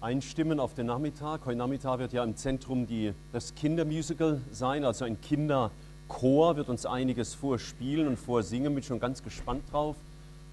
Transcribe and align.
einstimmen 0.00 0.60
auf 0.60 0.74
den 0.74 0.86
Nachmittag. 0.86 1.44
Heute 1.44 1.58
Nachmittag 1.58 1.98
wird 1.98 2.12
ja 2.12 2.24
im 2.24 2.36
Zentrum 2.36 2.86
die, 2.86 3.12
das 3.32 3.54
Kindermusical 3.54 4.40
sein, 4.50 4.84
also 4.84 5.04
ein 5.04 5.20
Kinderchor 5.20 6.56
wird 6.56 6.68
uns 6.68 6.86
einiges 6.86 7.34
vorspielen 7.34 8.08
und 8.08 8.18
vorsingen. 8.18 8.74
Bin 8.74 8.82
schon 8.82 8.98
ganz 8.98 9.22
gespannt 9.22 9.62
drauf. 9.70 9.96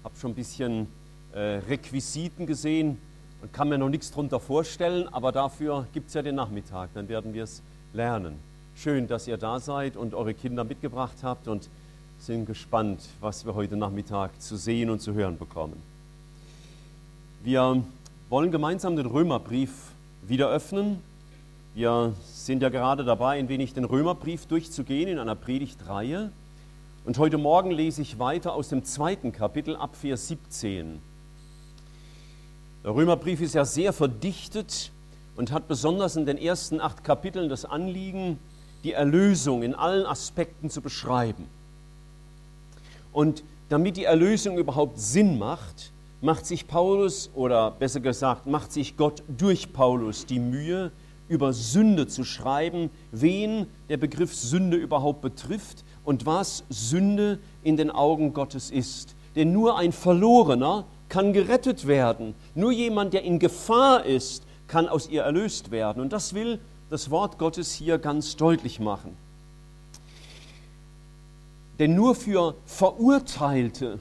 Habe 0.04 0.16
schon 0.16 0.32
ein 0.32 0.34
bisschen 0.34 0.86
äh, 1.32 1.60
Requisiten 1.68 2.46
gesehen 2.46 2.98
und 3.40 3.52
kann 3.52 3.68
mir 3.68 3.78
noch 3.78 3.88
nichts 3.88 4.10
darunter 4.10 4.38
vorstellen, 4.38 5.08
aber 5.08 5.32
dafür 5.32 5.86
gibt 5.92 6.08
es 6.08 6.14
ja 6.14 6.22
den 6.22 6.34
Nachmittag, 6.34 6.90
dann 6.94 7.08
werden 7.08 7.34
wir 7.34 7.44
es 7.44 7.62
lernen. 7.92 8.34
Schön, 8.74 9.06
dass 9.06 9.26
ihr 9.26 9.38
da 9.38 9.60
seid 9.60 9.96
und 9.96 10.14
eure 10.14 10.34
Kinder 10.34 10.64
mitgebracht 10.64 11.16
habt 11.22 11.48
und 11.48 11.68
sind 12.18 12.46
gespannt, 12.46 13.00
was 13.20 13.46
wir 13.46 13.54
heute 13.54 13.76
Nachmittag 13.76 14.40
zu 14.40 14.56
sehen 14.56 14.90
und 14.90 15.00
zu 15.00 15.14
hören 15.14 15.38
bekommen. 15.38 15.80
Wir 17.42 17.82
wollen 18.28 18.50
gemeinsam 18.50 18.96
den 18.96 19.06
Römerbrief 19.06 19.70
wieder 20.22 20.50
öffnen. 20.50 21.02
Wir 21.74 22.12
sind 22.24 22.62
ja 22.62 22.68
gerade 22.68 23.04
dabei, 23.04 23.38
ein 23.38 23.48
wenig 23.48 23.72
den 23.72 23.84
Römerbrief 23.84 24.44
durchzugehen 24.46 25.08
in 25.08 25.18
einer 25.18 25.34
Predigtreihe. 25.34 26.30
Und 27.06 27.16
heute 27.16 27.38
Morgen 27.38 27.70
lese 27.70 28.02
ich 28.02 28.18
weiter 28.18 28.52
aus 28.52 28.68
dem 28.68 28.84
zweiten 28.84 29.32
Kapitel 29.32 29.76
ab 29.76 29.96
Vers 29.96 30.28
17. 30.28 31.00
Der 32.84 32.94
Römerbrief 32.94 33.40
ist 33.40 33.54
ja 33.54 33.64
sehr 33.64 33.94
verdichtet 33.94 34.92
und 35.34 35.50
hat 35.50 35.66
besonders 35.66 36.16
in 36.16 36.26
den 36.26 36.36
ersten 36.36 36.82
acht 36.82 37.04
Kapiteln 37.04 37.48
das 37.48 37.64
Anliegen, 37.64 38.38
die 38.84 38.92
Erlösung 38.92 39.62
in 39.62 39.74
allen 39.74 40.04
Aspekten 40.04 40.68
zu 40.68 40.82
beschreiben. 40.82 41.46
Und 43.10 43.42
damit 43.70 43.96
die 43.96 44.04
Erlösung 44.04 44.58
überhaupt 44.58 45.00
Sinn 45.00 45.38
macht, 45.38 45.92
macht 46.20 46.46
sich 46.46 46.66
Paulus, 46.66 47.30
oder 47.34 47.70
besser 47.70 48.00
gesagt, 48.00 48.46
macht 48.46 48.72
sich 48.72 48.96
Gott 48.96 49.22
durch 49.28 49.72
Paulus 49.72 50.26
die 50.26 50.40
Mühe, 50.40 50.90
über 51.28 51.52
Sünde 51.52 52.06
zu 52.06 52.24
schreiben, 52.24 52.90
wen 53.12 53.66
der 53.88 53.98
Begriff 53.98 54.34
Sünde 54.34 54.76
überhaupt 54.76 55.20
betrifft 55.20 55.84
und 56.04 56.26
was 56.26 56.64
Sünde 56.70 57.38
in 57.62 57.76
den 57.76 57.90
Augen 57.90 58.32
Gottes 58.32 58.70
ist. 58.70 59.14
Denn 59.36 59.52
nur 59.52 59.78
ein 59.78 59.92
Verlorener 59.92 60.84
kann 61.08 61.32
gerettet 61.32 61.86
werden. 61.86 62.34
Nur 62.54 62.72
jemand, 62.72 63.12
der 63.12 63.24
in 63.24 63.38
Gefahr 63.38 64.04
ist, 64.04 64.42
kann 64.66 64.88
aus 64.88 65.08
ihr 65.08 65.22
erlöst 65.22 65.70
werden. 65.70 66.00
Und 66.00 66.12
das 66.12 66.34
will 66.34 66.60
das 66.90 67.10
Wort 67.10 67.38
Gottes 67.38 67.72
hier 67.72 67.98
ganz 67.98 68.36
deutlich 68.36 68.80
machen. 68.80 69.16
Denn 71.78 71.94
nur 71.94 72.14
für 72.14 72.54
Verurteilte 72.66 73.98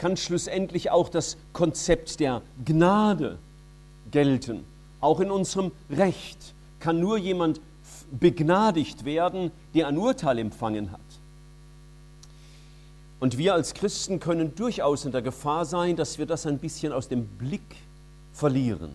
kann 0.00 0.16
schlussendlich 0.16 0.90
auch 0.90 1.10
das 1.10 1.36
Konzept 1.52 2.20
der 2.20 2.40
Gnade 2.64 3.36
gelten. 4.10 4.64
Auch 4.98 5.20
in 5.20 5.30
unserem 5.30 5.72
Recht 5.90 6.54
kann 6.78 7.00
nur 7.00 7.18
jemand 7.18 7.60
begnadigt 8.10 9.04
werden, 9.04 9.50
der 9.74 9.88
ein 9.88 9.98
Urteil 9.98 10.38
empfangen 10.38 10.90
hat. 10.90 11.00
Und 13.20 13.36
wir 13.36 13.52
als 13.52 13.74
Christen 13.74 14.20
können 14.20 14.54
durchaus 14.54 15.04
in 15.04 15.12
der 15.12 15.20
Gefahr 15.20 15.66
sein, 15.66 15.96
dass 15.96 16.16
wir 16.16 16.24
das 16.24 16.46
ein 16.46 16.56
bisschen 16.56 16.94
aus 16.94 17.08
dem 17.08 17.26
Blick 17.26 17.76
verlieren. 18.32 18.94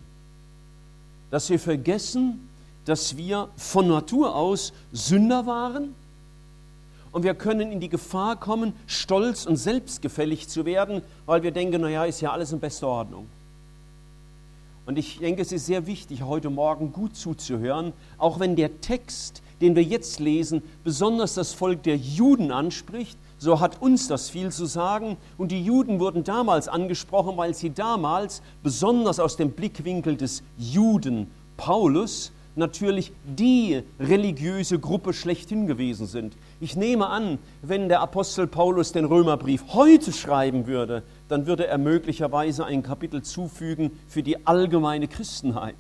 Dass 1.30 1.52
wir 1.52 1.60
vergessen, 1.60 2.50
dass 2.86 3.16
wir 3.16 3.50
von 3.58 3.88
Natur 3.88 4.34
aus 4.34 4.74
Sünder 4.92 5.46
waren 5.46 5.94
und 7.16 7.24
wir 7.24 7.34
können 7.34 7.72
in 7.72 7.80
die 7.80 7.88
Gefahr 7.88 8.38
kommen, 8.38 8.74
stolz 8.88 9.46
und 9.46 9.56
selbstgefällig 9.56 10.50
zu 10.50 10.66
werden, 10.66 11.02
weil 11.26 11.44
wir 11.44 11.52
denken, 11.52 11.80
naja, 11.80 12.04
ist 12.04 12.20
ja 12.20 12.34
alles 12.34 12.52
in 12.52 12.60
bester 12.60 12.90
Ordnung. 12.90 13.28
Und 14.86 14.98
ich 14.98 15.20
denke, 15.20 15.42
es 15.42 15.54
ist 15.54 15.66
sehr 15.66 15.88
wichtig, 15.88 16.24
heute 16.24 16.50
Morgen 16.50 16.92
gut 16.92 17.16
zuzuhören, 17.16 17.94
auch 18.18 18.42
wenn 18.42 18.58
der 18.58 18.82
Text, 18.82 19.42
den 19.62 19.78
wir 19.78 19.84
jetzt 19.84 20.20
lesen, 20.20 20.62
besonders 20.84 21.36
das 21.36 21.54
Volk 21.54 21.84
der 21.84 21.96
Juden 21.96 22.52
anspricht, 22.52 23.18
so 23.38 23.62
hat 23.62 23.82
uns 23.82 24.10
das 24.10 24.30
viel 24.30 24.52
zu 24.52 24.66
sagen. 24.66 25.16
Und 25.38 25.54
die 25.54 25.64
Juden 25.64 26.02
wurden 26.02 26.26
damals 26.26 26.68
angesprochen, 26.68 27.38
weil 27.38 27.54
sie 27.54 27.70
damals, 27.70 28.42
besonders 28.62 29.22
aus 29.22 29.38
dem 29.38 29.52
Blickwinkel 29.52 30.18
des 30.18 30.44
Juden 30.58 31.32
Paulus, 31.56 32.34
natürlich 32.58 33.14
die 33.26 33.84
religiöse 34.02 34.80
Gruppe 34.80 35.14
schlechthin 35.14 35.68
gewesen 35.68 36.08
sind. 36.08 36.34
Ich 36.62 36.76
nehme 36.78 37.08
an, 37.08 37.38
wenn 37.62 37.90
der 37.90 38.00
Apostel 38.00 38.48
Paulus 38.48 38.94
den 38.94 39.06
Römerbrief 39.06 39.64
heute 39.74 40.14
schreiben 40.14 40.68
würde, 40.68 41.04
dann 41.28 41.48
würde 41.48 41.68
er 41.68 41.78
möglicherweise 41.78 42.66
ein 42.66 42.82
Kapitel 42.82 43.24
zufügen 43.24 43.92
für 44.08 44.24
die 44.24 44.48
allgemeine 44.48 45.08
Christenheit, 45.08 45.76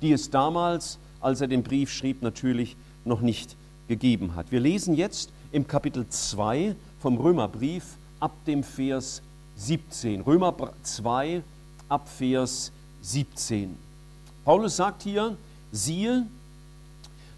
die 0.00 0.12
es 0.12 0.30
damals, 0.30 0.98
als 1.20 1.40
er 1.40 1.46
den 1.46 1.62
Brief 1.62 1.92
schrieb, 1.92 2.22
natürlich 2.22 2.76
noch 3.04 3.20
nicht 3.20 3.56
gegeben 3.86 4.34
hat. 4.34 4.50
Wir 4.50 4.60
lesen 4.60 4.94
jetzt 4.94 5.30
im 5.52 5.68
Kapitel 5.68 6.08
2 6.08 6.74
vom 6.98 7.18
Römerbrief 7.18 7.84
ab 8.18 8.32
dem 8.46 8.64
Vers 8.64 9.22
17. 9.56 10.22
Römer 10.22 10.54
2 10.82 11.42
ab 11.88 12.08
Vers 12.08 12.72
17. 13.02 13.76
Paulus 14.44 14.76
sagt 14.76 15.02
hier, 15.02 15.36
siehe, 15.70 16.26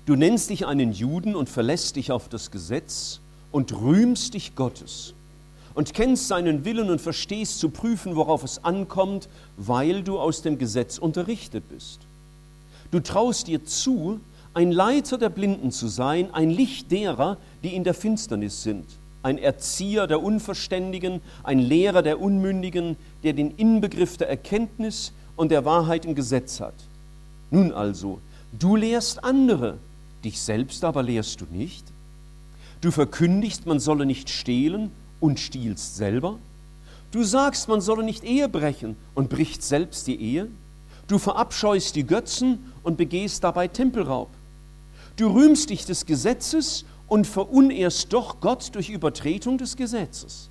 du 0.07 0.17
nennst 0.17 0.51
dich 0.51 0.67
einen 0.67 0.93
Juden 0.93 1.35
und 1.35 1.49
verlässt 1.49 1.97
dich 1.97 2.13
auf 2.13 2.29
das 2.29 2.51
Gesetz 2.51 3.21
und 3.53 3.73
rühmst 3.73 4.35
dich 4.35 4.55
Gottes 4.55 5.15
und 5.75 5.93
kennst 5.93 6.29
seinen 6.29 6.65
Willen 6.65 6.91
und 6.91 7.01
verstehst 7.01 7.59
zu 7.59 7.69
prüfen, 7.69 8.17
worauf 8.17 8.45
es 8.45 8.65
ankommt, 8.65 9.29
weil 9.57 10.03
du 10.03 10.19
aus 10.19 10.43
dem 10.43 10.59
Gesetz 10.59 10.99
unterrichtet 10.99 11.69
bist. 11.69 12.01
Du 12.91 13.01
traust 13.01 13.49
dir 13.49 13.65
zu, 13.65 14.21
ein 14.55 14.71
Leiter 14.71 15.19
der 15.19 15.31
Blinden 15.31 15.73
zu 15.73 15.89
sein, 15.89 16.33
ein 16.33 16.49
Licht 16.49 16.93
derer, 16.93 17.39
die 17.65 17.75
in 17.75 17.83
der 17.83 17.95
Finsternis 17.95 18.63
sind, 18.63 18.85
ein 19.25 19.37
Erzieher 19.37 20.07
der 20.07 20.23
Unverständigen, 20.23 21.21
ein 21.43 21.59
Lehrer 21.59 22.03
der 22.03 22.21
Unmündigen, 22.21 22.97
der 23.25 23.33
den 23.33 23.51
Inbegriff 23.57 24.17
der 24.17 24.29
Erkenntnis 24.29 25.13
und 25.35 25.51
der 25.51 25.65
Wahrheit 25.65 26.05
im 26.05 26.15
Gesetz 26.15 26.61
hat. 26.61 26.75
Nun 27.51 27.73
also, 27.73 28.21
du 28.57 28.77
lehrst 28.77 29.25
andere, 29.25 29.79
dich 30.25 30.41
selbst 30.41 30.85
aber 30.85 31.03
lehrst 31.03 31.41
du 31.41 31.47
nicht. 31.51 31.85
Du 32.81 32.91
verkündigst, 32.91 33.67
man 33.67 33.81
solle 33.81 34.07
nicht 34.07 34.29
stehlen 34.31 34.91
und 35.21 35.41
stiehlst 35.41 35.97
selber. 35.97 36.39
Du 37.13 37.23
sagst, 37.23 37.69
man 37.69 37.81
solle 37.81 38.03
nicht 38.03 38.25
Ehe 38.25 38.49
brechen 38.49 38.97
und 39.15 39.29
bricht 39.29 39.63
selbst 39.63 40.07
die 40.07 40.21
Ehe. 40.21 40.49
Du 41.07 41.19
verabscheust 41.19 41.95
die 41.97 42.05
Götzen 42.05 42.73
und 42.83 42.97
begehst 42.97 43.45
dabei 43.45 43.69
Tempelraub. 43.69 44.29
Du 45.17 45.29
rühmst 45.29 45.71
dich 45.71 45.87
des 45.87 46.07
Gesetzes 46.07 46.85
und 47.07 47.27
verunehrst 47.27 48.13
doch 48.13 48.41
Gott 48.41 48.75
durch 48.75 48.91
Übertretung 48.91 49.59
des 49.59 49.77
Gesetzes. 49.77 50.49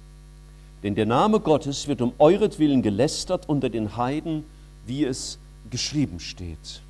Denn 0.83 0.95
der 0.95 1.05
Name 1.05 1.39
Gottes 1.39 1.87
wird 1.87 2.01
um 2.01 2.13
euretwillen 2.19 2.81
gelästert 2.81 3.47
unter 3.49 3.69
den 3.69 3.97
Heiden, 3.97 4.43
wie 4.85 5.03
es 5.05 5.37
geschrieben 5.69 6.19
steht. 6.19 6.81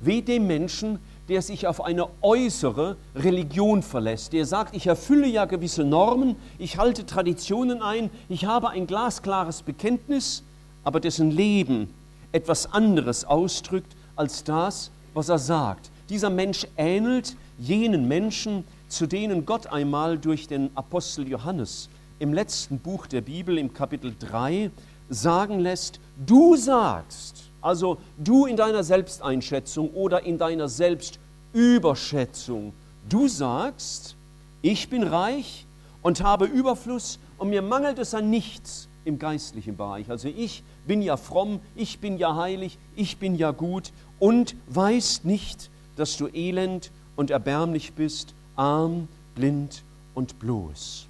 Weh 0.00 0.22
dem 0.22 0.46
Menschen, 0.46 0.98
der 1.28 1.42
sich 1.42 1.66
auf 1.66 1.82
eine 1.82 2.08
äußere 2.20 2.96
Religion 3.14 3.82
verlässt, 3.82 4.32
der 4.32 4.44
sagt, 4.44 4.74
ich 4.74 4.86
erfülle 4.86 5.26
ja 5.26 5.44
gewisse 5.44 5.84
Normen, 5.84 6.36
ich 6.58 6.78
halte 6.78 7.06
Traditionen 7.06 7.82
ein, 7.82 8.10
ich 8.28 8.44
habe 8.44 8.70
ein 8.70 8.86
glasklares 8.86 9.62
Bekenntnis, 9.62 10.42
aber 10.84 11.00
dessen 11.00 11.30
Leben 11.30 11.92
etwas 12.32 12.72
anderes 12.72 13.24
ausdrückt 13.24 13.94
als 14.16 14.44
das, 14.44 14.90
was 15.14 15.28
er 15.28 15.38
sagt. 15.38 15.90
Dieser 16.08 16.30
Mensch 16.30 16.66
ähnelt 16.76 17.36
jenen 17.58 18.08
Menschen, 18.08 18.64
zu 18.88 19.06
denen 19.06 19.46
Gott 19.46 19.68
einmal 19.68 20.18
durch 20.18 20.48
den 20.48 20.70
Apostel 20.76 21.28
Johannes 21.28 21.88
im 22.18 22.32
letzten 22.32 22.78
Buch 22.78 23.06
der 23.06 23.20
Bibel 23.20 23.58
im 23.58 23.72
Kapitel 23.72 24.14
3 24.18 24.70
sagen 25.08 25.58
lässt, 25.58 26.00
du 26.16 26.56
sagst, 26.56 27.51
also 27.62 27.98
du 28.18 28.44
in 28.46 28.56
deiner 28.56 28.84
Selbsteinschätzung 28.84 29.90
oder 29.90 30.24
in 30.24 30.36
deiner 30.36 30.68
Selbstüberschätzung, 30.68 32.72
du 33.08 33.28
sagst, 33.28 34.16
ich 34.60 34.90
bin 34.90 35.04
reich 35.04 35.66
und 36.02 36.22
habe 36.22 36.44
Überfluss 36.46 37.18
und 37.38 37.48
mir 37.50 37.62
mangelt 37.62 37.98
es 37.98 38.14
an 38.14 38.30
nichts 38.30 38.88
im 39.04 39.18
geistlichen 39.18 39.76
Bereich. 39.76 40.08
Also 40.10 40.28
ich 40.28 40.62
bin 40.86 41.02
ja 41.02 41.16
fromm, 41.16 41.60
ich 41.74 41.98
bin 42.00 42.18
ja 42.18 42.36
heilig, 42.36 42.78
ich 42.94 43.16
bin 43.18 43.34
ja 43.34 43.50
gut 43.52 43.92
und 44.18 44.54
weißt 44.68 45.24
nicht, 45.24 45.70
dass 45.96 46.16
du 46.16 46.28
elend 46.28 46.90
und 47.16 47.30
erbärmlich 47.30 47.94
bist, 47.94 48.34
arm, 48.56 49.08
blind 49.34 49.84
und 50.14 50.38
bloß. 50.38 51.08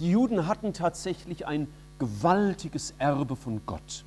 Die 0.00 0.10
Juden 0.10 0.46
hatten 0.46 0.72
tatsächlich 0.72 1.46
ein 1.46 1.66
gewaltiges 1.98 2.94
Erbe 2.98 3.36
von 3.36 3.60
Gott. 3.66 4.04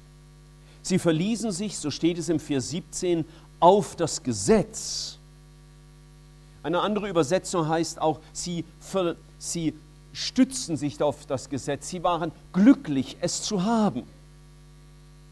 Sie 0.81 0.99
verließen 0.99 1.51
sich, 1.51 1.77
so 1.77 1.91
steht 1.91 2.17
es 2.17 2.29
im 2.29 2.39
Vers 2.39 2.69
17, 2.69 3.25
auf 3.59 3.95
das 3.95 4.23
Gesetz. 4.23 5.19
Eine 6.63 6.81
andere 6.81 7.09
Übersetzung 7.09 7.67
heißt 7.67 8.01
auch, 8.01 8.19
sie, 8.33 8.65
sie 9.37 9.73
stützten 10.13 10.77
sich 10.77 11.01
auf 11.01 11.25
das 11.25 11.49
Gesetz. 11.49 11.89
Sie 11.89 12.03
waren 12.03 12.31
glücklich, 12.53 13.17
es 13.21 13.41
zu 13.43 13.63
haben. 13.63 14.03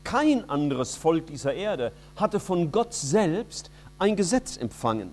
kein 0.04 0.50
anderes 0.50 0.96
Volk 0.96 1.28
dieser 1.28 1.54
Erde 1.54 1.92
hatte 2.16 2.40
von 2.40 2.72
Gott 2.72 2.94
selbst 2.94 3.70
ein 4.00 4.16
Gesetz 4.16 4.58
empfangen. 4.58 5.12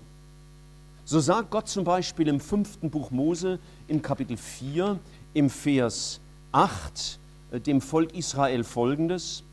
So 1.05 1.19
sagt 1.19 1.51
Gott 1.51 1.69
zum 1.69 1.83
Beispiel 1.83 2.27
im 2.27 2.39
fünften 2.39 2.89
Buch 2.89 3.11
Mose 3.11 3.59
in 3.87 4.01
Kapitel 4.01 4.37
4 4.37 4.99
im 5.35 5.49
Vers 5.49 6.19
8 6.51 7.19
äh, 7.51 7.59
dem 7.59 7.79
Volk 7.79 8.13
Israel 8.13 8.63
folgendes. 8.63 9.43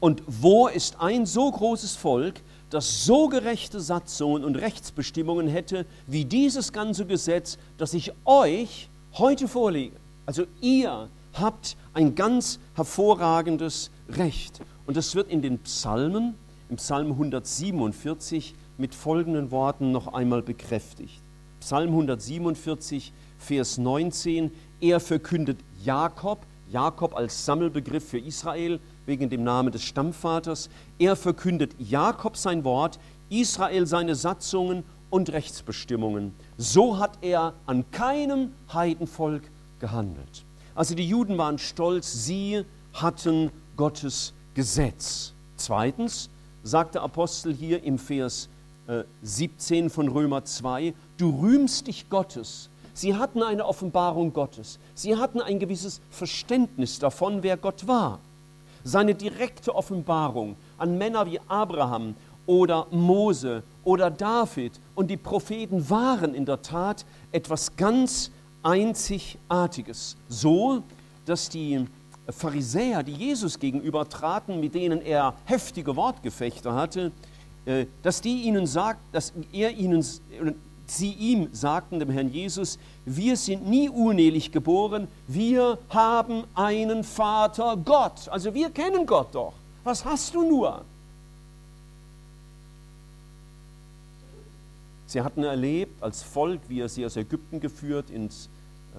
Und 0.00 0.22
wo 0.26 0.68
ist 0.68 1.00
ein 1.00 1.26
so 1.26 1.50
großes 1.50 1.96
Volk, 1.96 2.40
das 2.70 3.04
so 3.04 3.28
gerechte 3.28 3.80
Satzungen 3.80 4.44
und 4.44 4.56
Rechtsbestimmungen 4.56 5.48
hätte, 5.48 5.86
wie 6.06 6.24
dieses 6.24 6.72
ganze 6.72 7.06
Gesetz, 7.06 7.58
das 7.78 7.94
ich 7.94 8.12
euch 8.24 8.88
heute 9.14 9.48
vorlege? 9.48 9.96
Also 10.26 10.44
ihr 10.60 11.08
habt 11.32 11.76
ein 11.94 12.14
ganz 12.14 12.60
hervorragendes 12.74 13.90
Recht. 14.08 14.60
Und 14.86 14.96
das 14.96 15.14
wird 15.14 15.30
in 15.30 15.42
den 15.42 15.58
Psalmen, 15.60 16.34
im 16.68 16.76
Psalm 16.76 17.12
147, 17.12 18.54
mit 18.76 18.94
folgenden 18.94 19.50
Worten 19.50 19.90
noch 19.90 20.12
einmal 20.12 20.42
bekräftigt. 20.42 21.20
Psalm 21.60 21.88
147, 21.88 23.12
Vers 23.38 23.78
19. 23.78 24.52
Er 24.80 25.00
verkündet 25.00 25.58
Jakob, 25.82 26.46
Jakob 26.70 27.16
als 27.16 27.44
Sammelbegriff 27.44 28.08
für 28.08 28.18
Israel, 28.18 28.80
wegen 29.06 29.30
dem 29.30 29.42
Namen 29.42 29.72
des 29.72 29.82
Stammvaters. 29.82 30.68
Er 30.98 31.16
verkündet 31.16 31.74
Jakob 31.78 32.36
sein 32.36 32.64
Wort, 32.64 32.98
Israel 33.30 33.86
seine 33.86 34.14
Satzungen 34.14 34.84
und 35.10 35.32
Rechtsbestimmungen. 35.32 36.34
So 36.56 36.98
hat 36.98 37.18
er 37.22 37.54
an 37.66 37.90
keinem 37.90 38.52
Heidenvolk 38.72 39.42
gehandelt. 39.80 40.44
Also 40.74 40.94
die 40.94 41.08
Juden 41.08 41.38
waren 41.38 41.58
stolz, 41.58 42.24
sie 42.24 42.64
hatten 42.92 43.50
Gottes 43.76 44.34
Gesetz. 44.54 45.32
Zweitens 45.56 46.30
sagt 46.62 46.94
der 46.94 47.02
Apostel 47.02 47.54
hier 47.54 47.82
im 47.82 47.98
Vers 47.98 48.48
17 49.22 49.86
äh, 49.86 49.90
von 49.90 50.08
Römer 50.08 50.44
2, 50.44 50.94
du 51.16 51.40
rühmst 51.40 51.86
dich 51.86 52.08
Gottes. 52.08 52.70
Sie 52.98 53.14
hatten 53.14 53.44
eine 53.44 53.64
Offenbarung 53.64 54.32
Gottes. 54.32 54.80
Sie 54.92 55.14
hatten 55.14 55.40
ein 55.40 55.60
gewisses 55.60 56.00
Verständnis 56.10 56.98
davon, 56.98 57.44
wer 57.44 57.56
Gott 57.56 57.86
war. 57.86 58.18
Seine 58.82 59.14
direkte 59.14 59.72
Offenbarung 59.72 60.56
an 60.78 60.98
Männer 60.98 61.24
wie 61.24 61.38
Abraham 61.46 62.16
oder 62.44 62.88
Mose 62.90 63.62
oder 63.84 64.10
David 64.10 64.80
und 64.96 65.12
die 65.12 65.16
Propheten 65.16 65.88
waren 65.88 66.34
in 66.34 66.44
der 66.44 66.60
Tat 66.60 67.06
etwas 67.30 67.76
ganz 67.76 68.32
Einzigartiges. 68.64 70.16
So, 70.28 70.82
dass 71.24 71.48
die 71.48 71.86
Pharisäer, 72.28 73.04
die 73.04 73.12
Jesus 73.12 73.60
gegenüber 73.60 74.08
traten, 74.08 74.58
mit 74.58 74.74
denen 74.74 75.02
er 75.02 75.34
heftige 75.44 75.94
Wortgefechte 75.94 76.74
hatte, 76.74 77.12
äh, 77.64 77.86
dass 78.02 78.20
die 78.20 78.42
ihnen 78.42 78.66
sagt, 78.66 78.98
dass 79.12 79.32
er 79.52 79.70
ihnen, 79.70 80.04
sie 80.90 81.12
ihm 81.12 81.48
sagten, 81.52 81.98
dem 81.98 82.10
Herrn 82.10 82.32
Jesus, 82.32 82.78
wir 83.04 83.36
sind 83.36 83.68
nie 83.68 83.88
unehelich 83.88 84.52
geboren, 84.52 85.08
wir 85.26 85.78
haben 85.88 86.44
einen 86.54 87.04
Vater 87.04 87.76
Gott. 87.76 88.28
Also 88.28 88.54
wir 88.54 88.70
kennen 88.70 89.06
Gott 89.06 89.34
doch. 89.34 89.54
Was 89.84 90.04
hast 90.04 90.34
du 90.34 90.42
nur? 90.42 90.84
Sie 95.06 95.22
hatten 95.22 95.42
erlebt 95.42 96.02
als 96.02 96.22
Volk, 96.22 96.60
wie 96.68 96.80
er 96.80 96.88
sie 96.90 97.06
aus 97.06 97.16
Ägypten 97.16 97.60
geführt, 97.60 98.10
ins 98.10 98.50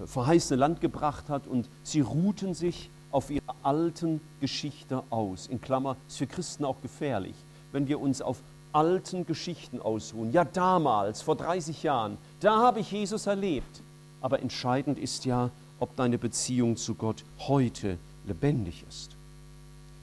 äh, 0.02 0.06
verheißene 0.08 0.58
Land 0.58 0.80
gebracht 0.80 1.28
hat 1.28 1.46
und 1.46 1.68
sie 1.84 2.00
ruhten 2.00 2.52
sich 2.52 2.90
auf 3.12 3.30
ihrer 3.30 3.54
alten 3.62 4.20
Geschichte 4.40 5.04
aus. 5.10 5.46
In 5.46 5.60
Klammer, 5.60 5.96
ist 6.08 6.18
für 6.18 6.26
Christen 6.26 6.64
auch 6.64 6.80
gefährlich, 6.82 7.36
wenn 7.70 7.86
wir 7.86 8.00
uns 8.00 8.22
auf 8.22 8.38
alten 8.72 9.26
Geschichten 9.26 9.80
ausruhen. 9.80 10.32
Ja, 10.32 10.44
damals, 10.44 11.22
vor 11.22 11.36
30 11.36 11.82
Jahren, 11.82 12.18
da 12.40 12.58
habe 12.58 12.80
ich 12.80 12.92
Jesus 12.92 13.26
erlebt. 13.26 13.82
Aber 14.20 14.40
entscheidend 14.40 14.98
ist 14.98 15.24
ja, 15.24 15.50
ob 15.78 15.96
deine 15.96 16.18
Beziehung 16.18 16.76
zu 16.76 16.94
Gott 16.94 17.24
heute 17.38 17.98
lebendig 18.26 18.84
ist. 18.88 19.16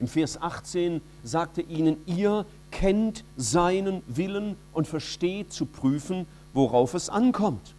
Im 0.00 0.06
Vers 0.06 0.40
18 0.40 1.00
sagte 1.24 1.60
ihnen, 1.60 1.96
ihr 2.06 2.46
kennt 2.70 3.24
seinen 3.36 4.02
Willen 4.06 4.56
und 4.72 4.86
versteht 4.86 5.52
zu 5.52 5.66
prüfen, 5.66 6.26
worauf 6.52 6.94
es 6.94 7.08
ankommt. 7.08 7.74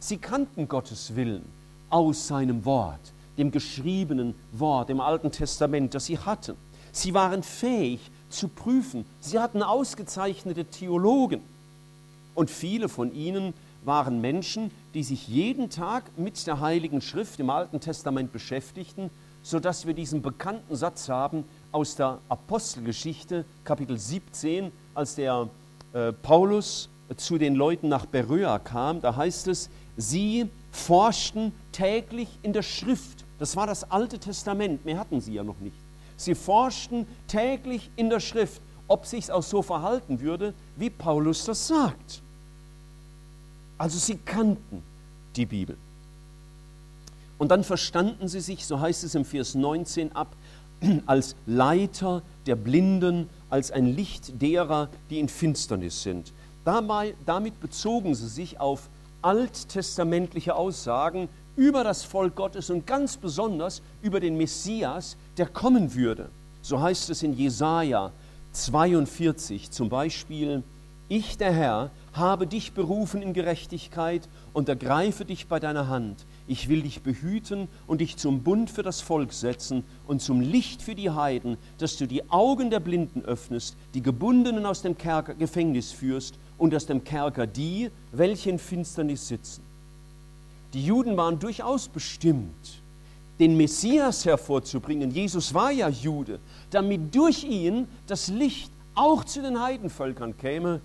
Sie 0.00 0.16
kannten 0.16 0.66
Gottes 0.66 1.14
Willen 1.14 1.44
aus 1.90 2.26
seinem 2.26 2.64
Wort, 2.64 3.12
dem 3.38 3.50
geschriebenen 3.50 4.34
Wort 4.52 4.90
im 4.90 5.00
Alten 5.00 5.30
Testament, 5.30 5.94
das 5.94 6.06
sie 6.06 6.18
hatten. 6.18 6.56
Sie 6.92 7.14
waren 7.14 7.42
fähig, 7.42 8.10
zu 8.30 8.48
prüfen. 8.48 9.04
Sie 9.20 9.38
hatten 9.38 9.62
ausgezeichnete 9.62 10.64
Theologen 10.64 11.40
und 12.34 12.50
viele 12.50 12.88
von 12.88 13.14
ihnen 13.14 13.54
waren 13.84 14.20
Menschen, 14.20 14.70
die 14.94 15.02
sich 15.02 15.28
jeden 15.28 15.70
Tag 15.70 16.04
mit 16.16 16.46
der 16.46 16.60
Heiligen 16.60 17.00
Schrift 17.00 17.40
im 17.40 17.50
Alten 17.50 17.80
Testament 17.80 18.32
beschäftigten, 18.32 19.10
sodass 19.42 19.86
wir 19.86 19.94
diesen 19.94 20.22
bekannten 20.22 20.76
Satz 20.76 21.08
haben 21.08 21.44
aus 21.72 21.96
der 21.96 22.18
Apostelgeschichte, 22.28 23.44
Kapitel 23.64 23.98
17, 23.98 24.70
als 24.94 25.14
der 25.14 25.48
äh, 25.92 26.12
Paulus 26.12 26.88
zu 27.16 27.38
den 27.38 27.54
Leuten 27.54 27.88
nach 27.88 28.06
Beröa 28.06 28.58
kam. 28.58 29.00
Da 29.00 29.16
heißt 29.16 29.48
es, 29.48 29.70
sie 29.96 30.48
forschten 30.70 31.52
täglich 31.72 32.28
in 32.42 32.52
der 32.52 32.62
Schrift. 32.62 33.24
Das 33.38 33.56
war 33.56 33.66
das 33.66 33.90
Alte 33.90 34.18
Testament, 34.18 34.84
mehr 34.84 34.98
hatten 34.98 35.20
sie 35.20 35.34
ja 35.34 35.42
noch 35.42 35.58
nicht. 35.60 35.76
Sie 36.20 36.34
forschten 36.34 37.06
täglich 37.28 37.90
in 37.96 38.10
der 38.10 38.20
Schrift, 38.20 38.60
ob 38.88 39.06
sich 39.06 39.32
auch 39.32 39.42
so 39.42 39.62
verhalten 39.62 40.20
würde, 40.20 40.52
wie 40.76 40.90
Paulus 40.90 41.46
das 41.46 41.66
sagt. 41.66 42.20
Also 43.78 43.98
sie 43.98 44.18
kannten 44.18 44.82
die 45.34 45.46
Bibel. 45.46 45.78
Und 47.38 47.50
dann 47.50 47.64
verstanden 47.64 48.28
sie 48.28 48.40
sich, 48.40 48.66
so 48.66 48.80
heißt 48.80 49.02
es 49.02 49.14
im 49.14 49.24
Vers 49.24 49.54
19 49.54 50.14
ab, 50.14 50.36
als 51.06 51.36
Leiter 51.46 52.20
der 52.44 52.56
Blinden, 52.56 53.30
als 53.48 53.70
ein 53.70 53.86
Licht 53.86 54.42
derer, 54.42 54.90
die 55.08 55.20
in 55.20 55.28
Finsternis 55.30 56.02
sind. 56.02 56.34
Dabei, 56.66 57.14
damit 57.24 57.58
bezogen 57.60 58.14
sie 58.14 58.28
sich 58.28 58.60
auf 58.60 58.90
alttestamentliche 59.22 60.54
Aussagen 60.54 61.30
über 61.56 61.84
das 61.84 62.04
Volk 62.04 62.36
Gottes 62.36 62.70
und 62.70 62.86
ganz 62.86 63.16
besonders 63.16 63.82
über 64.02 64.20
den 64.20 64.36
Messias, 64.36 65.16
der 65.40 65.48
kommen 65.48 65.94
würde. 65.94 66.28
So 66.60 66.82
heißt 66.82 67.08
es 67.08 67.22
in 67.22 67.32
Jesaja 67.32 68.12
42 68.52 69.70
zum 69.70 69.88
Beispiel: 69.88 70.62
Ich, 71.08 71.38
der 71.38 71.50
Herr, 71.50 71.90
habe 72.12 72.46
dich 72.46 72.72
berufen 72.72 73.22
in 73.22 73.32
Gerechtigkeit 73.32 74.28
und 74.52 74.68
ergreife 74.68 75.24
dich 75.24 75.46
bei 75.46 75.58
deiner 75.58 75.88
Hand. 75.88 76.26
Ich 76.46 76.68
will 76.68 76.82
dich 76.82 77.00
behüten 77.00 77.68
und 77.86 78.02
dich 78.02 78.18
zum 78.18 78.42
Bund 78.42 78.68
für 78.68 78.82
das 78.82 79.00
Volk 79.00 79.32
setzen 79.32 79.82
und 80.06 80.20
zum 80.20 80.42
Licht 80.42 80.82
für 80.82 80.94
die 80.94 81.08
Heiden, 81.08 81.56
dass 81.78 81.96
du 81.96 82.06
die 82.06 82.28
Augen 82.30 82.68
der 82.68 82.80
Blinden 82.80 83.24
öffnest, 83.24 83.76
die 83.94 84.02
Gebundenen 84.02 84.66
aus 84.66 84.82
dem 84.82 84.98
Kerker, 84.98 85.32
Gefängnis 85.32 85.90
führst 85.90 86.34
und 86.58 86.74
aus 86.74 86.84
dem 86.84 87.02
Kerker 87.02 87.46
die, 87.46 87.90
welche 88.12 88.50
in 88.50 88.58
Finsternis 88.58 89.26
sitzen. 89.26 89.62
Die 90.74 90.84
Juden 90.84 91.16
waren 91.16 91.38
durchaus 91.38 91.88
bestimmt, 91.88 92.79
den 93.40 93.56
Messias 93.56 94.26
hervorzubringen. 94.26 95.10
Jesus 95.10 95.54
war 95.54 95.72
ja 95.72 95.88
Jude, 95.88 96.38
damit 96.70 97.14
durch 97.14 97.42
ihn 97.42 97.88
das 98.06 98.28
Licht 98.28 98.70
auch 98.94 99.24
zu 99.24 99.40
den 99.40 99.60
Heidenvölkern 99.60 100.36
käme. 100.36 100.82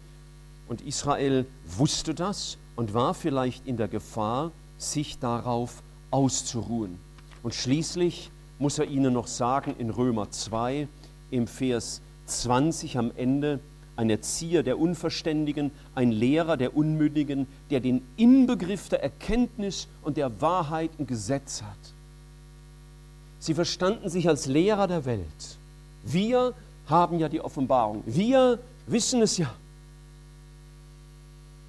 Und 0.68 0.82
Israel 0.82 1.46
wusste 1.66 2.16
das 2.16 2.58
und 2.78 2.94
war 2.94 3.14
vielleicht 3.14 3.68
in 3.68 3.76
der 3.76 3.90
Gefahr, 3.90 4.52
sich 4.78 5.20
darauf 5.20 5.84
auszuruhen. 6.12 6.98
Und 7.44 7.54
schließlich 7.54 8.32
muss 8.58 8.80
er 8.80 8.86
ihnen 8.86 9.14
noch 9.14 9.28
sagen 9.28 9.76
in 9.78 9.90
Römer 9.90 10.32
2 10.32 10.88
im 11.32 11.48
Vers 11.48 12.02
20 12.26 12.98
am 12.98 13.12
Ende, 13.16 13.60
ein 13.98 14.10
Erzieher 14.10 14.64
der 14.64 14.80
Unverständigen, 14.80 15.72
ein 15.94 16.12
Lehrer 16.12 16.58
der 16.58 16.76
Unmündigen, 16.76 17.48
der 17.70 17.82
den 17.82 18.02
Inbegriff 18.18 18.90
der 18.90 19.04
Erkenntnis 19.04 19.88
und 20.02 20.18
der 20.18 20.42
Wahrheit 20.42 20.92
im 20.98 21.08
Gesetz 21.08 21.62
hat. 21.62 21.95
Sie 23.46 23.54
verstanden 23.54 24.10
sich 24.10 24.28
als 24.28 24.48
Lehrer 24.48 24.88
der 24.88 25.06
Welt. 25.06 25.60
Wir 26.04 26.56
haben 26.88 27.20
ja 27.20 27.30
die 27.30 27.40
Offenbarung. 27.40 28.02
Wir 28.08 28.58
wissen 28.88 29.22
es 29.22 29.38
ja. 29.38 29.54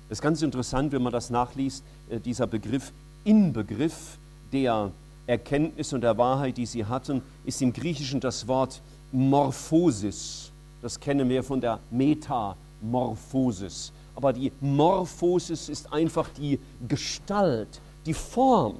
Es 0.08 0.16
ist 0.16 0.22
ganz 0.22 0.40
interessant, 0.40 0.90
wenn 0.92 1.02
man 1.02 1.12
das 1.12 1.28
nachliest, 1.28 1.84
äh, 2.08 2.18
dieser 2.18 2.46
Begriff 2.46 2.94
Inbegriff 3.24 4.16
der 4.54 4.90
Erkenntnis 5.26 5.92
und 5.92 6.00
der 6.00 6.16
Wahrheit, 6.16 6.56
die 6.56 6.64
sie 6.64 6.82
hatten, 6.82 7.20
ist 7.44 7.60
im 7.60 7.74
Griechischen 7.74 8.20
das 8.20 8.48
Wort 8.48 8.80
Morphosis. 9.12 10.50
Das 10.80 10.98
kennen 10.98 11.28
wir 11.28 11.42
von 11.42 11.60
der 11.60 11.78
Metamorphosis. 11.90 13.92
Aber 14.14 14.32
die 14.32 14.50
Morphosis 14.62 15.68
ist 15.68 15.92
einfach 15.92 16.30
die 16.30 16.58
Gestalt, 16.88 17.82
die 18.06 18.14
Form. 18.14 18.76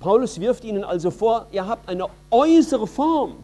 Paulus 0.00 0.40
wirft 0.40 0.64
ihnen 0.64 0.82
also 0.82 1.10
vor, 1.10 1.46
ihr 1.52 1.66
habt 1.66 1.86
eine 1.88 2.06
äußere 2.30 2.86
Form 2.86 3.34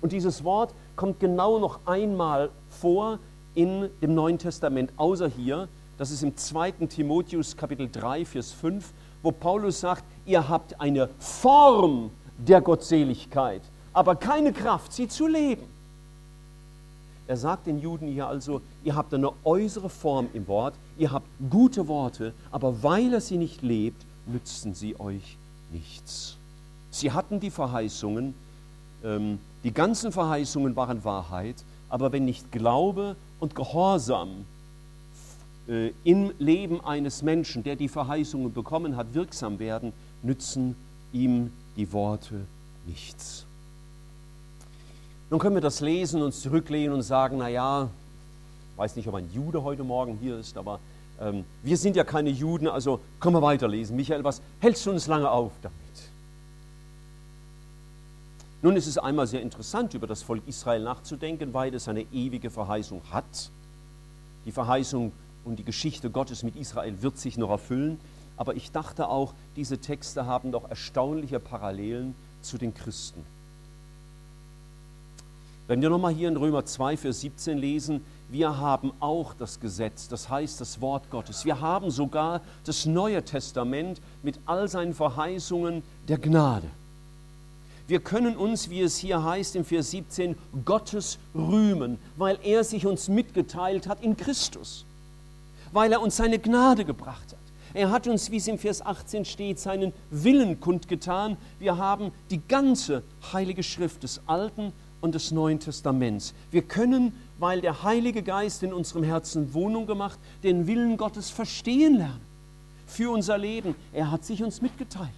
Und 0.00 0.12
dieses 0.12 0.44
Wort 0.44 0.72
kommt 0.94 1.18
genau 1.18 1.58
noch 1.58 1.80
einmal 1.86 2.50
vor 2.70 3.18
in 3.56 3.88
dem 4.00 4.14
Neuen 4.14 4.38
Testament, 4.38 4.92
außer 4.96 5.28
hier, 5.28 5.66
das 5.98 6.12
ist 6.12 6.22
im 6.22 6.36
2. 6.36 6.72
Timotheus 6.88 7.56
Kapitel 7.56 7.88
3, 7.90 8.24
Vers 8.24 8.52
5, 8.52 8.92
wo 9.22 9.32
Paulus 9.32 9.80
sagt, 9.80 10.04
ihr 10.24 10.48
habt 10.48 10.80
eine 10.80 11.08
Form 11.18 12.10
der 12.38 12.60
Gottseligkeit, 12.60 13.62
aber 13.92 14.14
keine 14.14 14.52
Kraft, 14.52 14.92
sie 14.92 15.08
zu 15.08 15.26
leben. 15.26 15.64
Er 17.26 17.36
sagt 17.36 17.66
den 17.66 17.80
Juden 17.80 18.06
hier 18.06 18.28
also, 18.28 18.60
ihr 18.84 18.94
habt 18.94 19.14
eine 19.14 19.32
äußere 19.42 19.88
Form 19.88 20.28
im 20.32 20.46
Wort, 20.46 20.74
ihr 20.96 21.10
habt 21.10 21.26
gute 21.50 21.88
Worte, 21.88 22.34
aber 22.52 22.82
weil 22.84 23.14
er 23.14 23.20
sie 23.20 23.38
nicht 23.38 23.62
lebt, 23.62 24.04
nützen 24.26 24.74
sie 24.74 25.00
euch 25.00 25.38
nichts. 25.72 26.36
Sie 26.90 27.12
hatten 27.12 27.40
die 27.40 27.50
Verheißungen, 27.50 28.34
ähm, 29.02 29.38
die 29.64 29.72
ganzen 29.72 30.12
Verheißungen 30.12 30.76
waren 30.76 31.04
Wahrheit, 31.04 31.56
aber 31.88 32.12
wenn 32.12 32.24
nicht 32.24 32.52
Glaube 32.52 33.16
und 33.40 33.54
Gehorsam 33.54 34.44
äh, 35.68 35.92
im 36.04 36.32
Leben 36.38 36.84
eines 36.84 37.22
Menschen, 37.22 37.62
der 37.62 37.76
die 37.76 37.88
Verheißungen 37.88 38.52
bekommen 38.52 38.96
hat, 38.96 39.14
wirksam 39.14 39.58
werden, 39.58 39.92
nützen 40.22 40.76
ihm 41.12 41.52
die 41.76 41.92
Worte 41.92 42.46
nichts. 42.86 43.46
Nun 45.30 45.40
können 45.40 45.56
wir 45.56 45.62
das 45.62 45.80
lesen, 45.80 46.22
uns 46.22 46.40
zurücklehnen 46.42 46.94
und 46.94 47.02
sagen, 47.02 47.38
naja, 47.38 47.88
ich 48.72 48.78
weiß 48.78 48.96
nicht, 48.96 49.08
ob 49.08 49.14
ein 49.14 49.30
Jude 49.32 49.62
heute 49.62 49.84
Morgen 49.84 50.18
hier 50.20 50.38
ist, 50.38 50.56
aber 50.56 50.80
ähm, 51.20 51.44
wir 51.62 51.76
sind 51.76 51.96
ja 51.96 52.04
keine 52.04 52.30
Juden, 52.30 52.68
also 52.68 53.00
können 53.20 53.36
wir 53.36 53.42
weiterlesen. 53.42 53.96
Michael, 53.96 54.24
was 54.24 54.40
hältst 54.60 54.84
du 54.86 54.90
uns 54.90 55.06
lange 55.06 55.30
auf 55.30 55.52
damit? 55.62 55.74
Nun 58.62 58.76
ist 58.76 58.86
es 58.86 58.96
einmal 58.96 59.26
sehr 59.26 59.42
interessant, 59.42 59.92
über 59.92 60.06
das 60.06 60.22
Volk 60.22 60.42
Israel 60.46 60.82
nachzudenken, 60.82 61.52
weil 61.52 61.74
es 61.74 61.86
eine 61.86 62.02
ewige 62.12 62.50
Verheißung 62.50 63.02
hat. 63.10 63.50
Die 64.46 64.52
Verheißung 64.52 65.12
und 65.44 65.58
die 65.58 65.64
Geschichte 65.64 66.08
Gottes 66.10 66.42
mit 66.42 66.56
Israel 66.56 67.02
wird 67.02 67.18
sich 67.18 67.36
noch 67.36 67.50
erfüllen. 67.50 68.00
Aber 68.36 68.56
ich 68.56 68.72
dachte 68.72 69.08
auch, 69.08 69.34
diese 69.56 69.78
Texte 69.78 70.26
haben 70.26 70.50
doch 70.50 70.68
erstaunliche 70.68 71.40
Parallelen 71.40 72.14
zu 72.40 72.58
den 72.58 72.74
Christen. 72.74 73.24
Wenn 75.66 75.80
wir 75.80 75.88
nochmal 75.88 76.12
hier 76.12 76.28
in 76.28 76.36
Römer 76.36 76.64
2, 76.64 76.96
Vers 76.96 77.20
17 77.20 77.56
lesen, 77.58 78.04
wir 78.34 78.58
haben 78.58 78.92
auch 79.00 79.32
das 79.32 79.58
Gesetz, 79.60 80.08
das 80.08 80.28
heißt 80.28 80.60
das 80.60 80.82
Wort 80.82 81.08
Gottes. 81.08 81.46
Wir 81.46 81.62
haben 81.62 81.90
sogar 81.90 82.42
das 82.66 82.84
Neue 82.84 83.24
Testament 83.24 84.02
mit 84.22 84.38
all 84.44 84.68
seinen 84.68 84.92
Verheißungen 84.92 85.82
der 86.08 86.18
Gnade. 86.18 86.68
Wir 87.88 88.00
können 88.00 88.36
uns, 88.36 88.68
wie 88.68 88.82
es 88.82 88.98
hier 88.98 89.24
heißt 89.24 89.56
im 89.56 89.64
Vers 89.64 89.90
17, 89.92 90.36
Gottes 90.66 91.18
rühmen, 91.34 91.98
weil 92.16 92.38
er 92.42 92.64
sich 92.64 92.84
uns 92.84 93.08
mitgeteilt 93.08 93.88
hat 93.88 94.02
in 94.02 94.16
Christus 94.16 94.84
weil 95.74 95.92
er 95.92 96.00
uns 96.00 96.16
seine 96.16 96.38
Gnade 96.38 96.84
gebracht 96.84 97.32
hat. 97.32 97.38
Er 97.74 97.90
hat 97.90 98.06
uns, 98.06 98.30
wie 98.30 98.36
es 98.36 98.46
im 98.46 98.58
Vers 98.58 98.80
18 98.80 99.24
steht, 99.24 99.58
seinen 99.58 99.92
Willen 100.10 100.60
kundgetan. 100.60 101.36
Wir 101.58 101.76
haben 101.76 102.12
die 102.30 102.40
ganze 102.46 103.02
Heilige 103.32 103.64
Schrift 103.64 104.04
des 104.04 104.20
Alten 104.26 104.72
und 105.00 105.16
des 105.16 105.32
Neuen 105.32 105.58
Testaments. 105.58 106.32
Wir 106.52 106.62
können, 106.62 107.12
weil 107.38 107.60
der 107.60 107.82
Heilige 107.82 108.22
Geist 108.22 108.62
in 108.62 108.72
unserem 108.72 109.02
Herzen 109.02 109.54
Wohnung 109.54 109.86
gemacht, 109.86 110.18
den 110.42 110.66
Willen 110.66 110.96
Gottes 110.96 111.30
verstehen 111.30 111.98
lernen 111.98 112.20
für 112.86 113.10
unser 113.10 113.38
Leben. 113.38 113.74
Er 113.92 114.10
hat 114.10 114.24
sich 114.24 114.42
uns 114.42 114.62
mitgeteilt. 114.62 115.10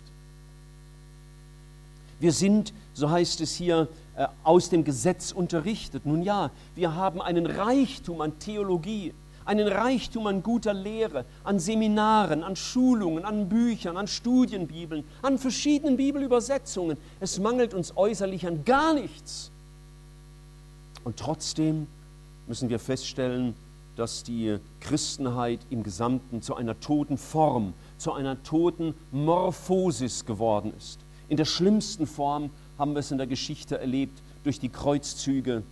Wir 2.18 2.32
sind, 2.32 2.72
so 2.94 3.10
heißt 3.10 3.40
es 3.42 3.54
hier, 3.54 3.88
äh, 4.16 4.26
aus 4.42 4.70
dem 4.70 4.84
Gesetz 4.84 5.32
unterrichtet. 5.32 6.06
Nun 6.06 6.22
ja, 6.22 6.50
wir 6.74 6.94
haben 6.94 7.20
einen 7.20 7.44
Reichtum 7.44 8.22
an 8.22 8.38
Theologie 8.38 9.12
einen 9.46 9.68
Reichtum 9.68 10.26
an 10.26 10.42
guter 10.42 10.74
Lehre, 10.74 11.24
an 11.44 11.58
Seminaren, 11.58 12.42
an 12.42 12.56
Schulungen, 12.56 13.24
an 13.24 13.48
Büchern, 13.48 13.96
an 13.96 14.08
Studienbibeln, 14.08 15.04
an 15.22 15.38
verschiedenen 15.38 15.96
Bibelübersetzungen. 15.96 16.98
Es 17.20 17.38
mangelt 17.38 17.72
uns 17.72 17.96
äußerlich 17.96 18.46
an 18.46 18.64
gar 18.64 18.92
nichts. 18.92 19.50
Und 21.04 21.16
trotzdem 21.16 21.86
müssen 22.46 22.68
wir 22.68 22.78
feststellen, 22.78 23.54
dass 23.96 24.22
die 24.22 24.58
Christenheit 24.80 25.60
im 25.70 25.82
Gesamten 25.82 26.42
zu 26.42 26.54
einer 26.54 26.78
toten 26.80 27.16
Form, 27.16 27.72
zu 27.96 28.12
einer 28.12 28.42
toten 28.42 28.94
Morphosis 29.10 30.26
geworden 30.26 30.72
ist. 30.76 31.00
In 31.28 31.36
der 31.36 31.44
schlimmsten 31.44 32.06
Form 32.06 32.50
haben 32.78 32.92
wir 32.92 33.00
es 33.00 33.10
in 33.10 33.18
der 33.18 33.26
Geschichte 33.26 33.78
erlebt 33.78 34.22
durch 34.44 34.60
die 34.60 34.68
Kreuzzüge 34.68 35.62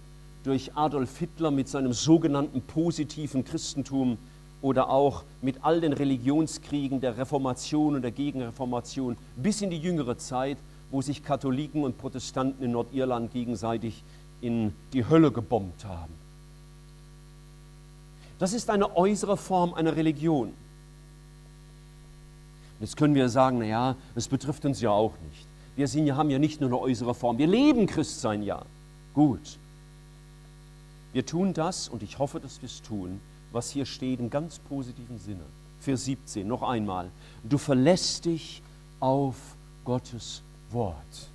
durch 0.44 0.76
Adolf 0.76 1.18
Hitler 1.18 1.50
mit 1.50 1.68
seinem 1.68 1.92
sogenannten 1.92 2.60
positiven 2.60 3.44
Christentum 3.44 4.18
oder 4.60 4.90
auch 4.90 5.24
mit 5.42 5.64
all 5.64 5.80
den 5.80 5.92
Religionskriegen 5.92 7.00
der 7.00 7.16
Reformation 7.16 7.96
und 7.96 8.02
der 8.02 8.10
Gegenreformation 8.10 9.16
bis 9.36 9.62
in 9.62 9.70
die 9.70 9.78
jüngere 9.78 10.18
Zeit, 10.18 10.58
wo 10.90 11.02
sich 11.02 11.24
Katholiken 11.24 11.82
und 11.82 11.98
Protestanten 11.98 12.62
in 12.62 12.72
Nordirland 12.72 13.32
gegenseitig 13.32 14.04
in 14.40 14.74
die 14.92 15.08
Hölle 15.08 15.32
gebombt 15.32 15.86
haben. 15.86 16.12
Das 18.38 18.52
ist 18.52 18.70
eine 18.70 18.96
äußere 18.96 19.36
Form 19.36 19.74
einer 19.74 19.96
Religion. 19.96 20.52
Jetzt 22.80 22.96
können 22.96 23.14
wir 23.14 23.28
sagen, 23.28 23.58
naja, 23.58 23.96
es 24.14 24.28
betrifft 24.28 24.64
uns 24.64 24.80
ja 24.80 24.90
auch 24.90 25.14
nicht. 25.30 25.46
Wir 25.76 25.88
sind, 25.88 26.14
haben 26.14 26.30
ja 26.30 26.38
nicht 26.38 26.60
nur 26.60 26.70
eine 26.70 26.78
äußere 26.78 27.14
Form, 27.14 27.38
wir 27.38 27.46
leben 27.46 27.86
Christsein 27.86 28.42
ja. 28.42 28.62
Gut, 29.14 29.58
wir 31.14 31.24
tun 31.24 31.54
das, 31.54 31.88
und 31.88 32.02
ich 32.02 32.18
hoffe, 32.18 32.40
dass 32.40 32.60
wir 32.60 32.66
es 32.66 32.82
tun, 32.82 33.20
was 33.52 33.70
hier 33.70 33.86
steht 33.86 34.18
im 34.18 34.30
ganz 34.30 34.58
positiven 34.58 35.18
Sinne. 35.18 35.44
Vers 35.78 36.06
17, 36.06 36.46
noch 36.46 36.62
einmal. 36.62 37.08
Du 37.44 37.56
verlässt 37.56 38.24
dich 38.24 38.62
auf 38.98 39.36
Gottes 39.84 40.42
Wort. 40.70 41.30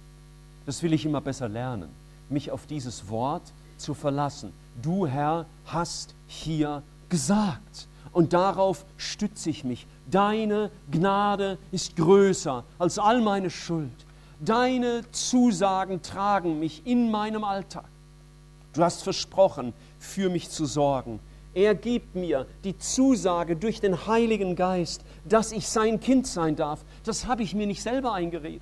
Das 0.65 0.83
will 0.83 0.91
ich 0.91 1.05
immer 1.05 1.21
besser 1.21 1.47
lernen, 1.47 1.89
mich 2.29 2.51
auf 2.51 2.65
dieses 2.65 3.07
Wort 3.07 3.53
zu 3.77 3.93
verlassen. 3.93 4.51
Du, 4.81 5.07
Herr, 5.07 5.45
hast 5.65 6.13
hier 6.27 6.83
gesagt. 7.09 7.87
Und 8.11 8.33
darauf 8.33 8.85
stütze 8.97 9.49
ich 9.49 9.63
mich. 9.63 9.85
Deine 10.09 10.71
Gnade 10.89 11.57
ist 11.71 11.95
größer 11.95 12.63
als 12.79 12.97
all 12.97 13.21
meine 13.21 13.49
Schuld. 13.49 13.91
Deine 14.39 15.03
Zusagen 15.11 16.01
tragen 16.01 16.59
mich 16.59 16.85
in 16.85 17.11
meinem 17.11 17.43
Alltag. 17.43 17.85
Du 18.73 18.83
hast 18.83 19.03
versprochen, 19.03 19.73
für 19.99 20.29
mich 20.29 20.49
zu 20.49 20.65
sorgen. 20.65 21.19
Er 21.53 21.75
gibt 21.75 22.15
mir 22.15 22.45
die 22.63 22.77
Zusage 22.77 23.55
durch 23.55 23.81
den 23.81 24.07
Heiligen 24.07 24.55
Geist, 24.55 25.01
dass 25.25 25.51
ich 25.51 25.67
sein 25.67 25.99
Kind 25.99 26.27
sein 26.27 26.55
darf. 26.55 26.85
Das 27.03 27.25
habe 27.25 27.43
ich 27.43 27.53
mir 27.53 27.67
nicht 27.67 27.81
selber 27.81 28.13
eingeredet. 28.13 28.61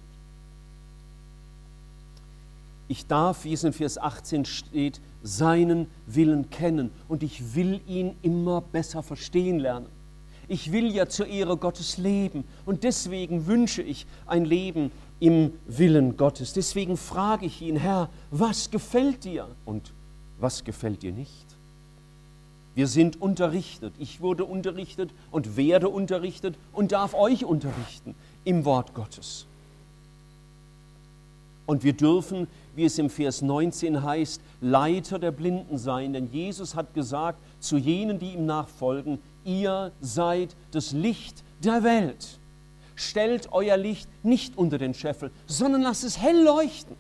Ich 2.88 3.08
darf, 3.08 3.44
wie 3.44 3.54
es 3.54 3.64
in 3.64 3.74
Vers 3.74 3.98
18 3.98 4.46
steht, 4.46 5.02
seinen 5.22 5.88
Willen 6.06 6.50
kennen 6.50 6.92
und 7.08 7.22
ich 7.24 7.56
will 7.56 7.82
ihn 7.88 8.16
immer 8.22 8.62
besser 8.62 9.04
verstehen 9.04 9.60
lernen. 9.60 9.88
Ich 10.48 10.72
will 10.72 10.94
ja 10.94 11.10
zur 11.10 11.28
Ehre 11.28 11.58
Gottes 11.58 11.98
leben 11.98 12.46
und 12.66 12.84
deswegen 12.84 13.48
wünsche 13.48 13.82
ich 13.82 14.06
ein 14.26 14.46
Leben 14.46 14.92
im 15.20 15.52
Willen 15.68 16.16
Gottes. 16.16 16.54
Deswegen 16.54 16.96
frage 16.96 17.46
ich 17.46 17.62
ihn, 17.62 17.76
Herr, 17.76 18.10
was 18.32 18.72
gefällt 18.72 19.26
dir? 19.26 19.48
Und 19.66 19.92
was 20.40 20.64
gefällt 20.64 21.02
dir 21.02 21.12
nicht? 21.12 21.46
Wir 22.76 22.88
sind 22.88 23.20
unterrichtet. 23.20 23.94
Ich 23.98 24.22
wurde 24.22 24.46
unterrichtet 24.46 25.10
und 25.32 25.58
werde 25.58 25.90
unterrichtet 25.90 26.56
und 26.72 26.92
darf 26.92 27.14
euch 27.14 27.44
unterrichten 27.44 28.16
im 28.46 28.64
Wort 28.66 28.94
Gottes. 28.94 29.48
Und 31.68 31.84
wir 31.84 31.94
dürfen, 31.94 32.48
wie 32.76 32.86
es 32.86 32.98
im 32.98 33.10
Vers 33.10 33.44
19 33.44 34.02
heißt, 34.02 34.42
Leiter 34.62 35.20
der 35.20 35.32
Blinden 35.32 35.78
sein, 35.78 36.14
denn 36.14 36.32
Jesus 36.32 36.74
hat 36.74 36.96
gesagt 36.96 37.40
zu 37.60 37.78
jenen, 37.78 38.18
die 38.18 38.34
ihm 38.34 38.48
nachfolgen, 38.48 39.20
ihr 39.44 39.92
seid 40.02 40.56
das 40.72 40.94
Licht 40.94 41.44
der 41.64 41.84
Welt. 41.84 42.40
Stellt 42.96 43.50
euer 43.52 43.78
Licht 43.78 44.10
nicht 44.24 44.58
unter 44.58 44.78
den 44.78 44.94
Scheffel, 44.94 45.30
sondern 45.46 45.82
lasst 45.82 46.04
es 46.04 46.18
hell 46.18 46.42
leuchten. 46.42 46.96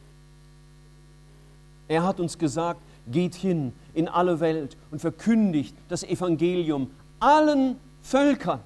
Er 1.87 2.03
hat 2.03 2.19
uns 2.19 2.37
gesagt, 2.37 2.81
geht 3.09 3.35
hin 3.35 3.71
in 3.93 4.09
alle 4.09 4.41
Welt 4.41 4.75
und 4.91 4.99
verkündigt 4.99 5.75
das 5.87 6.03
Evangelium 6.03 6.91
allen 7.19 7.77
Völkern. 8.01 8.59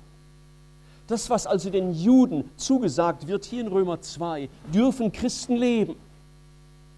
Das, 1.11 1.29
was 1.29 1.45
also 1.45 1.69
den 1.69 1.93
Juden 1.93 2.49
zugesagt 2.55 3.27
wird, 3.27 3.43
hier 3.43 3.59
in 3.59 3.67
Römer 3.67 3.99
2, 3.99 4.47
dürfen 4.73 5.11
Christen 5.11 5.57
leben. 5.57 5.97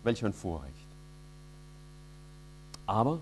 Welch 0.04 0.24
ein 0.24 0.34
Vorrecht. 0.34 0.86
Aber 2.86 3.18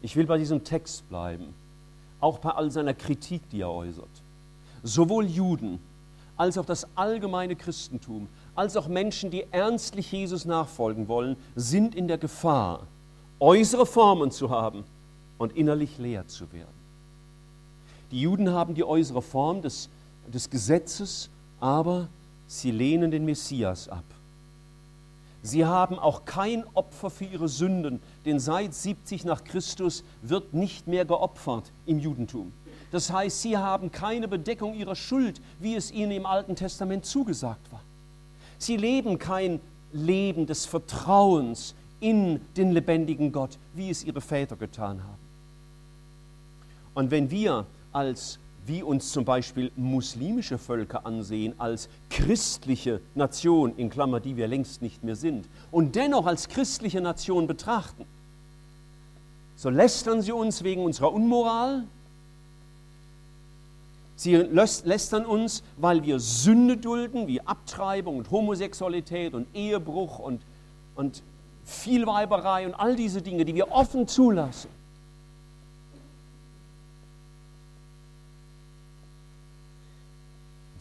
ich 0.00 0.16
will 0.16 0.24
bei 0.24 0.38
diesem 0.38 0.64
Text 0.64 1.06
bleiben, 1.10 1.52
auch 2.18 2.38
bei 2.38 2.48
all 2.48 2.70
seiner 2.70 2.94
Kritik, 2.94 3.42
die 3.50 3.60
er 3.60 3.70
äußert. 3.70 4.08
Sowohl 4.82 5.26
Juden 5.26 5.80
als 6.38 6.56
auch 6.56 6.64
das 6.64 6.86
allgemeine 6.94 7.54
Christentum 7.54 8.28
als 8.54 8.74
auch 8.78 8.88
Menschen, 8.88 9.30
die 9.30 9.44
ernstlich 9.50 10.10
Jesus 10.10 10.46
nachfolgen 10.46 11.08
wollen, 11.08 11.36
sind 11.56 11.94
in 11.94 12.08
der 12.08 12.16
Gefahr, 12.16 12.86
äußere 13.38 13.84
Formen 13.84 14.30
zu 14.30 14.48
haben 14.48 14.84
und 15.36 15.54
innerlich 15.54 15.98
leer 15.98 16.26
zu 16.26 16.50
werden. 16.54 16.81
Die 18.12 18.20
Juden 18.20 18.50
haben 18.50 18.74
die 18.74 18.84
äußere 18.84 19.22
Form 19.22 19.62
des, 19.62 19.88
des 20.28 20.50
Gesetzes, 20.50 21.30
aber 21.60 22.08
sie 22.46 22.70
lehnen 22.70 23.10
den 23.10 23.24
Messias 23.24 23.88
ab. 23.88 24.04
Sie 25.42 25.64
haben 25.64 25.98
auch 25.98 26.24
kein 26.24 26.64
Opfer 26.74 27.10
für 27.10 27.24
ihre 27.24 27.48
Sünden, 27.48 28.00
denn 28.24 28.38
seit 28.38 28.74
70 28.74 29.24
nach 29.24 29.42
Christus 29.42 30.04
wird 30.20 30.54
nicht 30.54 30.86
mehr 30.86 31.04
geopfert 31.04 31.72
im 31.84 31.98
Judentum. 31.98 32.52
Das 32.92 33.10
heißt, 33.10 33.40
sie 33.42 33.56
haben 33.56 33.90
keine 33.90 34.28
Bedeckung 34.28 34.74
ihrer 34.74 34.94
Schuld, 34.94 35.40
wie 35.58 35.74
es 35.74 35.90
ihnen 35.90 36.12
im 36.12 36.26
Alten 36.26 36.54
Testament 36.54 37.06
zugesagt 37.06 37.72
war. 37.72 37.82
Sie 38.58 38.76
leben 38.76 39.18
kein 39.18 39.58
Leben 39.92 40.46
des 40.46 40.66
Vertrauens 40.66 41.74
in 41.98 42.40
den 42.56 42.70
lebendigen 42.72 43.32
Gott, 43.32 43.58
wie 43.74 43.90
es 43.90 44.04
ihre 44.04 44.20
Väter 44.20 44.56
getan 44.56 45.02
haben. 45.02 45.22
Und 46.94 47.10
wenn 47.10 47.30
wir 47.30 47.66
als 47.92 48.38
wie 48.64 48.82
uns 48.82 49.10
zum 49.10 49.24
Beispiel 49.24 49.72
muslimische 49.76 50.56
Völker 50.56 51.04
ansehen, 51.04 51.54
als 51.58 51.88
christliche 52.10 53.00
Nation, 53.14 53.74
in 53.76 53.90
Klammer, 53.90 54.20
die 54.20 54.36
wir 54.36 54.46
längst 54.46 54.82
nicht 54.82 55.02
mehr 55.02 55.16
sind, 55.16 55.48
und 55.72 55.96
dennoch 55.96 56.26
als 56.26 56.48
christliche 56.48 57.00
Nation 57.00 57.46
betrachten, 57.46 58.04
so 59.56 59.68
lästern 59.68 60.22
sie 60.22 60.32
uns 60.32 60.62
wegen 60.62 60.84
unserer 60.84 61.12
Unmoral, 61.12 61.84
Sie 64.22 64.36
lästern 64.36 65.26
uns, 65.26 65.64
weil 65.78 66.04
wir 66.04 66.20
Sünde 66.20 66.76
dulden, 66.76 67.26
wie 67.26 67.40
Abtreibung 67.40 68.18
und 68.18 68.30
Homosexualität 68.30 69.34
und 69.34 69.48
Ehebruch 69.52 70.20
und, 70.20 70.42
und 70.94 71.24
Vielweiberei 71.64 72.66
und 72.66 72.74
all 72.74 72.94
diese 72.94 73.20
Dinge, 73.20 73.44
die 73.44 73.52
wir 73.56 73.72
offen 73.72 74.06
zulassen. 74.06 74.70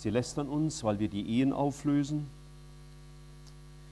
Sie 0.02 0.10
lästern 0.10 0.50
uns, 0.50 0.84
weil 0.84 0.98
wir 0.98 1.10
die 1.10 1.38
Ehen 1.38 1.54
auflösen. 1.54 2.26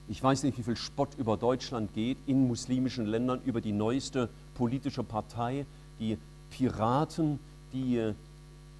Ich 0.07 0.23
weiß 0.23 0.41
nicht, 0.41 0.57
wie 0.57 0.63
viel 0.63 0.75
Spott 0.75 1.09
über 1.19 1.37
Deutschland 1.37 1.93
geht 1.93 2.17
in 2.25 2.47
muslimischen 2.47 3.05
Ländern 3.05 3.39
über 3.45 3.61
die 3.61 3.73
neueste 3.73 4.27
politische 4.55 5.03
Partei, 5.03 5.67
die 5.99 6.17
Piraten, 6.49 7.39
die 7.73 8.11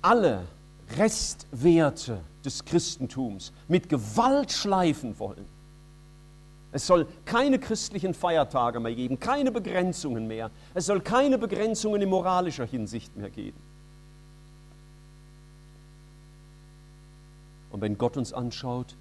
alle 0.01 0.48
Restwerte 0.98 2.19
des 2.43 2.65
Christentums 2.65 3.53
mit 3.67 3.89
Gewalt 3.89 4.51
schleifen 4.51 5.19
wollen. 5.19 5.45
Es 6.71 6.88
soll 6.88 7.05
keine 7.25 7.59
christlichen 7.59 8.15
Feiertage 8.15 8.79
mehr 8.79 8.95
geben, 8.95 9.19
keine 9.19 9.51
Begrenzungen 9.51 10.25
mehr. 10.25 10.50
Es 10.74 10.88
soll 10.88 11.01
keine 11.01 11.38
Begrenzungen 11.38 12.01
in 12.01 12.09
moralischer 12.09 12.65
Hinsicht 12.65 13.15
mehr 13.15 13.29
geben. 13.29 13.68
Und 17.71 17.81
wenn 17.81 17.97
Gott 17.97 18.17
uns 18.17 18.33
anschaut, 18.33 18.95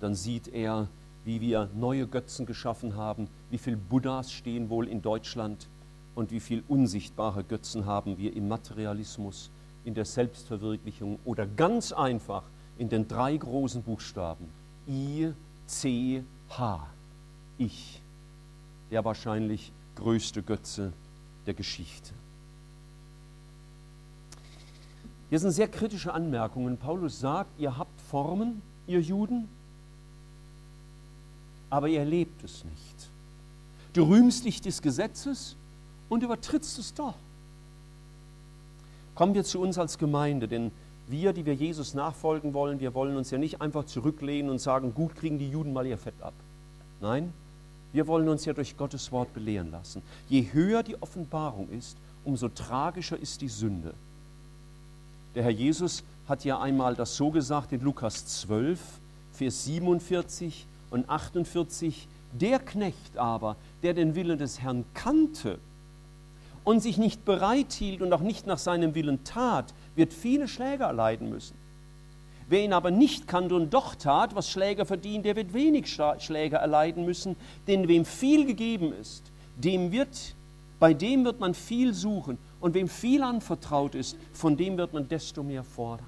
dann 0.00 0.14
sieht 0.14 0.48
er, 0.48 0.88
wie 1.24 1.40
wir 1.40 1.68
neue 1.74 2.06
Götzen 2.06 2.46
geschaffen 2.46 2.96
haben, 2.96 3.28
wie 3.50 3.58
viele 3.58 3.76
Buddhas 3.76 4.32
stehen 4.32 4.70
wohl 4.70 4.88
in 4.88 5.02
Deutschland 5.02 5.68
und 6.14 6.30
wie 6.30 6.40
viele 6.40 6.62
unsichtbare 6.68 7.44
Götzen 7.44 7.86
haben 7.86 8.18
wir 8.18 8.34
im 8.34 8.48
Materialismus, 8.48 9.50
in 9.84 9.94
der 9.94 10.04
Selbstverwirklichung 10.04 11.18
oder 11.24 11.46
ganz 11.46 11.92
einfach 11.92 12.44
in 12.78 12.88
den 12.88 13.08
drei 13.08 13.36
großen 13.36 13.82
Buchstaben 13.82 14.48
I, 14.88 15.32
C, 15.66 16.24
H. 16.50 16.86
Ich, 17.58 18.02
der 18.90 19.04
wahrscheinlich 19.04 19.72
größte 19.96 20.42
Götze 20.42 20.92
der 21.46 21.54
Geschichte. 21.54 22.12
Hier 25.32 25.38
sind 25.38 25.52
sehr 25.52 25.68
kritische 25.68 26.12
Anmerkungen. 26.12 26.76
Paulus 26.76 27.18
sagt, 27.18 27.58
ihr 27.58 27.78
habt 27.78 27.98
Formen, 28.02 28.60
ihr 28.86 29.00
Juden, 29.00 29.48
aber 31.70 31.88
ihr 31.88 32.04
lebt 32.04 32.44
es 32.44 32.66
nicht. 32.66 33.08
Du 33.94 34.02
rühmst 34.02 34.44
dich 34.44 34.60
des 34.60 34.82
Gesetzes 34.82 35.56
und 36.10 36.22
übertrittst 36.22 36.78
es 36.78 36.92
doch. 36.92 37.14
Kommen 39.14 39.32
wir 39.32 39.42
zu 39.42 39.58
uns 39.58 39.78
als 39.78 39.96
Gemeinde, 39.96 40.48
denn 40.48 40.70
wir, 41.08 41.32
die 41.32 41.46
wir 41.46 41.54
Jesus 41.54 41.94
nachfolgen 41.94 42.52
wollen, 42.52 42.78
wir 42.78 42.92
wollen 42.92 43.16
uns 43.16 43.30
ja 43.30 43.38
nicht 43.38 43.62
einfach 43.62 43.86
zurücklehnen 43.86 44.50
und 44.50 44.58
sagen, 44.58 44.92
gut 44.92 45.14
kriegen 45.14 45.38
die 45.38 45.48
Juden 45.48 45.72
mal 45.72 45.86
ihr 45.86 45.96
Fett 45.96 46.20
ab. 46.20 46.34
Nein, 47.00 47.32
wir 47.94 48.06
wollen 48.06 48.28
uns 48.28 48.44
ja 48.44 48.52
durch 48.52 48.76
Gottes 48.76 49.10
Wort 49.12 49.32
belehren 49.32 49.70
lassen. 49.70 50.02
Je 50.28 50.52
höher 50.52 50.82
die 50.82 51.00
Offenbarung 51.00 51.70
ist, 51.70 51.96
umso 52.22 52.50
tragischer 52.50 53.18
ist 53.18 53.40
die 53.40 53.48
Sünde. 53.48 53.94
Der 55.34 55.44
Herr 55.44 55.50
Jesus 55.50 56.04
hat 56.28 56.44
ja 56.44 56.60
einmal 56.60 56.94
das 56.94 57.16
so 57.16 57.30
gesagt 57.30 57.72
in 57.72 57.80
Lukas 57.80 58.26
12, 58.26 58.78
Vers 59.32 59.64
47 59.64 60.66
und 60.90 61.08
48. 61.08 62.06
Der 62.38 62.58
Knecht 62.58 63.16
aber, 63.16 63.56
der 63.82 63.94
den 63.94 64.14
Willen 64.14 64.38
des 64.38 64.60
Herrn 64.60 64.84
kannte 64.92 65.58
und 66.64 66.80
sich 66.80 66.98
nicht 66.98 67.24
bereit 67.24 67.72
hielt 67.72 68.02
und 68.02 68.12
auch 68.12 68.20
nicht 68.20 68.46
nach 68.46 68.58
seinem 68.58 68.94
Willen 68.94 69.24
tat, 69.24 69.72
wird 69.96 70.12
viele 70.12 70.48
Schläge 70.48 70.84
erleiden 70.84 71.30
müssen. 71.30 71.56
Wer 72.48 72.64
ihn 72.64 72.74
aber 72.74 72.90
nicht 72.90 73.26
kannte 73.26 73.54
und 73.54 73.72
doch 73.72 73.94
tat, 73.94 74.34
was 74.34 74.50
Schläge 74.50 74.84
verdient, 74.84 75.24
der 75.24 75.36
wird 75.36 75.54
wenig 75.54 75.88
Schläge 76.18 76.56
erleiden 76.56 77.06
müssen, 77.06 77.36
denn 77.66 77.88
wem 77.88 78.04
viel 78.04 78.44
gegeben 78.44 78.92
ist, 78.92 79.22
dem 79.56 79.92
wird, 79.92 80.34
bei 80.78 80.92
dem 80.92 81.24
wird 81.24 81.40
man 81.40 81.54
viel 81.54 81.94
suchen 81.94 82.36
und 82.62 82.74
wem 82.74 82.88
viel 82.88 83.22
anvertraut 83.22 83.94
ist, 83.94 84.16
von 84.32 84.56
dem 84.56 84.78
wird 84.78 84.94
man 84.94 85.08
desto 85.08 85.42
mehr 85.42 85.64
fordern. 85.64 86.06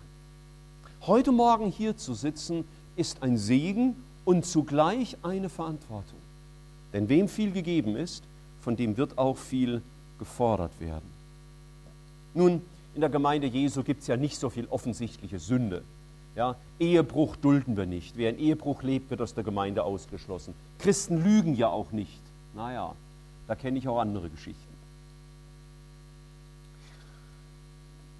Heute 1.03 1.33
Morgen 1.33 1.71
hier 1.71 1.97
zu 1.97 2.14
sitzen, 2.14 2.64
ist 2.97 3.23
ein 3.23 3.37
Segen 3.37 3.97
und 4.25 4.47
zugleich 4.47 5.17
eine 5.23 5.49
Verantwortung. 5.51 6.19
Denn 6.93 7.09
wem 7.09 7.29
viel 7.29 7.51
gegeben 7.51 7.97
ist, 7.97 8.23
von 8.61 8.77
dem 8.77 8.97
wird 8.97 9.19
auch 9.19 9.37
viel 9.37 9.83
gefordert 10.19 10.81
werden. 10.81 11.12
Nun, 12.33 12.62
in 12.95 13.01
der 13.01 13.11
Gemeinde 13.11 13.49
Jesu 13.49 13.83
gibt 13.83 14.03
es 14.03 14.07
ja 14.07 14.17
nicht 14.17 14.38
so 14.38 14.49
viel 14.49 14.67
offensichtliche 14.71 15.40
Sünde. 15.40 15.83
Ja, 16.37 16.57
Ehebruch 16.79 17.35
dulden 17.37 17.77
wir 17.77 17.87
nicht. 17.87 18.17
Wer 18.17 18.31
in 18.31 18.38
Ehebruch 18.38 18.83
lebt, 18.83 19.11
wird 19.11 19.21
aus 19.21 19.35
der 19.35 19.45
Gemeinde 19.45 19.83
ausgeschlossen. 19.83 20.55
Christen 20.79 21.23
lügen 21.23 21.57
ja 21.57 21.69
auch 21.69 21.90
nicht. 21.90 22.21
Naja, 22.55 22.95
da 23.49 23.57
kenne 23.57 23.79
ich 23.79 23.88
auch 23.88 23.99
andere 23.99 24.31
Geschichten. 24.31 24.74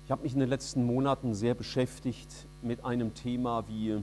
Ich 0.05 0.11
habe 0.11 0.23
mich 0.23 0.35
in 0.35 0.41
den 0.41 0.51
letzten 0.51 0.85
Monaten 0.85 1.35
sehr 1.35 1.55
beschäftigt 1.55 2.29
mit 2.61 2.85
einem 2.85 3.15
Thema 3.15 3.65
wie 3.69 4.03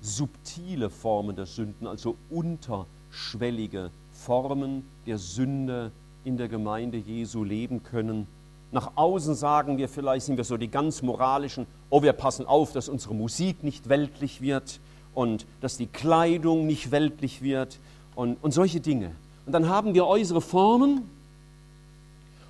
subtile 0.00 0.90
Formen 0.90 1.34
der 1.34 1.46
Sünden, 1.46 1.88
also 1.88 2.14
unterschwellige 2.30 3.90
Formen 4.12 4.88
der 5.06 5.18
Sünde 5.18 5.90
in 6.22 6.36
der 6.36 6.46
Gemeinde 6.46 6.98
Jesu 6.98 7.42
leben 7.42 7.82
können. 7.82 8.28
Nach 8.70 8.92
außen 8.94 9.34
sagen 9.34 9.76
wir 9.76 9.88
vielleicht, 9.88 10.26
sind 10.26 10.36
wir 10.36 10.44
so 10.44 10.56
die 10.56 10.68
ganz 10.68 11.02
moralischen, 11.02 11.66
oh, 11.90 12.00
wir 12.02 12.12
passen 12.12 12.46
auf, 12.46 12.70
dass 12.70 12.88
unsere 12.88 13.16
Musik 13.16 13.64
nicht 13.64 13.88
weltlich 13.88 14.40
wird 14.40 14.78
und 15.14 15.46
dass 15.60 15.76
die 15.76 15.88
Kleidung 15.88 16.64
nicht 16.64 16.92
weltlich 16.92 17.42
wird 17.42 17.80
und, 18.14 18.36
und 18.40 18.54
solche 18.54 18.78
Dinge. 18.78 19.10
Und 19.46 19.52
dann 19.52 19.68
haben 19.68 19.94
wir 19.94 20.06
äußere 20.06 20.40
Formen 20.40 21.10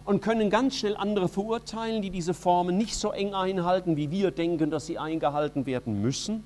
und 0.04 0.20
können 0.20 0.50
ganz 0.50 0.76
schnell 0.76 0.96
andere 0.96 1.28
verurteilen, 1.28 2.02
die 2.02 2.10
diese 2.10 2.34
Formen 2.34 2.76
nicht 2.76 2.94
so 2.96 3.10
eng 3.10 3.34
einhalten, 3.34 3.96
wie 3.96 4.10
wir 4.10 4.30
denken, 4.30 4.70
dass 4.70 4.86
sie 4.86 4.98
eingehalten 4.98 5.66
werden 5.66 6.02
müssen. 6.02 6.44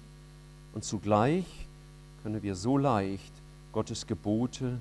Und 0.75 0.85
zugleich 0.85 1.45
können 2.23 2.43
wir 2.43 2.55
so 2.55 2.79
leicht 2.79 3.33
Gottes 3.73 4.07
Gebote 4.07 4.79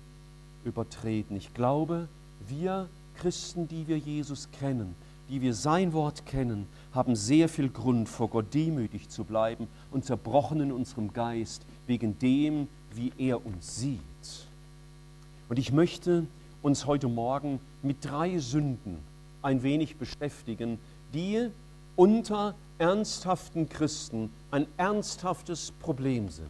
übertreten. 0.63 1.35
Ich 1.35 1.53
glaube, 1.53 2.07
wir 2.47 2.87
Christen, 3.17 3.67
die 3.67 3.87
wir 3.87 3.97
Jesus 3.97 4.49
kennen, 4.51 4.95
die 5.29 5.41
wir 5.41 5.53
sein 5.53 5.91
Wort 5.93 6.25
kennen, 6.25 6.67
haben 6.93 7.15
sehr 7.15 7.49
viel 7.49 7.69
Grund, 7.69 8.07
vor 8.07 8.29
Gott 8.29 8.53
demütig 8.53 9.09
zu 9.09 9.23
bleiben 9.23 9.67
und 9.91 10.05
zerbrochen 10.05 10.61
in 10.61 10.71
unserem 10.71 11.13
Geist 11.13 11.63
wegen 11.87 12.17
dem, 12.19 12.67
wie 12.93 13.11
er 13.17 13.45
uns 13.45 13.77
sieht. 13.77 13.99
Und 15.49 15.59
ich 15.59 15.71
möchte 15.71 16.25
uns 16.67 16.86
heute 16.86 17.08
Morgen 17.08 17.60
mit 17.82 18.06
drei 18.06 18.38
Sünden 18.38 18.99
ein 19.41 19.63
wenig 19.63 19.97
beschäftigen, 19.97 20.77
die 21.13 21.49
unter 21.95 22.53
ernsthaften 22.77 23.67
Christen 23.67 24.32
ein 24.51 24.67
ernsthaftes 24.77 25.71
Problem 25.80 26.30
sind, 26.30 26.47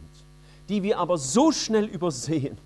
die 0.68 0.82
wir 0.82 0.98
aber 0.98 1.16
so 1.16 1.52
schnell 1.52 1.86
übersehen 1.86 2.58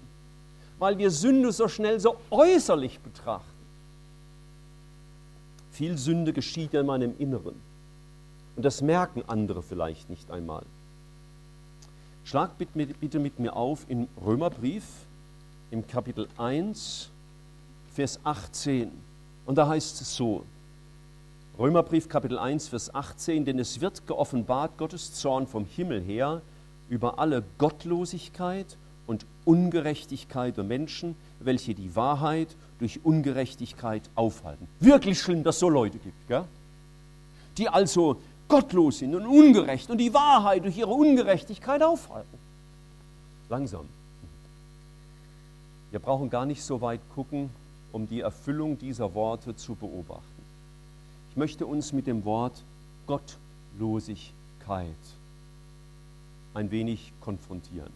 weil 0.82 0.98
wir 0.98 1.12
Sünde 1.12 1.52
so 1.52 1.68
schnell 1.68 2.00
so 2.00 2.16
äußerlich 2.28 2.98
betrachten. 2.98 3.46
Viel 5.70 5.96
Sünde 5.96 6.32
geschieht 6.32 6.74
in 6.74 6.86
meinem 6.86 7.14
Inneren. 7.20 7.54
Und 8.56 8.64
das 8.64 8.82
merken 8.82 9.22
andere 9.28 9.62
vielleicht 9.62 10.10
nicht 10.10 10.28
einmal. 10.32 10.64
Schlag 12.24 12.58
bitte 12.58 13.20
mit 13.20 13.38
mir 13.38 13.54
auf 13.54 13.86
im 13.88 14.08
Römerbrief, 14.26 14.82
im 15.70 15.86
Kapitel 15.86 16.26
1, 16.36 17.11
Vers 17.94 18.18
18. 18.24 18.90
Und 19.44 19.58
da 19.58 19.68
heißt 19.68 20.00
es 20.00 20.14
so, 20.16 20.44
Römerbrief 21.58 22.08
Kapitel 22.08 22.38
1, 22.38 22.68
Vers 22.68 22.94
18, 22.94 23.44
denn 23.44 23.58
es 23.58 23.80
wird 23.80 24.06
geoffenbart 24.06 24.78
Gottes 24.78 25.14
Zorn 25.14 25.46
vom 25.46 25.66
Himmel 25.66 26.00
her 26.00 26.40
über 26.88 27.18
alle 27.18 27.44
Gottlosigkeit 27.58 28.78
und 29.06 29.26
Ungerechtigkeit 29.44 30.56
der 30.56 30.64
Menschen, 30.64 31.16
welche 31.40 31.74
die 31.74 31.94
Wahrheit 31.94 32.56
durch 32.78 33.00
Ungerechtigkeit 33.04 34.02
aufhalten. 34.14 34.66
Wirklich 34.80 35.20
schlimm, 35.20 35.42
dass 35.42 35.56
es 35.56 35.60
so 35.60 35.68
Leute 35.68 35.98
gibt, 35.98 36.28
gell? 36.28 36.44
die 37.58 37.68
also 37.68 38.20
gottlos 38.48 38.98
sind 39.00 39.14
und 39.14 39.26
ungerecht 39.26 39.90
und 39.90 39.98
die 39.98 40.14
Wahrheit 40.14 40.64
durch 40.64 40.78
ihre 40.78 40.90
Ungerechtigkeit 40.90 41.82
aufhalten. 41.82 42.38
Langsam. 43.48 43.86
Wir 45.90 46.00
brauchen 46.00 46.30
gar 46.30 46.46
nicht 46.46 46.62
so 46.62 46.80
weit 46.80 47.00
gucken, 47.14 47.50
um 47.92 48.08
die 48.08 48.20
Erfüllung 48.20 48.78
dieser 48.78 49.14
Worte 49.14 49.54
zu 49.54 49.74
beobachten. 49.74 50.42
Ich 51.30 51.36
möchte 51.36 51.66
uns 51.66 51.92
mit 51.92 52.06
dem 52.06 52.24
Wort 52.24 52.62
Gottlosigkeit 53.06 54.86
ein 56.54 56.70
wenig 56.70 57.12
konfrontieren. 57.20 57.92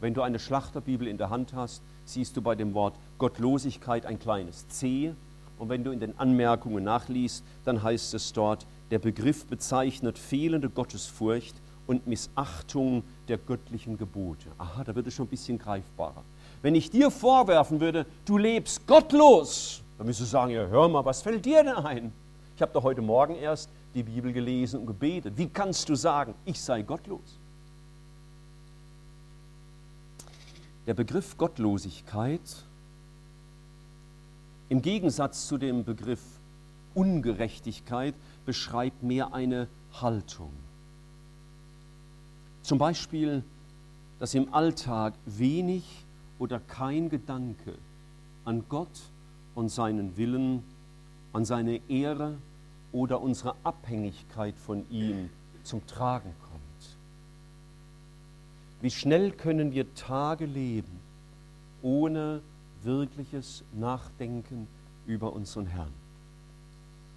Wenn 0.00 0.14
du 0.14 0.22
eine 0.22 0.38
Schlachterbibel 0.38 1.08
in 1.08 1.18
der 1.18 1.30
Hand 1.30 1.52
hast, 1.54 1.82
siehst 2.04 2.36
du 2.36 2.42
bei 2.42 2.54
dem 2.54 2.72
Wort 2.74 2.94
Gottlosigkeit 3.18 4.06
ein 4.06 4.18
kleines 4.18 4.68
C. 4.68 5.14
Und 5.58 5.68
wenn 5.68 5.82
du 5.82 5.90
in 5.90 6.00
den 6.00 6.18
Anmerkungen 6.18 6.84
nachliest, 6.84 7.44
dann 7.64 7.82
heißt 7.82 8.14
es 8.14 8.32
dort, 8.32 8.64
der 8.90 9.00
Begriff 9.00 9.44
bezeichnet 9.46 10.18
fehlende 10.18 10.70
Gottesfurcht 10.70 11.56
und 11.86 12.06
Missachtung 12.06 13.02
der 13.26 13.38
göttlichen 13.38 13.98
Gebote. 13.98 14.48
Aha, 14.58 14.84
da 14.84 14.94
wird 14.94 15.06
es 15.06 15.14
schon 15.14 15.26
ein 15.26 15.30
bisschen 15.30 15.58
greifbarer. 15.58 16.22
Wenn 16.62 16.74
ich 16.74 16.90
dir 16.90 17.10
vorwerfen 17.10 17.80
würde, 17.80 18.06
du 18.24 18.38
lebst 18.38 18.86
gottlos, 18.86 19.82
dann 19.96 20.06
müsstest 20.06 20.30
du 20.30 20.32
sagen, 20.32 20.52
ja, 20.52 20.66
hör 20.66 20.88
mal, 20.88 21.04
was 21.04 21.22
fällt 21.22 21.44
dir 21.44 21.62
denn 21.62 21.74
ein? 21.74 22.12
Ich 22.56 22.62
habe 22.62 22.72
doch 22.72 22.82
heute 22.82 23.02
Morgen 23.02 23.36
erst 23.36 23.70
die 23.94 24.02
Bibel 24.02 24.32
gelesen 24.32 24.80
und 24.80 24.86
gebetet. 24.86 25.34
Wie 25.36 25.48
kannst 25.48 25.88
du 25.88 25.94
sagen, 25.94 26.34
ich 26.44 26.60
sei 26.60 26.82
gottlos? 26.82 27.38
Der 30.86 30.94
Begriff 30.94 31.36
Gottlosigkeit 31.36 32.40
im 34.68 34.82
Gegensatz 34.82 35.46
zu 35.46 35.58
dem 35.58 35.84
Begriff 35.84 36.20
Ungerechtigkeit 36.94 38.14
beschreibt 38.44 39.02
mehr 39.02 39.32
eine 39.32 39.68
Haltung. 39.92 40.52
Zum 42.62 42.78
Beispiel, 42.78 43.44
dass 44.18 44.34
im 44.34 44.52
Alltag 44.52 45.14
wenig 45.24 45.84
oder 46.38 46.60
kein 46.60 47.08
Gedanke 47.08 47.74
an 48.44 48.64
Gott 48.68 49.00
und 49.54 49.68
seinen 49.68 50.16
Willen, 50.16 50.62
an 51.32 51.44
seine 51.44 51.80
Ehre 51.88 52.36
oder 52.92 53.20
unsere 53.20 53.54
Abhängigkeit 53.64 54.56
von 54.56 54.88
ihm 54.90 55.30
zum 55.62 55.86
Tragen 55.86 56.32
kommt. 56.42 56.96
Wie 58.80 58.90
schnell 58.90 59.32
können 59.32 59.72
wir 59.72 59.94
Tage 59.94 60.46
leben 60.46 61.00
ohne 61.82 62.40
wirkliches 62.82 63.64
Nachdenken 63.72 64.68
über 65.06 65.32
unseren 65.32 65.66
Herrn? 65.66 65.92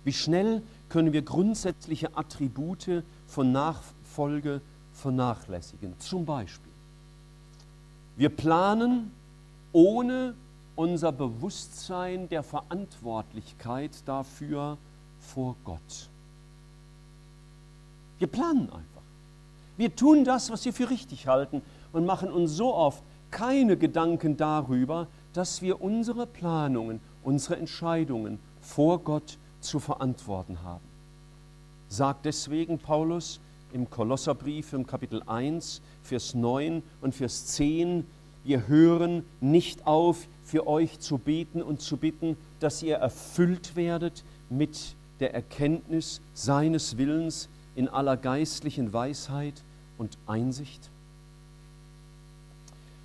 Wie 0.04 0.14
schnell 0.14 0.64
können 0.90 1.14
wir 1.14 1.22
grundsätzliche 1.22 2.18
Attribute 2.18 3.04
von 3.28 3.52
Nachfolge 3.52 4.62
vernachlässigen? 4.94 5.94
Zum 6.00 6.26
Beispiel, 6.26 6.71
wir 8.16 8.30
planen 8.30 9.12
ohne 9.72 10.36
unser 10.76 11.12
Bewusstsein 11.12 12.30
der 12.30 12.44
Verantwortlichkeit 12.44 13.92
dafür 14.06 14.78
vor 15.20 15.56
Gott. 15.64 16.10
Wir 18.20 18.28
planen 18.28 18.64
einfach. 18.64 19.02
Wir 19.78 19.96
tun 19.96 20.24
das, 20.26 20.52
was 20.52 20.66
wir 20.66 20.74
für 20.74 20.90
richtig 20.90 21.28
halten 21.28 21.62
und 21.92 22.06
machen 22.06 22.32
uns 22.32 22.52
so 22.52 22.74
oft 22.74 23.04
keine 23.32 23.78
Gedanken 23.78 24.38
darüber, 24.38 25.08
dass 25.34 25.62
wir 25.62 25.82
unsere 25.82 26.28
Planungen, 26.28 27.00
unsere 27.24 27.58
Entscheidungen 27.58 28.40
vor 28.60 29.00
Gott 29.00 29.38
zu 29.62 29.80
verantworten 29.80 30.62
haben. 30.64 30.84
Sagt 31.88 32.26
deswegen 32.26 32.78
Paulus 32.78 33.40
im 33.74 33.90
Kolosserbrief 33.90 34.74
im 34.74 34.86
Kapitel 34.86 35.22
1, 35.26 35.82
Vers 36.04 36.34
9 36.34 36.84
und 37.02 37.16
Vers 37.16 37.48
10, 37.48 38.06
wir 38.44 38.68
hören 38.68 39.24
nicht 39.40 39.86
auf, 39.86 40.28
für 40.44 40.68
euch 40.68 41.00
zu 41.00 41.18
beten 41.18 41.62
und 41.62 41.82
zu 41.82 41.98
bitten, 41.98 42.38
dass 42.60 42.84
ihr 42.84 42.96
erfüllt 42.96 43.76
werdet 43.76 44.24
mit 44.50 44.96
der 45.20 45.34
Erkenntnis 45.34 46.22
seines 46.34 46.98
Willens 46.98 47.50
in 47.76 47.88
aller 47.88 48.18
geistlichen 48.18 48.92
Weisheit 48.94 49.64
und 49.98 50.18
Einsicht? 50.26 50.90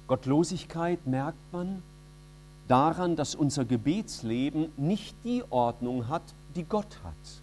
Gottlosigkeit 0.06 1.06
merkt 1.06 1.52
man 1.52 1.82
daran, 2.68 3.16
dass 3.16 3.34
unser 3.34 3.64
Gebetsleben 3.64 4.72
nicht 4.76 5.14
die 5.24 5.42
Ordnung 5.50 6.08
hat, 6.08 6.22
die 6.54 6.64
Gott 6.64 6.98
hat. 7.04 7.42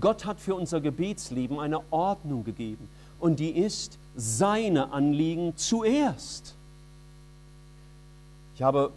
Gott 0.00 0.26
hat 0.26 0.40
für 0.40 0.54
unser 0.54 0.80
Gebetsleben 0.80 1.58
eine 1.58 1.80
Ordnung 1.90 2.44
gegeben 2.44 2.88
und 3.18 3.40
die 3.40 3.50
ist 3.50 3.98
seine 4.16 4.92
Anliegen 4.92 5.56
zuerst. 5.56 6.54
Ich 8.54 8.62
habe 8.62 8.92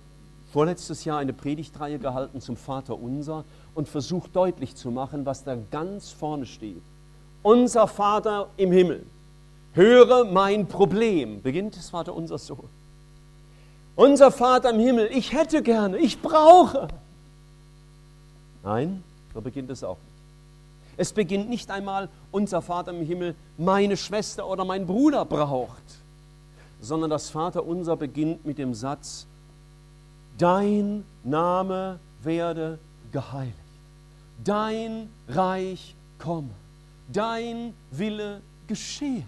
vorletztes 0.52 1.06
Jahr 1.06 1.20
eine 1.20 1.34
Predigtreihe 1.34 2.00
gehalten 2.00 2.42
zum 2.42 2.58
Vater 2.58 2.98
Unser 3.00 3.44
und 3.76 3.88
versucht 3.88 4.36
deutlich 4.36 4.76
zu 4.76 4.92
machen, 4.92 5.26
was 5.26 5.44
da 5.44 5.58
ganz 5.72 6.12
vorne 6.12 6.46
steht. 6.46 6.82
Unser 7.44 7.88
Vater 7.88 8.50
im 8.58 8.72
Himmel, 8.72 9.06
höre 9.74 10.26
mein 10.26 10.68
Problem. 10.68 11.42
Beginnt 11.42 11.78
das 11.78 11.90
Vater 11.90 12.14
Unser 12.14 12.38
so. 12.38 12.58
Unser 13.96 14.32
Vater 14.32 14.72
im 14.72 14.80
Himmel, 14.80 15.10
ich 15.12 15.34
hätte 15.34 15.62
gerne, 15.62 15.98
ich 15.98 16.22
brauche. 16.22 16.88
Nein, 18.64 19.04
so 19.34 19.42
beginnt 19.42 19.70
es 19.70 19.84
auch 19.84 19.98
nicht. 19.98 20.19
Es 21.00 21.14
beginnt 21.14 21.48
nicht 21.48 21.72
einmal, 21.72 22.10
unser 22.30 22.62
Vater 22.62 22.92
im 22.92 23.06
Himmel, 23.06 23.34
meine 23.58 23.96
Schwester 23.96 24.46
oder 24.46 24.66
mein 24.66 24.86
Bruder 24.86 25.24
braucht, 25.24 25.82
sondern 26.82 27.10
das 27.10 27.30
Vater 27.30 27.66
unser 27.66 27.96
beginnt 27.96 28.46
mit 28.46 28.58
dem 28.58 28.74
Satz, 28.74 29.26
dein 30.38 31.06
Name 31.24 32.00
werde 32.22 32.80
geheiligt, 33.14 33.56
dein 34.44 35.08
Reich 35.30 35.96
komme, 36.18 36.50
dein 37.08 37.74
Wille 37.92 38.42
geschehe. 38.68 39.24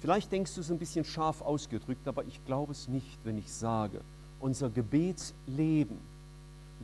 Vielleicht 0.00 0.32
denkst 0.32 0.52
du 0.56 0.62
es 0.62 0.70
ein 0.72 0.80
bisschen 0.80 1.04
scharf 1.04 1.42
ausgedrückt, 1.42 2.08
aber 2.08 2.24
ich 2.24 2.44
glaube 2.44 2.72
es 2.72 2.88
nicht, 2.88 3.18
wenn 3.22 3.38
ich 3.38 3.52
sage, 3.52 4.00
unser 4.40 4.68
Gebetsleben 4.68 6.00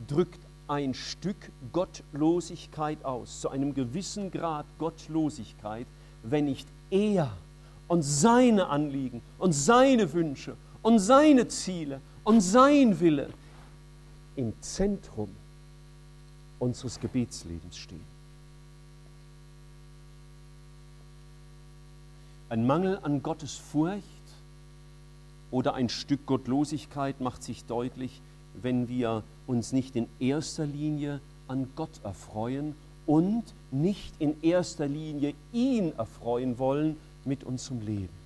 drückt 0.07 0.39
ein 0.67 0.93
Stück 0.93 1.51
Gottlosigkeit 1.71 3.03
aus, 3.03 3.41
zu 3.41 3.49
einem 3.49 3.73
gewissen 3.73 4.31
Grad 4.31 4.65
Gottlosigkeit, 4.79 5.87
wenn 6.23 6.45
nicht 6.45 6.67
er 6.89 7.31
und 7.87 8.01
seine 8.01 8.67
Anliegen 8.67 9.21
und 9.37 9.53
seine 9.53 10.13
Wünsche 10.13 10.55
und 10.81 10.99
seine 10.99 11.47
Ziele 11.47 12.01
und 12.23 12.41
sein 12.41 12.99
Wille 12.99 13.29
im 14.35 14.53
Zentrum 14.61 15.29
unseres 16.59 16.99
Gebetslebens 16.99 17.77
stehen. 17.77 18.13
Ein 22.49 22.65
Mangel 22.65 22.99
an 23.01 23.21
Gottes 23.21 23.55
Furcht 23.55 24.03
oder 25.51 25.73
ein 25.73 25.89
Stück 25.89 26.25
Gottlosigkeit 26.25 27.19
macht 27.19 27.43
sich 27.43 27.65
deutlich, 27.65 28.21
wenn 28.61 28.87
wir 28.87 29.23
uns 29.47 29.73
nicht 29.73 29.95
in 29.95 30.07
erster 30.19 30.65
Linie 30.65 31.19
an 31.47 31.67
Gott 31.75 32.01
erfreuen 32.03 32.75
und 33.05 33.43
nicht 33.71 34.13
in 34.19 34.41
erster 34.41 34.87
Linie 34.87 35.33
ihn 35.51 35.93
erfreuen 35.97 36.57
wollen 36.57 36.97
mit 37.25 37.43
unserem 37.43 37.81
Leben. 37.81 38.23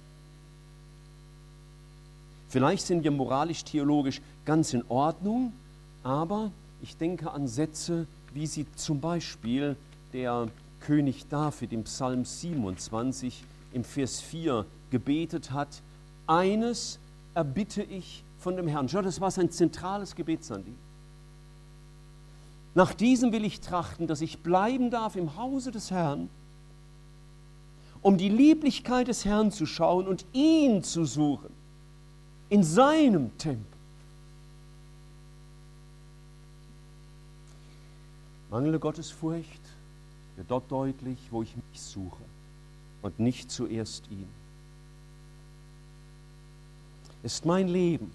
Vielleicht 2.49 2.85
sind 2.85 3.03
wir 3.03 3.11
moralisch-theologisch 3.11 4.21
ganz 4.45 4.73
in 4.73 4.83
Ordnung, 4.87 5.51
aber 6.03 6.51
ich 6.81 6.95
denke 6.95 7.31
an 7.31 7.47
Sätze, 7.47 8.07
wie 8.33 8.47
sie 8.47 8.65
zum 8.75 9.01
Beispiel 9.01 9.75
der 10.13 10.47
König 10.79 11.27
David 11.27 11.73
im 11.73 11.83
Psalm 11.83 12.23
27 12.23 13.43
im 13.73 13.83
Vers 13.83 14.21
4 14.21 14.65
gebetet 14.91 15.51
hat. 15.51 15.81
Eines 16.27 16.99
erbitte 17.33 17.83
ich 17.83 18.23
von 18.39 18.55
dem 18.55 18.67
Herrn. 18.67 18.87
Schau, 18.87 19.01
das 19.01 19.19
war 19.19 19.31
sein 19.31 19.51
zentrales 19.51 20.15
Gebetsanliegen. 20.15 20.86
Nach 22.77 22.93
diesem 22.93 23.31
will 23.31 23.43
ich 23.43 23.59
trachten, 23.59 24.05
dass 24.05 24.21
ich 24.21 24.43
bleiben 24.43 24.91
darf 24.91 25.15
im 25.15 25.35
Hause 25.35 25.71
des 25.71 25.89
Herrn 25.89 26.29
um 28.03 28.19
die 28.19 28.29
Lieblichkeit 28.29 29.07
des 29.07 29.25
Herrn 29.25 29.51
zu 29.51 29.65
schauen 29.65 30.07
und 30.07 30.27
ihn 30.31 30.83
zu 30.83 31.03
suchen, 31.03 31.49
in 32.49 32.63
seinem 32.63 33.35
Tempel. 33.39 33.65
Mangelnde 38.51 38.77
Gottesfurcht 38.77 39.61
wird 40.35 40.51
dort 40.51 40.71
deutlich, 40.71 41.17
wo 41.31 41.41
ich 41.41 41.55
mich 41.55 41.81
suche 41.81 42.21
und 43.01 43.19
nicht 43.19 43.49
zuerst 43.49 44.05
ihn. 44.11 44.29
Ist 47.23 47.43
mein 47.43 47.69
Leben 47.69 48.11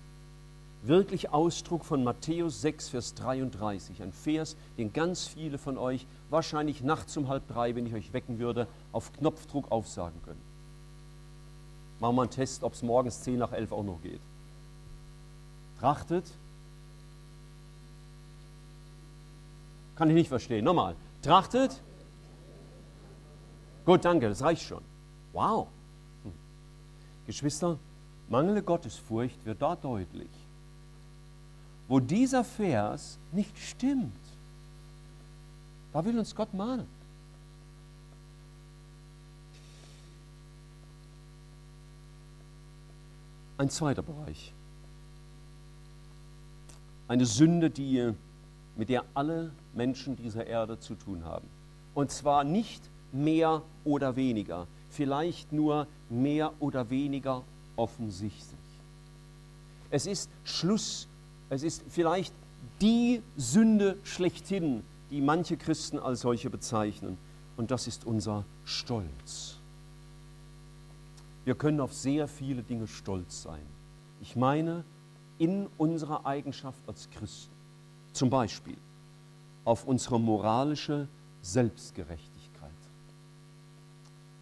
wirklich 0.82 1.30
Ausdruck 1.30 1.84
von 1.84 2.04
Matthäus 2.04 2.60
6, 2.60 2.88
Vers 2.88 3.14
33. 3.14 4.02
Ein 4.02 4.12
Vers, 4.12 4.56
den 4.78 4.92
ganz 4.92 5.26
viele 5.26 5.58
von 5.58 5.78
euch 5.78 6.06
wahrscheinlich 6.28 6.82
nachts 6.82 7.16
um 7.16 7.28
halb 7.28 7.46
drei, 7.48 7.74
wenn 7.74 7.86
ich 7.86 7.94
euch 7.94 8.12
wecken 8.12 8.38
würde, 8.38 8.66
auf 8.92 9.12
Knopfdruck 9.12 9.70
aufsagen 9.70 10.20
können. 10.24 10.40
Machen 12.00 12.16
wir 12.16 12.22
einen 12.22 12.30
Test, 12.30 12.64
ob 12.64 12.74
es 12.74 12.82
morgens 12.82 13.22
10 13.22 13.38
nach 13.38 13.52
11 13.52 13.72
auch 13.72 13.84
noch 13.84 14.02
geht. 14.02 14.20
Trachtet. 15.78 16.24
Kann 19.94 20.08
ich 20.08 20.14
nicht 20.14 20.28
verstehen. 20.28 20.64
Nochmal. 20.64 20.96
Trachtet. 21.22 21.80
Gut, 23.84 24.04
danke, 24.04 24.28
das 24.28 24.42
reicht 24.42 24.62
schon. 24.62 24.82
Wow. 25.32 25.68
Hm. 26.24 26.32
Geschwister, 27.26 27.78
mangelnde 28.28 28.62
Gottesfurcht 28.62 29.44
wird 29.44 29.62
da 29.62 29.76
deutlich 29.76 30.30
wo 31.88 32.00
dieser 32.00 32.44
Vers 32.44 33.18
nicht 33.32 33.56
stimmt. 33.58 34.12
Da 35.92 36.04
will 36.04 36.18
uns 36.18 36.34
Gott 36.34 36.54
mahnen. 36.54 36.86
Ein 43.58 43.68
zweiter 43.70 44.02
Bereich. 44.02 44.52
Eine 47.08 47.26
Sünde, 47.26 47.70
die, 47.70 48.12
mit 48.76 48.88
der 48.88 49.04
alle 49.14 49.52
Menschen 49.74 50.16
dieser 50.16 50.46
Erde 50.46 50.80
zu 50.80 50.94
tun 50.94 51.24
haben. 51.24 51.46
Und 51.94 52.10
zwar 52.10 52.42
nicht 52.42 52.82
mehr 53.12 53.62
oder 53.84 54.16
weniger, 54.16 54.66
vielleicht 54.90 55.52
nur 55.52 55.86
mehr 56.08 56.52
oder 56.58 56.88
weniger 56.88 57.44
offensichtlich. 57.76 58.58
Es 59.90 60.06
ist 60.06 60.30
Schluss 60.44 61.06
es 61.52 61.62
ist 61.62 61.84
vielleicht 61.86 62.32
die 62.80 63.20
Sünde 63.36 63.98
schlechthin, 64.04 64.82
die 65.10 65.20
manche 65.20 65.58
Christen 65.58 65.98
als 65.98 66.22
solche 66.22 66.48
bezeichnen. 66.48 67.18
Und 67.58 67.70
das 67.70 67.86
ist 67.86 68.06
unser 68.06 68.46
Stolz. 68.64 69.58
Wir 71.44 71.54
können 71.54 71.80
auf 71.80 71.92
sehr 71.92 72.26
viele 72.26 72.62
Dinge 72.62 72.86
stolz 72.86 73.42
sein. 73.42 73.60
Ich 74.22 74.34
meine, 74.34 74.82
in 75.36 75.66
unserer 75.76 76.24
Eigenschaft 76.24 76.80
als 76.86 77.10
Christen. 77.10 77.52
Zum 78.14 78.30
Beispiel 78.30 78.78
auf 79.66 79.84
unsere 79.84 80.18
moralische 80.18 81.06
Selbstgerechtigkeit. 81.42 82.70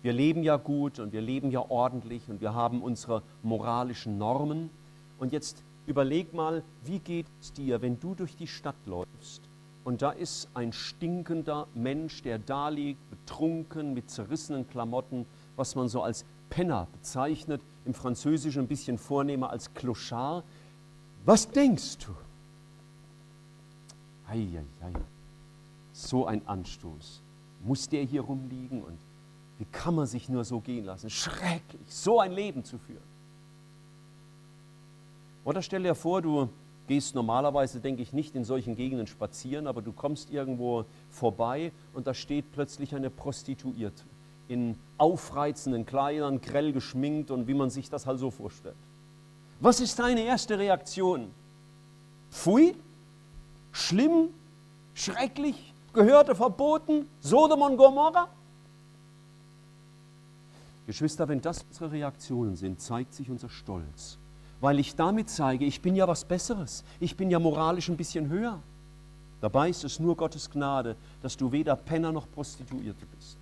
Wir 0.03 0.12
leben 0.12 0.44
ja 0.44 0.57
gut 0.59 1.01
und 1.01 1.12
wir 1.12 1.23
leben 1.23 1.51
ja 1.51 1.68
ordentlich 1.68 2.23
und 2.29 2.40
wir 2.40 2.55
haben 2.55 2.83
unsere 2.83 3.25
moralischen 3.42 4.16
Normen. 4.16 4.70
Und 5.18 5.33
jetzt 5.33 5.64
Überleg 5.90 6.33
mal, 6.33 6.62
wie 6.85 7.00
geht 7.00 7.26
es 7.40 7.53
dir, 7.53 7.83
wenn 7.83 7.98
du 7.98 8.14
durch 8.14 8.37
die 8.37 8.46
Stadt 8.46 8.76
läufst 8.87 9.42
und 9.83 10.03
da 10.03 10.12
ist 10.12 10.48
ein 10.55 10.72
stinkender 10.72 11.66
Mensch, 11.74 12.22
der 12.22 12.38
da 12.38 12.68
liegt, 12.68 13.11
betrunken, 13.11 13.92
mit 13.92 14.09
zerrissenen 14.09 14.68
Klamotten, 14.68 15.26
was 15.57 15.74
man 15.74 15.88
so 15.88 16.00
als 16.00 16.24
Penner 16.48 16.87
bezeichnet, 16.92 17.61
im 17.85 17.92
Französischen 17.92 18.62
ein 18.62 18.68
bisschen 18.68 18.98
vornehmer 18.98 19.50
als 19.50 19.74
Clochard. 19.74 20.44
Was 21.24 21.50
denkst 21.50 21.98
du? 22.07 22.12
Eieiei, 24.29 24.62
so 25.92 26.24
ein 26.24 26.46
Anstoß. 26.46 27.20
Muss 27.64 27.88
der 27.88 28.05
hier 28.05 28.20
rumliegen 28.20 28.85
und 28.85 29.00
wie 29.59 29.64
kann 29.64 29.96
man 29.96 30.07
sich 30.07 30.29
nur 30.29 30.44
so 30.44 30.61
gehen 30.61 30.85
lassen? 30.85 31.11
Schrecklich, 31.11 31.92
so 31.92 32.20
ein 32.20 32.31
Leben 32.31 32.62
zu 32.62 32.79
führen. 32.79 33.11
Oder 35.44 35.62
stell 35.62 35.83
dir 35.83 35.94
vor, 35.94 36.22
du 36.22 36.48
gehst 36.87 37.14
normalerweise, 37.14 37.81
denke 37.81 38.03
ich, 38.03 38.12
nicht 38.12 38.35
in 38.35 38.44
solchen 38.44 38.74
Gegenden 38.74 39.07
spazieren, 39.07 39.66
aber 39.66 39.81
du 39.81 39.92
kommst 39.92 40.31
irgendwo 40.31 40.85
vorbei 41.09 41.72
und 41.94 42.07
da 42.07 42.14
steht 42.14 42.53
plötzlich 42.53 42.94
eine 42.94 43.11
Prostituierte 43.11 44.03
in 44.48 44.76
aufreizenden 44.98 45.87
Kleidern, 45.87 46.40
grell 46.40 46.72
geschminkt 46.72 47.31
und 47.31 47.46
wie 47.46 47.55
man 47.55 47.70
sich 47.70 47.88
das 47.88 48.07
halt 48.07 48.18
so 48.18 48.33
vorstellt. 48.33 48.74
Was 49.61 49.81
ist 49.81 49.98
deine 49.98 50.22
erste 50.22 50.59
Reaktion? 50.59 51.31
Pfui? 52.31 52.74
Schlimm? 53.70 54.31
Schrecklich? 54.94 55.72
Gehörte 55.92 56.35
verboten? 56.35 57.07
Sodom 57.20 57.62
und 57.62 57.76
Gomorra? 57.76 58.29
Geschwister, 60.88 61.29
wenn 61.29 61.40
das 61.40 61.64
unsere 61.68 61.92
Reaktionen 61.92 62.57
sind, 62.57 62.81
zeigt 62.81 63.14
sich 63.14 63.31
unser 63.31 63.48
Stolz 63.48 64.18
weil 64.61 64.79
ich 64.79 64.94
damit 64.94 65.31
zeige, 65.31 65.64
ich 65.64 65.81
bin 65.81 65.96
ja 65.96 66.07
was 66.07 66.25
Besseres, 66.25 66.85
ich 67.01 67.16
bin 67.16 67.31
ja 67.31 67.38
moralisch 67.38 67.88
ein 67.88 67.96
bisschen 67.96 68.29
höher. 68.29 68.59
Dabei 69.40 69.70
ist 69.70 69.85
es 69.85 69.99
nur 69.99 70.16
Gottes 70.16 70.51
Gnade, 70.51 70.96
dass 71.23 71.37
du 71.37 71.51
weder 71.51 71.75
Penner 71.77 72.12
noch 72.12 72.31
Prostituierte 72.31 73.07
bist. 73.16 73.38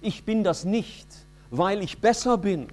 Ich 0.00 0.24
bin 0.24 0.42
das 0.42 0.64
nicht, 0.64 1.06
weil 1.50 1.82
ich 1.82 1.98
besser 1.98 2.36
bin. 2.36 2.68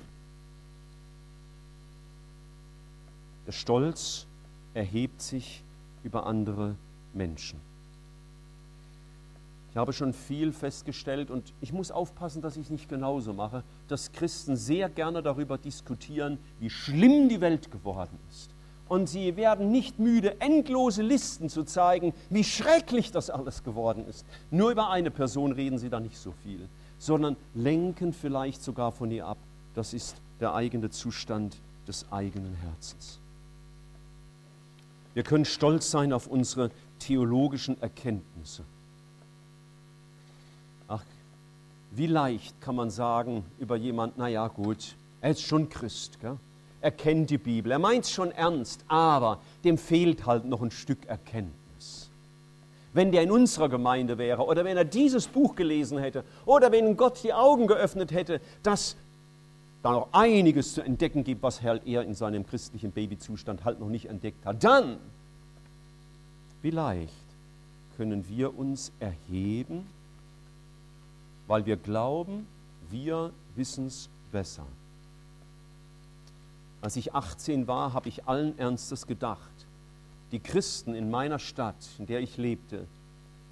Der 3.46 3.52
Stolz 3.52 4.26
erhebt 4.74 5.22
sich 5.22 5.64
über 6.04 6.26
andere 6.26 6.76
Menschen. 7.14 7.60
Ich 9.74 9.78
habe 9.78 9.92
schon 9.92 10.14
viel 10.14 10.52
festgestellt 10.52 11.32
und 11.32 11.52
ich 11.60 11.74
muss 11.74 11.90
aufpassen, 11.90 12.44
dass 12.44 12.58
ich 12.58 12.66
es 12.66 12.70
nicht 12.70 12.90
genauso 12.90 13.34
mache, 13.34 13.64
dass 13.88 14.12
Christen 14.12 14.56
sehr 14.56 14.88
gerne 14.88 15.24
darüber 15.24 15.58
diskutieren, 15.58 16.38
wie 16.60 16.70
schlimm 16.70 17.28
die 17.28 17.42
Welt 17.42 17.72
geworden 17.72 18.20
ist. 18.30 18.52
Und 18.88 19.10
sie 19.10 19.36
werden 19.36 19.72
nicht 19.72 19.98
müde, 19.98 20.40
endlose 20.40 21.02
Listen 21.02 21.50
zu 21.50 21.64
zeigen, 21.64 22.14
wie 22.30 22.44
schrecklich 22.44 23.12
das 23.12 23.32
alles 23.32 23.64
geworden 23.64 24.06
ist. 24.08 24.28
Nur 24.52 24.70
über 24.70 24.92
eine 24.92 25.10
Person 25.10 25.52
reden 25.52 25.80
sie 25.80 25.90
da 25.90 26.00
nicht 26.00 26.20
so 26.20 26.34
viel, 26.44 26.70
sondern 27.00 27.36
lenken 27.56 28.14
vielleicht 28.14 28.62
sogar 28.62 28.92
von 28.92 29.10
ihr 29.10 29.26
ab. 29.26 29.40
Das 29.74 29.96
ist 29.96 30.18
der 30.40 30.54
eigene 30.54 30.92
Zustand 30.92 31.58
des 31.88 32.06
eigenen 32.12 32.54
Herzens. 32.58 33.20
Wir 35.16 35.24
können 35.24 35.46
stolz 35.46 35.90
sein 35.90 36.14
auf 36.14 36.28
unsere 36.28 36.70
theologischen 37.00 37.82
Erkenntnisse. 37.82 38.64
Wie 41.96 42.08
leicht 42.08 42.60
kann 42.62 42.76
man 42.76 42.90
sagen 42.90 43.44
über 43.60 43.76
jemanden, 43.76 44.20
naja 44.20 44.48
gut, 44.48 44.96
er 45.22 45.32
ist 45.32 45.42
schon 45.42 45.70
Christ, 45.70 46.20
gell? 46.20 46.38
er 46.82 46.92
kennt 46.92 47.30
die 47.30 47.38
Bibel, 47.38 47.72
er 47.72 47.80
meint 47.80 48.06
es 48.06 48.12
schon 48.12 48.32
ernst, 48.32 48.84
aber 48.88 49.40
dem 49.64 49.78
fehlt 49.78 50.26
halt 50.26 50.46
noch 50.46 50.62
ein 50.62 50.72
Stück 50.72 51.06
Erkenntnis. 51.06 52.10
Wenn 52.94 53.12
der 53.12 53.24
in 53.24 53.32
unserer 53.32 53.70
Gemeinde 53.70 54.18
wäre 54.18 54.44
oder 54.44 54.66
wenn 54.66 54.76
er 54.76 54.86
dieses 54.86 55.28
Buch 55.28 55.56
gelesen 55.56 55.98
hätte 55.98 56.24
oder 56.46 56.72
wenn 56.72 56.98
Gott 56.98 57.24
die 57.24 57.34
Augen 57.34 57.68
geöffnet 57.68 58.12
hätte, 58.12 58.42
dass 58.64 58.96
da 59.82 59.92
noch 59.92 60.10
einiges 60.14 60.74
zu 60.74 60.82
entdecken 60.82 61.24
gibt, 61.24 61.44
was 61.44 61.62
halt 61.62 61.86
er 61.86 62.04
in 62.04 62.16
seinem 62.16 62.46
christlichen 62.46 62.92
Babyzustand 62.92 63.66
halt 63.66 63.80
noch 63.80 63.90
nicht 63.90 64.06
entdeckt 64.06 64.46
hat, 64.46 64.64
dann, 64.64 64.98
wie 66.62 66.72
leicht 66.72 67.14
können 67.98 68.28
wir 68.28 68.58
uns 68.58 68.92
erheben 69.00 69.86
weil 71.48 71.66
wir 71.66 71.78
glauben, 71.78 72.48
wir 72.90 73.32
wissen 73.56 73.88
es 73.88 74.10
besser. 74.32 74.66
Als 76.82 76.96
ich 76.96 77.14
18 77.14 77.68
war, 77.68 77.94
habe 77.94 78.10
ich 78.10 78.28
allen 78.28 78.58
Ernstes 78.60 79.08
gedacht, 79.08 79.40
die 80.32 80.40
Christen 80.40 80.96
in 80.96 81.10
meiner 81.10 81.40
Stadt, 81.40 81.76
in 81.98 82.08
der 82.08 82.20
ich 82.20 82.38
lebte, 82.38 82.88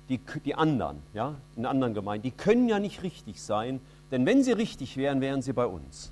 die, 0.09 0.19
die 0.43 0.55
anderen, 0.55 1.01
ja, 1.13 1.35
in 1.55 1.65
anderen 1.65 1.93
Gemeinden, 1.93 2.23
die 2.23 2.31
können 2.31 2.67
ja 2.67 2.79
nicht 2.79 3.03
richtig 3.03 3.41
sein, 3.41 3.79
denn 4.11 4.25
wenn 4.25 4.43
sie 4.43 4.51
richtig 4.51 4.97
wären, 4.97 5.21
wären 5.21 5.41
sie 5.41 5.53
bei 5.53 5.65
uns. 5.65 6.11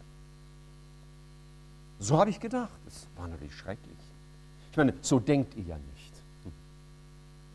So 1.99 2.17
habe 2.17 2.29
ich 2.29 2.39
gedacht. 2.39 2.71
Das 2.85 3.07
war 3.17 3.27
natürlich 3.27 3.55
schrecklich. 3.55 3.97
Ich 4.71 4.77
meine, 4.77 4.93
so 5.01 5.19
denkt 5.19 5.55
ihr 5.55 5.63
ja 5.63 5.77
nicht. 5.77 6.13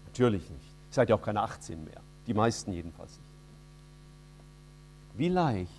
Natürlich 0.06 0.42
nicht. 0.42 0.66
Ihr 0.90 0.94
seid 0.94 1.08
ja 1.08 1.16
auch 1.16 1.22
keine 1.22 1.40
18 1.40 1.82
mehr. 1.82 2.00
Die 2.26 2.34
meisten 2.34 2.72
jedenfalls 2.72 3.12
nicht. 3.12 3.23
Wie 5.16 5.29
leicht 5.29 5.70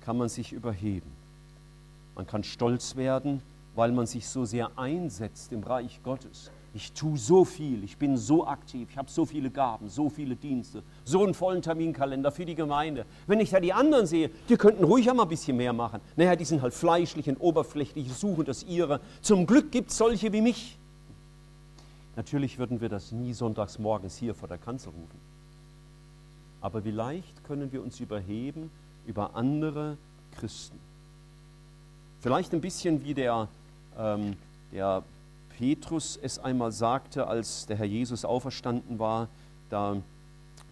kann 0.00 0.18
man 0.18 0.28
sich 0.28 0.52
überheben? 0.52 1.10
Man 2.16 2.26
kann 2.26 2.42
stolz 2.42 2.96
werden, 2.96 3.40
weil 3.74 3.92
man 3.92 4.06
sich 4.06 4.28
so 4.28 4.44
sehr 4.44 4.76
einsetzt 4.78 5.52
im 5.52 5.62
Reich 5.62 6.00
Gottes. 6.02 6.50
Ich 6.74 6.92
tue 6.92 7.16
so 7.16 7.44
viel, 7.44 7.84
ich 7.84 7.96
bin 7.98 8.16
so 8.16 8.46
aktiv, 8.48 8.88
ich 8.90 8.98
habe 8.98 9.08
so 9.08 9.24
viele 9.24 9.48
Gaben, 9.48 9.88
so 9.88 10.10
viele 10.10 10.34
Dienste, 10.34 10.82
so 11.04 11.22
einen 11.22 11.34
vollen 11.34 11.62
Terminkalender 11.62 12.32
für 12.32 12.44
die 12.44 12.56
Gemeinde. 12.56 13.06
Wenn 13.28 13.38
ich 13.38 13.50
da 13.50 13.60
die 13.60 13.72
anderen 13.72 14.06
sehe, 14.06 14.28
die 14.48 14.56
könnten 14.56 14.82
ruhig 14.82 15.08
auch 15.08 15.14
mal 15.14 15.22
ein 15.22 15.28
bisschen 15.28 15.56
mehr 15.56 15.72
machen. 15.72 16.00
Naja, 16.16 16.34
die 16.34 16.44
sind 16.44 16.62
halt 16.62 16.74
fleischlich 16.74 17.28
und 17.28 17.36
oberflächlich, 17.36 18.12
suchen 18.12 18.44
das 18.44 18.64
ihre. 18.64 19.00
Zum 19.20 19.46
Glück 19.46 19.70
gibt 19.70 19.90
es 19.90 19.98
solche 19.98 20.32
wie 20.32 20.40
mich. 20.40 20.76
Natürlich 22.16 22.58
würden 22.58 22.80
wir 22.80 22.88
das 22.88 23.12
nie 23.12 23.32
sonntags 23.32 23.78
morgens 23.78 24.16
hier 24.16 24.34
vor 24.34 24.48
der 24.48 24.58
Kanzel 24.58 24.88
rufen. 24.90 25.33
Aber 26.64 26.80
vielleicht 26.80 27.44
können 27.44 27.72
wir 27.72 27.82
uns 27.82 28.00
überheben 28.00 28.70
über 29.06 29.36
andere 29.36 29.98
Christen. 30.38 30.78
Vielleicht 32.22 32.54
ein 32.54 32.62
bisschen 32.62 33.04
wie 33.04 33.12
der, 33.12 33.48
ähm, 33.98 34.34
der 34.72 35.02
Petrus 35.58 36.18
es 36.22 36.38
einmal 36.38 36.72
sagte, 36.72 37.26
als 37.26 37.66
der 37.66 37.76
Herr 37.76 37.84
Jesus 37.84 38.24
auferstanden 38.24 38.98
war, 38.98 39.28
da 39.68 39.98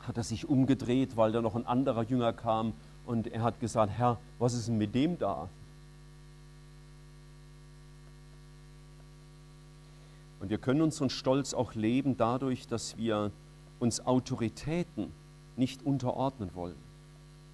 hat 0.00 0.16
er 0.16 0.24
sich 0.24 0.48
umgedreht, 0.48 1.18
weil 1.18 1.30
da 1.30 1.42
noch 1.42 1.56
ein 1.56 1.66
anderer 1.66 2.04
Jünger 2.04 2.32
kam 2.32 2.72
und 3.04 3.26
er 3.26 3.42
hat 3.42 3.60
gesagt, 3.60 3.92
Herr, 3.94 4.16
was 4.38 4.54
ist 4.54 4.68
denn 4.68 4.78
mit 4.78 4.94
dem 4.94 5.18
da? 5.18 5.50
Und 10.40 10.48
wir 10.48 10.56
können 10.56 10.80
unseren 10.80 11.10
Stolz 11.10 11.52
auch 11.52 11.74
leben 11.74 12.16
dadurch, 12.16 12.66
dass 12.66 12.96
wir 12.96 13.30
uns 13.78 14.06
Autoritäten 14.06 15.12
nicht 15.56 15.84
unterordnen 15.84 16.50
wollen. 16.54 16.76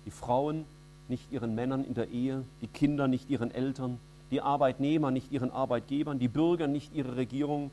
Die 0.07 0.11
Frauen 0.11 0.65
nicht 1.09 1.33
ihren 1.33 1.55
Männern 1.55 1.85
in 1.85 1.95
der 1.95 2.09
Ehe, 2.09 2.45
die 2.61 2.67
Kinder 2.67 3.09
nicht 3.09 3.31
ihren 3.31 3.51
Eltern, 3.51 3.99
die 4.31 4.41
Arbeitnehmer 4.41 5.11
nicht 5.11 5.33
ihren 5.33 5.51
Arbeitgebern, 5.51 6.19
die 6.19 6.29
Bürger 6.29 6.67
nicht 6.67 6.95
ihre 6.95 7.17
Regierung 7.17 7.71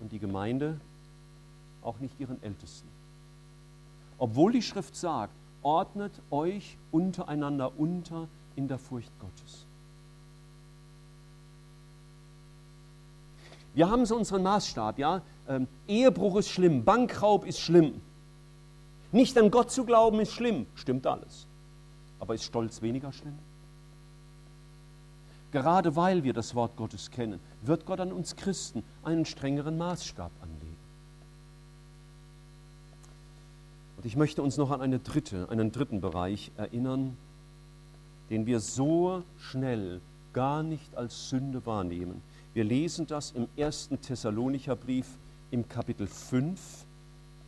und 0.00 0.12
die 0.12 0.18
Gemeinde 0.18 0.80
auch 1.82 1.98
nicht 1.98 2.18
ihren 2.18 2.42
Ältesten. 2.42 2.88
Obwohl 4.18 4.52
die 4.52 4.62
Schrift 4.62 4.96
sagt, 4.96 5.32
ordnet 5.62 6.12
euch 6.30 6.76
untereinander 6.90 7.72
unter 7.78 8.28
in 8.56 8.68
der 8.68 8.78
Furcht 8.78 9.12
Gottes. 9.18 9.66
Wir 13.74 13.88
haben 13.88 14.04
so 14.04 14.16
unseren 14.16 14.42
Maßstab, 14.42 14.98
ja. 14.98 15.22
Ähm, 15.48 15.68
Ehebruch 15.86 16.36
ist 16.36 16.48
schlimm, 16.48 16.84
Bankraub 16.84 17.46
ist 17.46 17.60
schlimm. 17.60 18.00
Nicht 19.12 19.36
an 19.38 19.50
Gott 19.50 19.70
zu 19.70 19.84
glauben 19.84 20.20
ist 20.20 20.32
schlimm, 20.32 20.66
stimmt 20.74 21.06
alles. 21.06 21.46
Aber 22.18 22.34
ist 22.34 22.44
Stolz 22.44 22.82
weniger 22.82 23.12
schlimm? 23.12 23.38
Gerade 25.52 25.96
weil 25.96 26.22
wir 26.22 26.32
das 26.32 26.54
Wort 26.54 26.76
Gottes 26.76 27.10
kennen, 27.10 27.40
wird 27.62 27.86
Gott 27.86 27.98
an 27.98 28.12
uns 28.12 28.36
Christen 28.36 28.84
einen 29.02 29.24
strengeren 29.24 29.76
Maßstab 29.78 30.30
anlegen. 30.40 30.76
Und 33.96 34.06
ich 34.06 34.16
möchte 34.16 34.42
uns 34.42 34.56
noch 34.56 34.70
an 34.70 34.80
eine 34.80 35.00
dritte, 35.00 35.48
einen 35.50 35.72
dritten 35.72 36.00
Bereich 36.00 36.52
erinnern, 36.56 37.16
den 38.30 38.46
wir 38.46 38.60
so 38.60 39.24
schnell 39.38 40.00
gar 40.32 40.62
nicht 40.62 40.94
als 40.94 41.28
Sünde 41.28 41.66
wahrnehmen. 41.66 42.22
Wir 42.54 42.64
lesen 42.64 43.06
das 43.06 43.32
im 43.32 43.48
ersten 43.56 44.00
Thessalonicher 44.00 44.76
Brief 44.76 45.18
im 45.50 45.68
Kapitel 45.68 46.06
5 46.06 46.86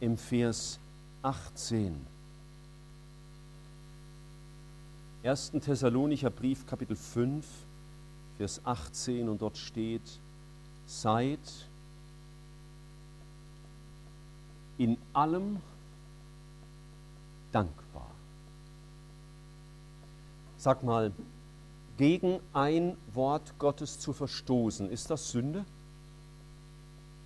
im 0.00 0.18
Vers 0.18 0.80
18. 1.22 2.06
1. 5.22 5.52
Thessalonicher 5.60 6.30
Brief 6.30 6.66
Kapitel 6.66 6.96
5 6.96 7.46
Vers 8.38 8.60
18 8.64 9.28
und 9.28 9.40
dort 9.40 9.56
steht, 9.56 10.18
seid 10.86 11.38
in 14.78 14.96
allem 15.12 15.60
dankbar. 17.52 18.10
Sag 20.56 20.82
mal, 20.82 21.12
gegen 21.98 22.40
ein 22.52 22.96
Wort 23.14 23.58
Gottes 23.60 24.00
zu 24.00 24.12
verstoßen, 24.12 24.90
ist 24.90 25.10
das 25.10 25.30
Sünde? 25.30 25.64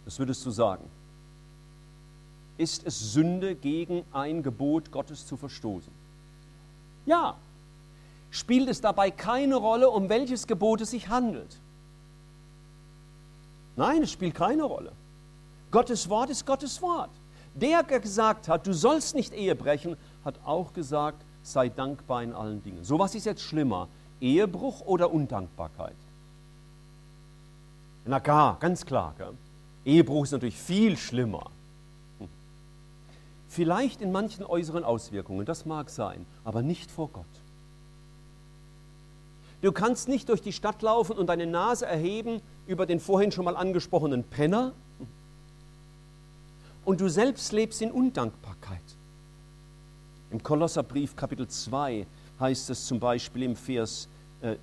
Das 0.05 0.19
würdest 0.19 0.45
du 0.45 0.51
sagen. 0.51 0.85
Ist 2.59 2.87
es 2.87 3.13
Sünde, 3.13 3.55
gegen 3.55 4.05
ein 4.13 4.43
Gebot 4.43 4.91
Gottes 4.91 5.27
zu 5.27 5.37
verstoßen? 5.37 5.93
Ja, 7.05 7.37
spielt 8.31 8.69
es 8.69 8.81
dabei 8.81 9.11
keine 9.11 9.57
Rolle, 9.57 9.91
um 9.91 10.09
welches 10.09 10.47
Gebot 10.47 10.81
es 10.81 10.91
sich 10.91 11.09
handelt. 11.09 11.59
Nein, 13.77 14.03
es 14.03 14.11
spielt 14.11 14.35
keine 14.35 14.65
Rolle. 14.65 14.93
Gottes 15.71 16.09
Wort 16.09 16.31
ist 16.31 16.47
Gottes 16.47 16.81
Wort. 16.81 17.11
Der, 17.55 17.83
der 17.83 18.01
gesagt 18.01 18.49
hat, 18.49 18.67
du 18.67 18.73
sollst 18.73 19.15
nicht 19.15 19.33
Ehe 19.33 19.55
brechen, 19.55 19.97
hat 20.25 20.35
auch 20.45 20.73
gesagt, 20.73 21.23
sei 21.43 21.69
dankbar 21.69 22.23
in 22.23 22.33
allen 22.33 22.63
Dingen. 22.63 22.85
So 22.85 22.99
was 22.99 23.15
ist 23.15 23.27
jetzt 23.27 23.43
schlimmer, 23.43 23.89
Ehebruch 24.21 24.81
oder 24.83 25.13
Undankbarkeit? 25.13 25.97
Na 28.05 28.21
klar, 28.21 28.57
ganz 28.61 28.87
klar. 28.87 29.15
Gell? 29.19 29.35
Ehebruch 29.85 30.25
ist 30.25 30.33
natürlich 30.33 30.59
viel 30.59 30.97
schlimmer. 30.97 31.51
Vielleicht 33.49 34.01
in 34.01 34.13
manchen 34.13 34.45
äußeren 34.45 34.85
Auswirkungen, 34.85 35.47
das 35.47 35.67
mag 35.67 35.91
sein, 35.91 36.27
aber 36.45 36.63
nicht 36.63 36.91
vor 36.91 37.09
Gott. 37.09 37.25
Du 39.63 39.73
kannst 39.73 40.09
nicht 40.09 40.29
durch 40.29 40.43
die 40.43 40.53
Stadt 40.53 40.83
laufen 40.83 41.17
und 41.17 41.29
deine 41.29 41.47
Nase 41.47 41.87
erheben 41.87 42.41
über 42.67 42.87
den 42.87 43.01
vorhin 43.01 43.33
schon 43.33 43.45
mal 43.45 43.57
angesprochenen 43.57 44.25
Penner. 44.25 44.73
Und 46.85 47.01
du 47.01 47.09
selbst 47.09 47.53
lebst 47.53 47.83
in 47.83 47.91
Undankbarkeit. 47.91 48.83
Im 50.31 50.43
Kolosserbrief 50.43 51.17
Kapitel 51.17 51.49
2 51.49 52.07
heißt 52.39 52.71
es 52.71 52.87
zum 52.87 53.01
Beispiel 53.01 53.45
im 53.45 53.57
Vers 53.57 54.09
äh, 54.43 54.57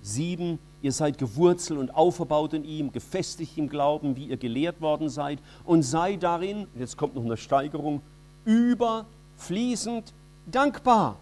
7, 0.00 0.58
ihr 0.80 0.92
seid 0.92 1.18
gewurzelt 1.18 1.78
und 1.78 1.94
aufgebaut 1.94 2.54
in 2.54 2.64
ihm, 2.64 2.90
gefestigt 2.90 3.56
im 3.58 3.68
Glauben, 3.68 4.16
wie 4.16 4.26
ihr 4.26 4.36
gelehrt 4.36 4.80
worden 4.80 5.08
seid, 5.08 5.38
und 5.64 5.82
sei 5.82 6.16
darin, 6.16 6.66
jetzt 6.76 6.96
kommt 6.96 7.14
noch 7.14 7.24
eine 7.24 7.36
Steigerung, 7.36 8.02
überfließend 8.44 10.12
dankbar. 10.46 11.16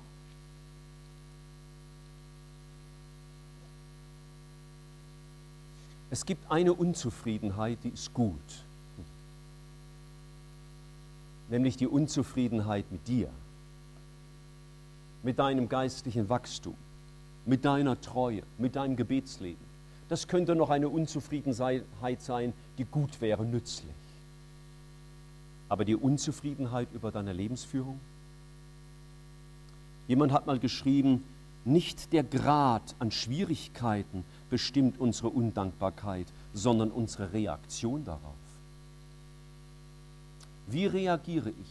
Es 6.10 6.26
gibt 6.26 6.50
eine 6.50 6.74
Unzufriedenheit, 6.74 7.78
die 7.84 7.90
ist 7.90 8.12
gut. 8.12 8.64
Nämlich 11.48 11.76
die 11.76 11.86
Unzufriedenheit 11.86 12.90
mit 12.90 13.06
dir, 13.06 13.28
mit 15.22 15.38
deinem 15.38 15.68
geistlichen 15.68 16.28
Wachstum, 16.28 16.74
mit 17.46 17.64
deiner 17.64 18.00
Treue, 18.00 18.42
mit 18.58 18.76
deinem 18.76 18.96
Gebetsleben. 18.96 19.70
Das 20.08 20.26
könnte 20.26 20.56
noch 20.56 20.70
eine 20.70 20.88
Unzufriedenheit 20.88 22.20
sein, 22.20 22.52
die 22.78 22.84
gut 22.84 23.20
wäre, 23.20 23.44
nützlich. 23.44 23.94
Aber 25.70 25.86
die 25.86 25.96
Unzufriedenheit 25.96 26.88
über 26.92 27.10
deine 27.12 27.32
Lebensführung? 27.32 28.00
Jemand 30.08 30.32
hat 30.32 30.46
mal 30.46 30.58
geschrieben, 30.58 31.22
nicht 31.64 32.12
der 32.12 32.24
Grad 32.24 32.96
an 32.98 33.12
Schwierigkeiten 33.12 34.24
bestimmt 34.50 34.98
unsere 34.98 35.28
Undankbarkeit, 35.28 36.26
sondern 36.52 36.90
unsere 36.90 37.32
Reaktion 37.32 38.04
darauf. 38.04 38.34
Wie 40.66 40.86
reagiere 40.86 41.50
ich 41.50 41.70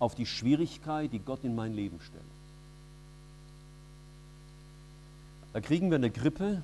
auf 0.00 0.16
die 0.16 0.26
Schwierigkeit, 0.26 1.12
die 1.12 1.20
Gott 1.20 1.44
in 1.44 1.54
mein 1.54 1.74
Leben 1.74 2.00
stellt? 2.00 2.22
Da 5.52 5.60
kriegen 5.60 5.90
wir 5.90 5.96
eine 5.96 6.10
Grippe. 6.10 6.62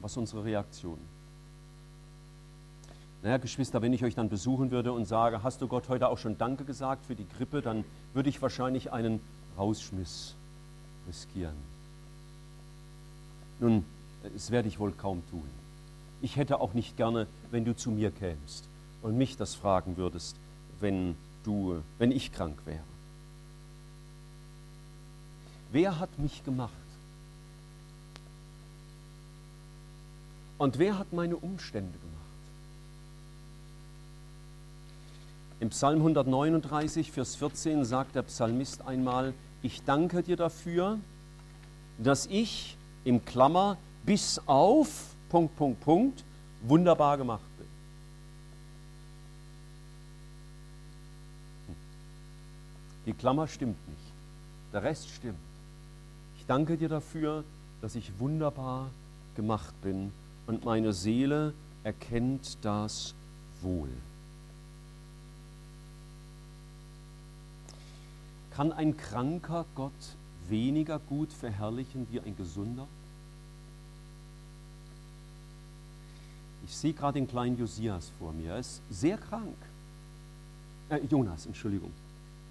Was 0.00 0.12
ist 0.12 0.18
unsere 0.18 0.44
Reaktion? 0.44 0.98
Naja, 3.22 3.36
Geschwister, 3.36 3.80
wenn 3.82 3.92
ich 3.92 4.04
euch 4.04 4.16
dann 4.16 4.28
besuchen 4.28 4.72
würde 4.72 4.92
und 4.92 5.04
sage, 5.04 5.44
hast 5.44 5.60
du 5.62 5.68
Gott 5.68 5.88
heute 5.88 6.08
auch 6.08 6.18
schon 6.18 6.38
Danke 6.38 6.64
gesagt 6.64 7.06
für 7.06 7.14
die 7.14 7.26
Grippe, 7.36 7.62
dann 7.62 7.84
würde 8.14 8.28
ich 8.28 8.42
wahrscheinlich 8.42 8.92
einen 8.92 9.20
Rausschmiss 9.56 10.34
riskieren. 11.06 11.54
Nun, 13.60 13.84
das 14.24 14.50
werde 14.50 14.66
ich 14.66 14.80
wohl 14.80 14.90
kaum 14.92 15.22
tun. 15.30 15.48
Ich 16.20 16.36
hätte 16.36 16.60
auch 16.60 16.74
nicht 16.74 16.96
gerne, 16.96 17.28
wenn 17.52 17.64
du 17.64 17.76
zu 17.76 17.92
mir 17.92 18.10
kämst 18.10 18.64
und 19.02 19.16
mich 19.16 19.36
das 19.36 19.54
fragen 19.54 19.96
würdest, 19.96 20.36
wenn, 20.80 21.16
du, 21.44 21.80
wenn 21.98 22.10
ich 22.10 22.32
krank 22.32 22.58
wäre. 22.64 22.82
Wer 25.70 25.98
hat 26.00 26.18
mich 26.18 26.44
gemacht? 26.44 26.72
Und 30.58 30.78
wer 30.78 30.98
hat 30.98 31.12
meine 31.12 31.36
Umstände 31.36 31.98
gemacht? 31.98 32.11
Im 35.62 35.70
Psalm 35.70 35.98
139, 35.98 37.12
Vers 37.12 37.36
14 37.36 37.84
sagt 37.84 38.16
der 38.16 38.22
Psalmist 38.22 38.84
einmal, 38.84 39.32
ich 39.62 39.84
danke 39.84 40.24
dir 40.24 40.34
dafür, 40.34 40.98
dass 41.98 42.26
ich 42.26 42.76
im 43.04 43.24
Klammer 43.24 43.76
bis 44.04 44.40
auf 44.46 45.14
Punkt, 45.28 45.54
Punkt, 45.54 45.80
Punkt, 45.82 46.24
wunderbar 46.62 47.16
gemacht 47.16 47.44
bin. 47.58 47.66
Die 53.06 53.12
Klammer 53.12 53.46
stimmt 53.46 53.88
nicht. 53.88 54.12
Der 54.72 54.82
Rest 54.82 55.10
stimmt. 55.10 55.38
Ich 56.38 56.46
danke 56.46 56.76
dir 56.76 56.88
dafür, 56.88 57.44
dass 57.82 57.94
ich 57.94 58.18
wunderbar 58.18 58.90
gemacht 59.36 59.80
bin 59.80 60.10
und 60.48 60.64
meine 60.64 60.92
Seele 60.92 61.54
erkennt 61.84 62.58
das 62.62 63.14
wohl. 63.60 63.90
Kann 68.54 68.72
ein 68.72 68.96
kranker 68.96 69.64
Gott 69.74 69.92
weniger 70.48 70.98
gut 70.98 71.32
verherrlichen 71.32 72.06
wie 72.10 72.20
ein 72.20 72.36
gesunder? 72.36 72.86
Ich 76.64 76.76
sehe 76.76 76.92
gerade 76.92 77.14
den 77.14 77.26
kleinen 77.26 77.58
Josias 77.58 78.10
vor 78.18 78.32
mir. 78.32 78.52
Er 78.52 78.58
ist 78.58 78.82
sehr 78.90 79.18
krank. 79.18 79.56
Äh, 80.88 80.98
Jonas, 81.08 81.46
Entschuldigung. 81.46 81.90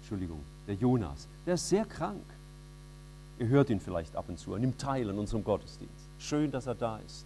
Entschuldigung, 0.00 0.40
der 0.66 0.74
Jonas. 0.74 1.28
Der 1.46 1.54
ist 1.54 1.68
sehr 1.68 1.84
krank. 1.84 2.24
Ihr 3.38 3.48
hört 3.48 3.70
ihn 3.70 3.80
vielleicht 3.80 4.14
ab 4.16 4.28
und 4.28 4.38
zu. 4.38 4.52
Er 4.52 4.58
nimmt 4.58 4.78
teil 4.80 5.08
an 5.08 5.18
unserem 5.18 5.44
Gottesdienst. 5.44 6.08
Schön, 6.18 6.50
dass 6.50 6.66
er 6.66 6.74
da 6.74 6.98
ist. 6.98 7.24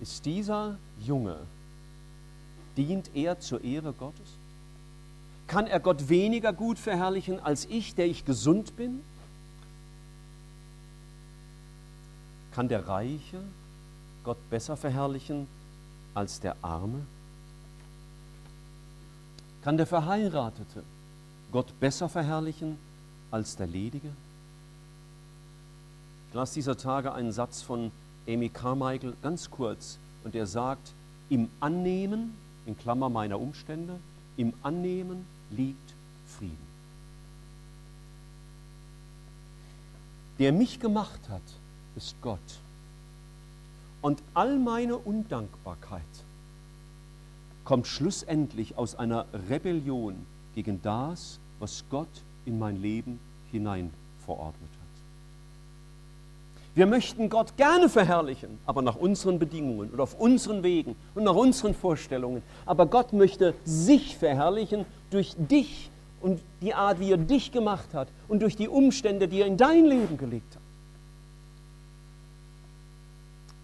Ist 0.00 0.24
dieser 0.24 0.78
Junge, 0.98 1.38
dient 2.76 3.10
er 3.14 3.40
zur 3.40 3.62
Ehre 3.62 3.92
Gottes? 3.92 4.39
Kann 5.50 5.66
er 5.66 5.80
Gott 5.80 6.08
weniger 6.08 6.52
gut 6.52 6.78
verherrlichen 6.78 7.40
als 7.40 7.64
ich, 7.64 7.96
der 7.96 8.06
ich 8.06 8.24
gesund 8.24 8.76
bin? 8.76 9.00
Kann 12.54 12.68
der 12.68 12.86
Reiche 12.86 13.42
Gott 14.22 14.36
besser 14.48 14.76
verherrlichen 14.76 15.48
als 16.14 16.38
der 16.38 16.54
Arme? 16.62 17.04
Kann 19.64 19.76
der 19.76 19.88
Verheiratete 19.88 20.84
Gott 21.50 21.80
besser 21.80 22.08
verherrlichen 22.08 22.78
als 23.32 23.56
der 23.56 23.66
Ledige? 23.66 24.12
Ich 26.28 26.34
las 26.34 26.52
dieser 26.52 26.76
Tage 26.76 27.12
einen 27.12 27.32
Satz 27.32 27.60
von 27.60 27.90
Amy 28.28 28.50
Carmichael 28.50 29.14
ganz 29.20 29.50
kurz 29.50 29.98
und 30.22 30.36
er 30.36 30.46
sagt, 30.46 30.92
im 31.28 31.48
Annehmen, 31.58 32.36
in 32.66 32.78
Klammer 32.78 33.08
meiner 33.08 33.40
Umstände, 33.40 33.98
im 34.36 34.54
Annehmen 34.62 35.26
liegt 35.50 35.94
Frieden. 36.26 36.70
Der 40.38 40.52
mich 40.52 40.80
gemacht 40.80 41.20
hat, 41.28 41.42
ist 41.96 42.16
Gott. 42.22 42.38
Und 44.00 44.22
all 44.32 44.58
meine 44.58 44.96
Undankbarkeit 44.96 46.02
kommt 47.64 47.86
schlussendlich 47.86 48.78
aus 48.78 48.94
einer 48.94 49.26
Rebellion 49.48 50.26
gegen 50.54 50.80
das, 50.82 51.38
was 51.58 51.84
Gott 51.90 52.08
in 52.46 52.58
mein 52.58 52.80
Leben 52.80 53.20
hinein 53.52 53.90
verordnet 54.24 54.70
hat. 54.72 54.79
Wir 56.80 56.86
möchten 56.86 57.28
Gott 57.28 57.58
gerne 57.58 57.90
verherrlichen, 57.90 58.58
aber 58.64 58.80
nach 58.80 58.96
unseren 58.96 59.38
Bedingungen 59.38 59.90
und 59.90 60.00
auf 60.00 60.18
unseren 60.18 60.62
Wegen 60.62 60.96
und 61.14 61.24
nach 61.24 61.34
unseren 61.34 61.74
Vorstellungen. 61.74 62.42
Aber 62.64 62.86
Gott 62.86 63.12
möchte 63.12 63.52
sich 63.66 64.16
verherrlichen 64.16 64.86
durch 65.10 65.34
dich 65.36 65.90
und 66.22 66.40
die 66.62 66.72
Art, 66.72 66.98
wie 66.98 67.12
er 67.12 67.18
dich 67.18 67.52
gemacht 67.52 67.92
hat 67.92 68.08
und 68.28 68.40
durch 68.40 68.56
die 68.56 68.66
Umstände, 68.66 69.28
die 69.28 69.42
er 69.42 69.46
in 69.46 69.58
dein 69.58 69.84
Leben 69.84 70.16
gelegt 70.16 70.54
hat. 70.54 70.62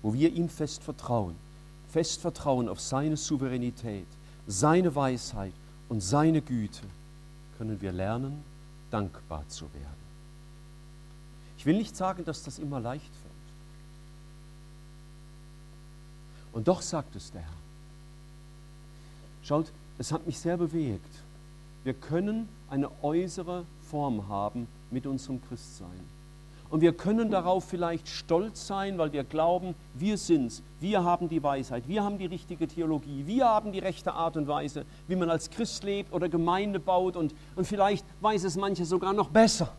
Wo 0.02 0.12
wir 0.12 0.30
ihm 0.30 0.50
fest 0.50 0.82
vertrauen, 0.82 1.36
fest 1.88 2.20
vertrauen 2.20 2.68
auf 2.68 2.82
seine 2.82 3.16
Souveränität, 3.16 4.08
seine 4.46 4.94
Weisheit 4.94 5.54
und 5.88 6.02
seine 6.02 6.42
Güte, 6.42 6.84
können 7.56 7.80
wir 7.80 7.92
lernen, 7.92 8.44
dankbar 8.90 9.48
zu 9.48 9.64
werden. 9.72 10.05
Ich 11.66 11.68
will 11.68 11.78
nicht 11.78 11.96
sagen, 11.96 12.24
dass 12.24 12.44
das 12.44 12.60
immer 12.60 12.78
leicht 12.78 13.02
fällt. 13.02 13.34
Und 16.52 16.68
doch 16.68 16.80
sagt 16.80 17.16
es 17.16 17.32
der 17.32 17.40
Herr. 17.40 17.50
Schaut, 19.42 19.72
es 19.98 20.12
hat 20.12 20.24
mich 20.28 20.38
sehr 20.38 20.56
bewegt. 20.56 21.12
Wir 21.82 21.94
können 21.94 22.48
eine 22.70 22.88
äußere 23.02 23.64
Form 23.90 24.28
haben 24.28 24.68
mit 24.92 25.08
unserem 25.08 25.42
Christsein. 25.48 25.88
Und 26.70 26.82
wir 26.82 26.92
können 26.92 27.32
darauf 27.32 27.64
vielleicht 27.64 28.06
stolz 28.06 28.68
sein, 28.68 28.96
weil 28.96 29.12
wir 29.12 29.24
glauben, 29.24 29.74
wir 29.94 30.18
sind's, 30.18 30.62
wir 30.78 31.02
haben 31.02 31.28
die 31.28 31.42
Weisheit, 31.42 31.88
wir 31.88 32.04
haben 32.04 32.18
die 32.18 32.26
richtige 32.26 32.68
Theologie, 32.68 33.26
wir 33.26 33.44
haben 33.44 33.72
die 33.72 33.80
rechte 33.80 34.12
Art 34.12 34.36
und 34.36 34.46
Weise, 34.46 34.84
wie 35.08 35.16
man 35.16 35.30
als 35.30 35.50
Christ 35.50 35.82
lebt 35.82 36.12
oder 36.12 36.28
Gemeinde 36.28 36.78
baut 36.78 37.16
und, 37.16 37.34
und 37.56 37.66
vielleicht 37.66 38.06
weiß 38.20 38.44
es 38.44 38.54
manche 38.54 38.84
sogar 38.84 39.12
noch 39.12 39.30
besser. 39.30 39.72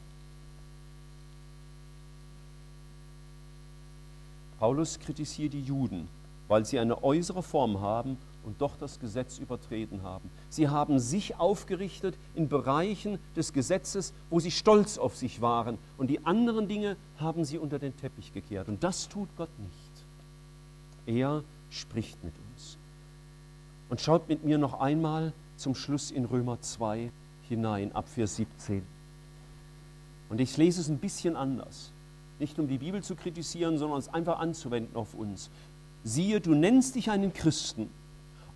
Paulus 4.59 4.99
kritisiert 4.99 5.53
die 5.53 5.61
Juden, 5.61 6.07
weil 6.47 6.65
sie 6.65 6.79
eine 6.79 7.03
äußere 7.03 7.43
Form 7.43 7.81
haben 7.81 8.17
und 8.43 8.61
doch 8.61 8.77
das 8.77 8.99
Gesetz 8.99 9.39
übertreten 9.39 10.03
haben. 10.03 10.29
Sie 10.49 10.69
haben 10.69 10.99
sich 10.99 11.35
aufgerichtet 11.35 12.17
in 12.33 12.47
Bereichen 12.47 13.19
des 13.35 13.51
Gesetzes, 13.51 14.13
wo 14.29 14.39
sie 14.39 14.51
stolz 14.51 14.97
auf 14.97 15.17
sich 15.17 15.41
waren. 15.41 15.77
Und 15.97 16.07
die 16.07 16.25
anderen 16.25 16.67
Dinge 16.67 16.95
haben 17.19 17.43
sie 17.43 17.57
unter 17.57 17.77
den 17.77 17.95
Teppich 17.97 18.33
gekehrt. 18.33 18.69
Und 18.69 18.83
das 18.83 19.09
tut 19.09 19.27
Gott 19.35 19.49
nicht. 19.59 20.05
Er 21.05 21.43
spricht 21.69 22.23
mit 22.23 22.33
uns. 22.51 22.77
Und 23.89 24.01
schaut 24.01 24.29
mit 24.29 24.43
mir 24.45 24.57
noch 24.57 24.79
einmal 24.79 25.33
zum 25.57 25.75
Schluss 25.75 26.11
in 26.11 26.25
Römer 26.25 26.61
2 26.61 27.11
hinein, 27.49 27.91
ab 27.93 28.07
Vers 28.07 28.37
17. 28.37 28.83
Und 30.29 30.41
ich 30.41 30.55
lese 30.57 30.81
es 30.81 30.87
ein 30.87 30.99
bisschen 30.99 31.35
anders. 31.35 31.91
Nicht 32.39 32.59
um 32.59 32.67
die 32.67 32.77
Bibel 32.77 33.01
zu 33.03 33.15
kritisieren, 33.15 33.77
sondern 33.77 33.99
es 33.99 34.13
einfach 34.13 34.39
anzuwenden 34.39 34.95
auf 34.95 35.13
uns. 35.13 35.49
Siehe, 36.03 36.39
du 36.39 36.53
nennst 36.53 36.95
dich 36.95 37.09
einen 37.09 37.33
Christen 37.33 37.89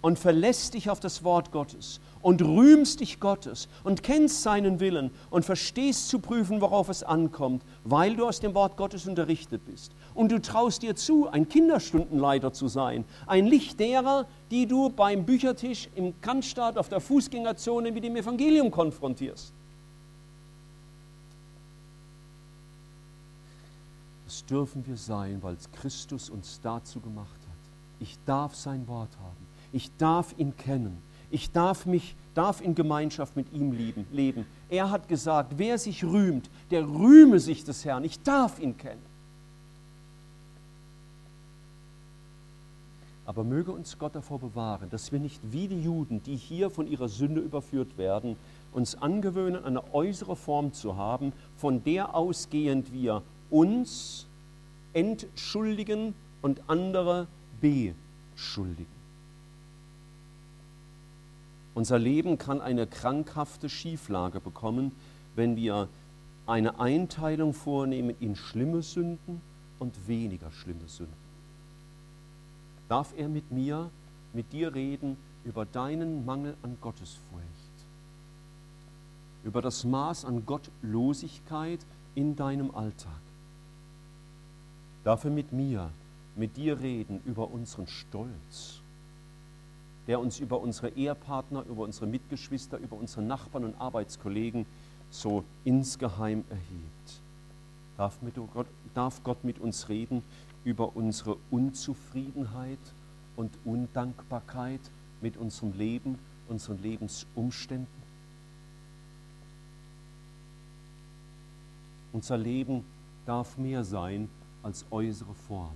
und 0.01 0.17
verlässt 0.17 0.73
dich 0.73 0.89
auf 0.89 0.99
das 0.99 1.23
Wort 1.23 1.51
Gottes 1.51 1.99
und 2.21 2.41
rühmst 2.41 2.99
dich 2.99 3.19
Gottes 3.19 3.67
und 3.83 4.03
kennst 4.03 4.43
seinen 4.43 4.79
Willen 4.79 5.11
und 5.29 5.45
verstehst 5.45 6.09
zu 6.09 6.19
prüfen, 6.19 6.61
worauf 6.61 6.89
es 6.89 7.03
ankommt, 7.03 7.63
weil 7.83 8.15
du 8.15 8.27
aus 8.27 8.39
dem 8.39 8.53
Wort 8.53 8.77
Gottes 8.77 9.07
unterrichtet 9.07 9.61
bist. 9.65 9.91
Und 10.13 10.31
du 10.31 10.41
traust 10.41 10.81
dir 10.81 10.95
zu, 10.95 11.27
ein 11.27 11.47
Kinderstundenleiter 11.47 12.53
zu 12.53 12.67
sein, 12.67 13.05
ein 13.27 13.45
Licht 13.47 13.79
derer, 13.79 14.25
die 14.49 14.65
du 14.65 14.89
beim 14.89 15.25
Büchertisch 15.25 15.89
im 15.95 16.19
Kantstaat 16.21 16.77
auf 16.77 16.89
der 16.89 16.99
Fußgängerzone 16.99 17.91
mit 17.91 18.03
dem 18.03 18.15
Evangelium 18.15 18.71
konfrontierst. 18.71 19.53
Dürfen 24.45 24.85
wir 24.85 24.97
sein, 24.97 25.41
weil 25.41 25.57
Christus 25.73 26.29
uns 26.29 26.59
dazu 26.61 26.99
gemacht 26.99 27.29
hat. 27.29 27.71
Ich 27.99 28.17
darf 28.25 28.55
sein 28.55 28.87
Wort 28.87 29.17
haben. 29.19 29.47
Ich 29.71 29.95
darf 29.97 30.33
ihn 30.37 30.55
kennen. 30.57 30.97
Ich 31.29 31.51
darf 31.51 31.85
mich, 31.85 32.15
darf 32.33 32.61
in 32.61 32.75
Gemeinschaft 32.75 33.35
mit 33.37 33.53
ihm 33.53 33.71
lieben, 33.71 34.05
leben. 34.11 34.45
Er 34.69 34.89
hat 34.89 35.07
gesagt, 35.07 35.53
wer 35.57 35.77
sich 35.77 36.03
rühmt, 36.03 36.49
der 36.71 36.87
rühme 36.87 37.39
sich 37.39 37.63
des 37.63 37.85
Herrn. 37.85 38.03
Ich 38.03 38.21
darf 38.21 38.59
ihn 38.59 38.77
kennen. 38.77 39.11
Aber 43.25 43.45
möge 43.45 43.71
uns 43.71 43.97
Gott 43.97 44.15
davor 44.15 44.39
bewahren, 44.39 44.89
dass 44.89 45.13
wir 45.13 45.19
nicht 45.19 45.39
wie 45.53 45.69
die 45.69 45.81
Juden, 45.81 46.21
die 46.23 46.35
hier 46.35 46.69
von 46.69 46.85
ihrer 46.85 47.07
Sünde 47.07 47.39
überführt 47.39 47.97
werden, 47.97 48.35
uns 48.73 48.95
angewöhnen, 48.95 49.63
eine 49.63 49.93
äußere 49.93 50.35
Form 50.35 50.73
zu 50.73 50.97
haben, 50.97 51.31
von 51.55 51.81
der 51.83 52.13
ausgehend 52.13 52.91
wir 52.91 53.21
uns 53.49 54.27
entschuldigen 54.93 56.13
und 56.41 56.61
andere 56.67 57.27
beschuldigen. 57.61 59.01
Unser 61.73 61.99
Leben 61.99 62.37
kann 62.37 62.59
eine 62.59 62.85
krankhafte 62.85 63.69
Schieflage 63.69 64.39
bekommen, 64.39 64.91
wenn 65.35 65.55
wir 65.55 65.87
eine 66.45 66.79
Einteilung 66.79 67.53
vornehmen 67.53 68.15
in 68.19 68.35
schlimme 68.35 68.81
Sünden 68.81 69.41
und 69.79 70.07
weniger 70.07 70.51
schlimme 70.51 70.87
Sünden. 70.87 71.13
Darf 72.89 73.13
er 73.15 73.29
mit 73.29 73.51
mir, 73.51 73.89
mit 74.33 74.51
dir 74.51 74.75
reden 74.75 75.15
über 75.45 75.65
deinen 75.65 76.25
Mangel 76.25 76.55
an 76.61 76.77
Gottesfurcht, 76.81 77.45
über 79.45 79.61
das 79.61 79.85
Maß 79.85 80.25
an 80.25 80.45
Gottlosigkeit 80.45 81.79
in 82.15 82.35
deinem 82.35 82.75
Alltag? 82.75 83.21
Darf 85.03 85.23
er 85.23 85.31
mit 85.31 85.51
mir, 85.51 85.91
mit 86.35 86.57
dir 86.57 86.79
reden 86.79 87.21
über 87.25 87.49
unseren 87.49 87.87
Stolz, 87.87 88.81
der 90.07 90.19
uns 90.19 90.39
über 90.39 90.59
unsere 90.59 90.89
Ehepartner, 90.89 91.63
über 91.67 91.83
unsere 91.83 92.05
Mitgeschwister, 92.05 92.77
über 92.77 92.95
unsere 92.95 93.23
Nachbarn 93.23 93.65
und 93.65 93.81
Arbeitskollegen 93.81 94.65
so 95.09 95.43
insgeheim 95.63 96.43
erhebt. 96.49 97.21
Darf, 97.97 98.21
mit 98.21 98.35
Gott, 98.53 98.67
darf 98.93 99.23
Gott 99.23 99.43
mit 99.43 99.59
uns 99.59 99.89
reden 99.89 100.23
über 100.63 100.95
unsere 100.95 101.37
Unzufriedenheit 101.49 102.79
und 103.35 103.51
Undankbarkeit 103.65 104.81
mit 105.21 105.35
unserem 105.35 105.73
Leben, 105.77 106.19
unseren 106.47 106.81
Lebensumständen? 106.81 108.01
Unser 112.13 112.37
Leben 112.37 112.83
darf 113.25 113.57
mehr 113.57 113.83
sein 113.83 114.29
als 114.63 114.85
äußere 114.91 115.33
Form. 115.47 115.75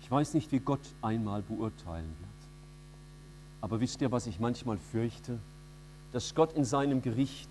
Ich 0.00 0.10
weiß 0.10 0.34
nicht, 0.34 0.52
wie 0.52 0.60
Gott 0.60 0.80
einmal 1.02 1.42
beurteilen 1.42 2.14
wird. 2.20 2.30
Aber 3.60 3.80
wisst 3.80 4.00
ihr, 4.02 4.12
was 4.12 4.26
ich 4.26 4.38
manchmal 4.38 4.78
fürchte? 4.78 5.38
Dass 6.12 6.34
Gott 6.34 6.52
in 6.52 6.64
seinem 6.64 7.02
Gericht 7.02 7.50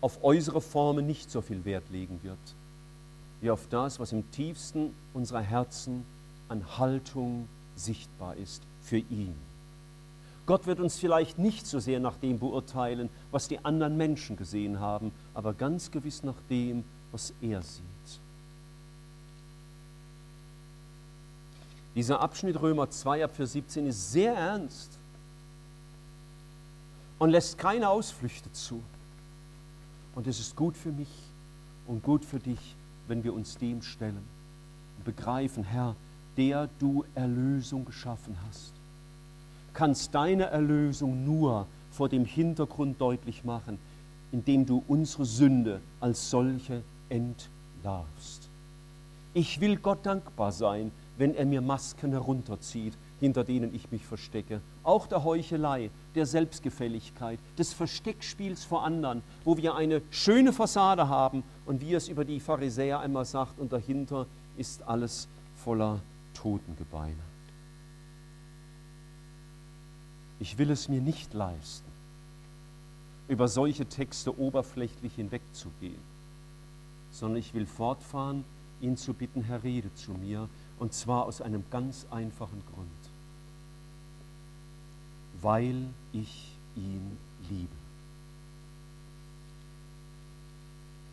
auf 0.00 0.22
äußere 0.22 0.60
Formen 0.60 1.06
nicht 1.06 1.30
so 1.30 1.40
viel 1.40 1.64
Wert 1.64 1.90
legen 1.90 2.20
wird, 2.22 2.38
wie 3.40 3.50
auf 3.50 3.66
das, 3.68 4.00
was 4.00 4.12
im 4.12 4.30
tiefsten 4.30 4.94
unserer 5.12 5.42
Herzen 5.42 6.04
an 6.48 6.78
Haltung 6.78 7.48
sichtbar 7.74 8.36
ist 8.36 8.62
für 8.80 8.98
ihn. 8.98 9.34
Gott 10.46 10.66
wird 10.66 10.80
uns 10.80 10.96
vielleicht 10.96 11.38
nicht 11.38 11.66
so 11.66 11.78
sehr 11.78 12.00
nach 12.00 12.16
dem 12.16 12.38
beurteilen, 12.38 13.10
was 13.30 13.48
die 13.48 13.62
anderen 13.64 13.98
Menschen 13.98 14.36
gesehen 14.36 14.80
haben, 14.80 15.12
aber 15.34 15.52
ganz 15.52 15.90
gewiss 15.90 16.22
nach 16.22 16.40
dem, 16.48 16.84
was 17.12 17.32
er 17.40 17.62
sieht. 17.62 17.82
Dieser 21.94 22.20
Abschnitt 22.20 22.60
Römer 22.60 22.90
2 22.90 23.24
ab 23.24 23.34
Vers 23.34 23.52
17 23.52 23.86
ist 23.86 24.12
sehr 24.12 24.34
ernst 24.34 24.98
und 27.18 27.30
lässt 27.30 27.58
keine 27.58 27.88
Ausflüchte 27.88 28.52
zu. 28.52 28.82
Und 30.14 30.26
es 30.26 30.38
ist 30.38 30.54
gut 30.54 30.76
für 30.76 30.92
mich 30.92 31.08
und 31.86 32.02
gut 32.02 32.24
für 32.24 32.38
dich, 32.38 32.76
wenn 33.08 33.24
wir 33.24 33.34
uns 33.34 33.56
dem 33.56 33.82
stellen 33.82 34.22
und 34.96 35.04
begreifen, 35.04 35.64
Herr, 35.64 35.96
der 36.36 36.68
du 36.78 37.04
Erlösung 37.14 37.84
geschaffen 37.84 38.36
hast, 38.46 38.72
kannst 39.72 40.14
deine 40.14 40.44
Erlösung 40.44 41.24
nur 41.24 41.66
vor 41.90 42.08
dem 42.08 42.24
Hintergrund 42.24 43.00
deutlich 43.00 43.44
machen, 43.44 43.78
indem 44.30 44.66
du 44.66 44.84
unsere 44.86 45.24
Sünde 45.24 45.80
als 46.00 46.30
solche 46.30 46.82
entlarvst. 47.08 48.48
Ich 49.34 49.60
will 49.60 49.76
Gott 49.76 50.04
dankbar 50.04 50.52
sein, 50.52 50.90
wenn 51.16 51.34
er 51.34 51.44
mir 51.44 51.60
Masken 51.60 52.12
herunterzieht, 52.12 52.94
hinter 53.20 53.44
denen 53.44 53.74
ich 53.74 53.90
mich 53.90 54.04
verstecke. 54.06 54.60
Auch 54.84 55.06
der 55.06 55.24
Heuchelei, 55.24 55.90
der 56.14 56.26
Selbstgefälligkeit, 56.26 57.38
des 57.58 57.72
Versteckspiels 57.72 58.64
vor 58.64 58.84
anderen, 58.84 59.22
wo 59.44 59.56
wir 59.56 59.74
eine 59.74 60.02
schöne 60.10 60.52
Fassade 60.52 61.08
haben 61.08 61.42
und 61.66 61.80
wie 61.80 61.94
es 61.94 62.08
über 62.08 62.24
die 62.24 62.40
Pharisäer 62.40 63.00
einmal 63.00 63.24
sagt, 63.24 63.58
und 63.58 63.72
dahinter 63.72 64.26
ist 64.56 64.82
alles 64.82 65.28
voller 65.56 66.00
Totengebeine. 66.34 67.14
Ich 70.40 70.56
will 70.58 70.70
es 70.70 70.88
mir 70.88 71.00
nicht 71.00 71.34
leisten, 71.34 71.88
über 73.26 73.48
solche 73.48 73.86
Texte 73.86 74.38
oberflächlich 74.38 75.14
hinwegzugehen, 75.16 76.00
sondern 77.18 77.38
ich 77.38 77.54
will 77.54 77.66
fortfahren, 77.66 78.44
ihn 78.80 78.96
zu 78.96 79.12
bitten, 79.12 79.42
Herr, 79.42 79.62
rede 79.62 79.92
zu 79.94 80.12
mir, 80.12 80.48
und 80.78 80.92
zwar 80.92 81.26
aus 81.26 81.40
einem 81.40 81.64
ganz 81.70 82.06
einfachen 82.10 82.62
Grund. 82.72 82.88
Weil 85.42 85.76
ich 86.12 86.52
ihn 86.76 87.16
liebe. 87.50 87.68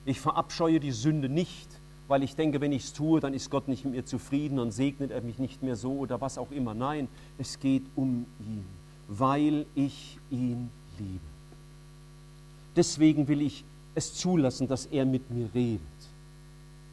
Ich 0.06 0.20
verabscheue 0.20 0.80
die 0.80 0.92
Sünde 0.92 1.30
nicht, 1.30 1.68
weil 2.08 2.22
ich 2.22 2.36
denke, 2.36 2.62
wenn 2.62 2.72
ich 2.72 2.84
es 2.84 2.94
tue, 2.94 3.20
dann 3.20 3.34
ist 3.34 3.50
Gott 3.50 3.68
nicht 3.68 3.84
mit 3.86 3.96
mir 3.96 4.06
zufrieden 4.06 4.60
und 4.60 4.72
segnet 4.72 5.10
er 5.10 5.22
mich 5.22 5.40
nicht 5.40 5.64
mehr 5.64 5.76
so 5.76 5.94
oder 5.94 6.22
was 6.22 6.38
auch 6.38 6.52
immer. 6.52 6.76
Nein, 6.76 7.08
es 7.40 7.60
geht 7.60 7.84
um 7.96 8.28
ihn, 8.40 8.66
weil 9.08 9.66
ich 9.74 10.20
ihn 10.30 10.70
liebe. 11.00 11.20
Deswegen 12.76 13.28
will 13.28 13.42
ich 13.42 13.64
es 13.96 14.14
zulassen, 14.14 14.68
dass 14.68 14.86
er 14.86 15.06
mit 15.06 15.32
mir 15.32 15.50
redet, 15.56 15.82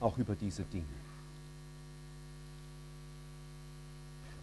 auch 0.03 0.19
über 0.19 0.35
diese 0.35 0.63
Dinge. 0.65 0.85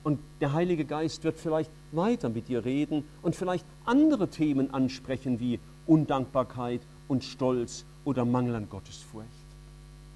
Und 0.04 0.20
der 0.40 0.54
Heilige 0.54 0.86
Geist 0.86 1.24
wird 1.24 1.38
vielleicht 1.38 1.70
weiter 1.92 2.30
mit 2.30 2.48
dir 2.48 2.64
reden 2.64 3.04
und 3.22 3.36
vielleicht 3.36 3.66
andere 3.86 4.30
Themen 4.30 4.74
ansprechen 4.74 5.40
wie 5.40 5.60
Undankbarkeit 5.88 6.82
und 7.08 7.24
Stolz 7.24 7.84
oder 8.06 8.26
Mangel 8.26 8.56
an 8.56 8.70
Gottesfurcht. 8.70 9.28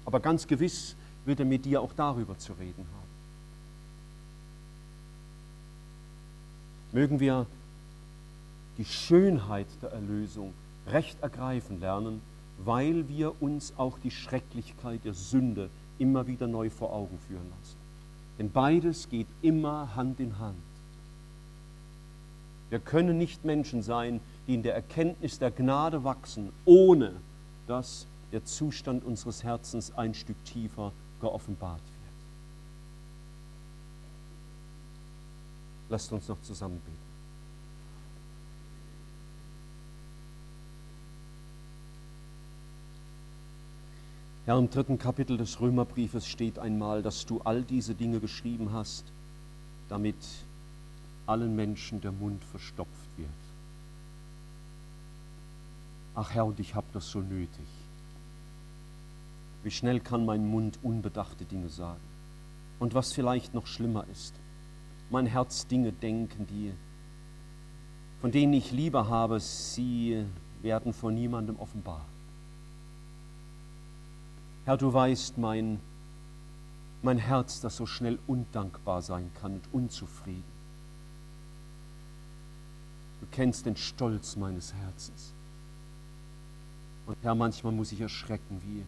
Aber 0.04 0.20
ganz 0.20 0.46
gewiss 0.46 0.96
wird 1.24 1.40
er 1.40 1.46
mit 1.46 1.64
dir 1.64 1.80
auch 1.80 1.92
darüber 1.94 2.38
zu 2.38 2.52
reden 2.54 2.86
haben. 2.92 3.04
Mögen 6.92 7.20
wir 7.20 7.46
die 8.78 8.84
Schönheit 8.84 9.66
der 9.82 9.92
Erlösung 9.92 10.52
recht 10.86 11.20
ergreifen 11.22 11.80
lernen, 11.80 12.20
weil 12.58 13.08
wir 13.08 13.40
uns 13.42 13.74
auch 13.76 13.98
die 13.98 14.10
Schrecklichkeit 14.10 15.04
der 15.04 15.14
Sünde 15.14 15.70
immer 15.98 16.26
wieder 16.26 16.46
neu 16.46 16.70
vor 16.70 16.92
Augen 16.92 17.18
führen 17.18 17.48
lassen. 17.58 17.76
Denn 18.38 18.50
beides 18.50 19.08
geht 19.08 19.28
immer 19.42 19.94
Hand 19.94 20.20
in 20.20 20.38
Hand. 20.38 20.56
Wir 22.70 22.80
können 22.80 23.18
nicht 23.18 23.44
Menschen 23.44 23.82
sein, 23.82 24.20
die 24.46 24.54
in 24.54 24.62
der 24.62 24.74
Erkenntnis 24.74 25.38
der 25.38 25.50
Gnade 25.50 26.02
wachsen, 26.02 26.52
ohne 26.64 27.12
dass 27.66 28.06
der 28.32 28.44
Zustand 28.44 29.04
unseres 29.04 29.44
Herzens 29.44 29.94
ein 29.96 30.14
Stück 30.14 30.42
tiefer 30.44 30.92
geoffenbart 31.20 31.80
wird. 31.80 31.94
Lasst 35.88 36.12
uns 36.12 36.26
noch 36.26 36.40
zusammen 36.42 36.80
beten. 36.84 37.13
Herr, 44.46 44.58
im 44.58 44.68
dritten 44.68 44.98
Kapitel 44.98 45.38
des 45.38 45.58
Römerbriefes 45.60 46.26
steht 46.26 46.58
einmal, 46.58 47.02
dass 47.02 47.24
du 47.24 47.40
all 47.40 47.62
diese 47.62 47.94
Dinge 47.94 48.20
geschrieben 48.20 48.72
hast, 48.74 49.06
damit 49.88 50.16
allen 51.26 51.56
Menschen 51.56 52.02
der 52.02 52.12
Mund 52.12 52.44
verstopft 52.44 53.08
wird. 53.16 53.30
Ach 56.14 56.30
Herr, 56.34 56.44
und 56.44 56.60
ich 56.60 56.74
habe 56.74 56.86
das 56.92 57.08
so 57.08 57.20
nötig. 57.20 57.66
Wie 59.62 59.70
schnell 59.70 59.98
kann 60.00 60.26
mein 60.26 60.46
Mund 60.46 60.78
unbedachte 60.82 61.46
Dinge 61.46 61.70
sagen? 61.70 62.00
Und 62.78 62.92
was 62.92 63.14
vielleicht 63.14 63.54
noch 63.54 63.66
schlimmer 63.66 64.04
ist, 64.12 64.34
mein 65.08 65.24
Herz 65.24 65.66
Dinge 65.66 65.90
denken, 65.90 66.46
die, 66.46 66.72
von 68.20 68.30
denen 68.30 68.52
ich 68.52 68.72
Liebe 68.72 69.08
habe, 69.08 69.40
sie 69.40 70.26
werden 70.60 70.92
von 70.92 71.14
niemandem 71.14 71.58
offenbar. 71.58 72.04
Herr, 74.64 74.78
du 74.78 74.92
weißt 74.92 75.36
mein, 75.36 75.78
mein 77.02 77.18
Herz, 77.18 77.60
das 77.60 77.76
so 77.76 77.84
schnell 77.84 78.18
undankbar 78.26 79.02
sein 79.02 79.30
kann 79.40 79.54
und 79.54 79.62
unzufrieden. 79.72 80.54
Du 83.20 83.26
kennst 83.30 83.66
den 83.66 83.76
Stolz 83.76 84.36
meines 84.36 84.72
Herzens. 84.72 85.32
Und 87.06 87.16
Herr, 87.22 87.34
manchmal 87.34 87.72
muss 87.74 87.92
ich 87.92 88.00
erschrecken, 88.00 88.62
wie, 88.64 88.84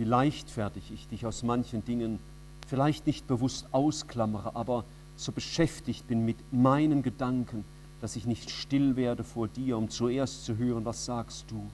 wie 0.00 0.04
leichtfertig 0.04 0.90
ich 0.90 1.06
dich 1.08 1.26
aus 1.26 1.42
manchen 1.42 1.84
Dingen 1.84 2.18
vielleicht 2.66 3.06
nicht 3.06 3.26
bewusst 3.26 3.66
ausklammere, 3.72 4.56
aber 4.56 4.84
so 5.16 5.32
beschäftigt 5.32 6.06
bin 6.08 6.24
mit 6.24 6.36
meinen 6.52 7.02
Gedanken, 7.02 7.64
dass 8.00 8.16
ich 8.16 8.24
nicht 8.24 8.50
still 8.50 8.96
werde 8.96 9.24
vor 9.24 9.48
dir, 9.48 9.76
um 9.76 9.90
zuerst 9.90 10.44
zu 10.44 10.56
hören, 10.56 10.84
was 10.84 11.04
sagst 11.04 11.50
du. 11.50 11.68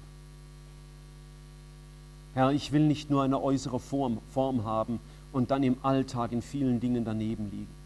Herr, 2.34 2.50
ich 2.50 2.72
will 2.72 2.86
nicht 2.86 3.10
nur 3.10 3.22
eine 3.22 3.40
äußere 3.40 3.78
Form, 3.78 4.18
Form 4.32 4.64
haben 4.64 4.98
und 5.32 5.50
dann 5.50 5.62
im 5.62 5.76
Alltag 5.82 6.32
in 6.32 6.42
vielen 6.42 6.80
Dingen 6.80 7.04
daneben 7.04 7.50
liegen. 7.50 7.84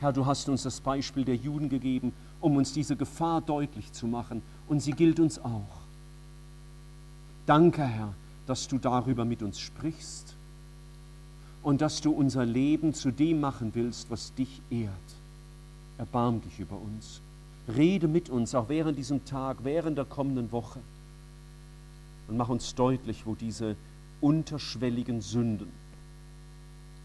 Herr, 0.00 0.12
du 0.12 0.26
hast 0.26 0.48
uns 0.48 0.64
das 0.64 0.80
Beispiel 0.80 1.24
der 1.24 1.36
Juden 1.36 1.68
gegeben, 1.68 2.12
um 2.40 2.56
uns 2.56 2.72
diese 2.72 2.96
Gefahr 2.96 3.40
deutlich 3.40 3.92
zu 3.92 4.06
machen, 4.06 4.42
und 4.68 4.80
sie 4.80 4.92
gilt 4.92 5.20
uns 5.20 5.38
auch. 5.38 5.80
Danke, 7.46 7.84
Herr, 7.84 8.14
dass 8.46 8.66
du 8.66 8.78
darüber 8.78 9.24
mit 9.24 9.42
uns 9.42 9.60
sprichst 9.60 10.34
und 11.62 11.80
dass 11.80 12.00
du 12.00 12.12
unser 12.12 12.46
Leben 12.46 12.94
zu 12.94 13.10
dem 13.10 13.40
machen 13.40 13.72
willst, 13.74 14.10
was 14.10 14.34
dich 14.34 14.60
ehrt. 14.70 14.90
Erbarm 15.98 16.40
dich 16.40 16.58
über 16.58 16.76
uns. 16.76 17.20
Rede 17.68 18.08
mit 18.08 18.30
uns, 18.30 18.54
auch 18.54 18.68
während 18.68 18.96
diesem 18.96 19.24
Tag, 19.24 19.58
während 19.62 19.98
der 19.98 20.04
kommenden 20.06 20.50
Woche 20.50 20.80
und 22.30 22.36
mach 22.36 22.48
uns 22.48 22.74
deutlich, 22.74 23.26
wo 23.26 23.34
diese 23.34 23.76
unterschwelligen 24.20 25.20
Sünden 25.20 25.70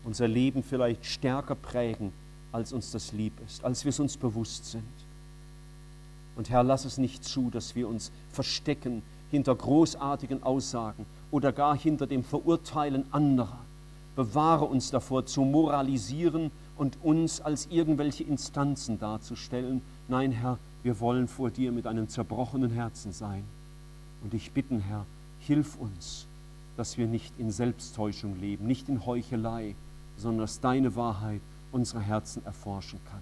unser 0.04 0.28
Leben 0.28 0.62
vielleicht 0.62 1.04
stärker 1.04 1.56
prägen, 1.56 2.14
als 2.52 2.72
uns 2.72 2.92
das 2.92 3.12
lieb 3.12 3.34
ist, 3.46 3.66
als 3.66 3.84
wir 3.84 3.90
es 3.90 4.00
uns 4.00 4.18
bewusst 4.18 4.66
sind. 4.66 4.84
Und 6.36 6.50
Herr, 6.50 6.64
lass 6.64 6.86
es 6.86 6.98
nicht 6.98 7.24
zu, 7.24 7.50
dass 7.50 7.76
wir 7.76 7.88
uns 7.88 8.12
verstecken 8.32 9.02
hinter 9.32 9.56
großartigen 9.56 10.44
Aussagen 10.44 11.06
oder 11.32 11.52
gar 11.52 11.76
hinter 11.76 12.06
dem 12.06 12.24
Verurteilen 12.24 13.12
anderer. 13.12 13.60
Bewahre 14.16 14.66
uns 14.66 14.92
davor, 14.92 15.26
zu 15.26 15.42
moralisieren 15.42 16.52
und 16.78 16.98
uns 17.04 17.42
als 17.42 17.68
irgendwelche 17.72 18.24
Instanzen 18.24 19.00
darzustellen. 19.00 19.82
Nein, 20.08 20.32
Herr, 20.32 20.60
wir 20.84 21.00
wollen 21.00 21.28
vor 21.28 21.50
dir 21.50 21.72
mit 21.72 21.88
einem 21.88 22.08
zerbrochenen 22.08 22.72
Herzen 22.72 23.12
sein. 23.12 23.44
Und 24.24 24.34
ich 24.34 24.52
bitten, 24.52 24.80
Herr, 24.80 25.06
hilf 25.46 25.76
uns, 25.78 26.28
dass 26.78 26.98
wir 26.98 27.08
nicht 27.08 27.34
in 27.38 27.52
Selbsttäuschung 27.52 28.40
leben, 28.40 28.68
nicht 28.68 28.90
in 28.90 29.06
Heuchelei, 29.06 29.76
sondern 30.18 30.42
dass 30.42 30.60
deine 30.60 30.96
Wahrheit 30.96 31.42
unsere 31.72 32.02
Herzen 32.02 32.46
erforschen 32.46 33.00
kann. 33.10 33.22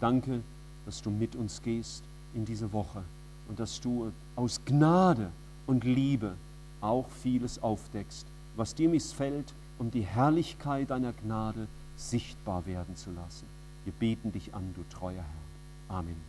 Danke, 0.00 0.42
dass 0.86 1.02
du 1.02 1.10
mit 1.10 1.36
uns 1.36 1.62
gehst 1.62 2.04
in 2.34 2.44
diese 2.44 2.72
Woche 2.72 3.02
und 3.48 3.58
dass 3.58 3.80
du 3.80 4.12
aus 4.36 4.60
Gnade 4.64 5.30
und 5.66 5.84
Liebe 5.84 6.34
auch 6.80 7.08
vieles 7.22 7.62
aufdeckst, 7.62 8.26
was 8.56 8.74
dir 8.74 8.88
missfällt, 8.88 9.54
um 9.78 9.90
die 9.90 10.02
Herrlichkeit 10.02 10.90
deiner 10.90 11.12
Gnade 11.12 11.66
sichtbar 11.96 12.66
werden 12.66 12.96
zu 12.96 13.10
lassen. 13.10 13.46
Wir 13.84 13.92
beten 13.92 14.32
dich 14.32 14.54
an, 14.54 14.74
du 14.74 14.82
treuer 14.94 15.24
Herr. 15.24 15.96
Amen. 15.96 16.27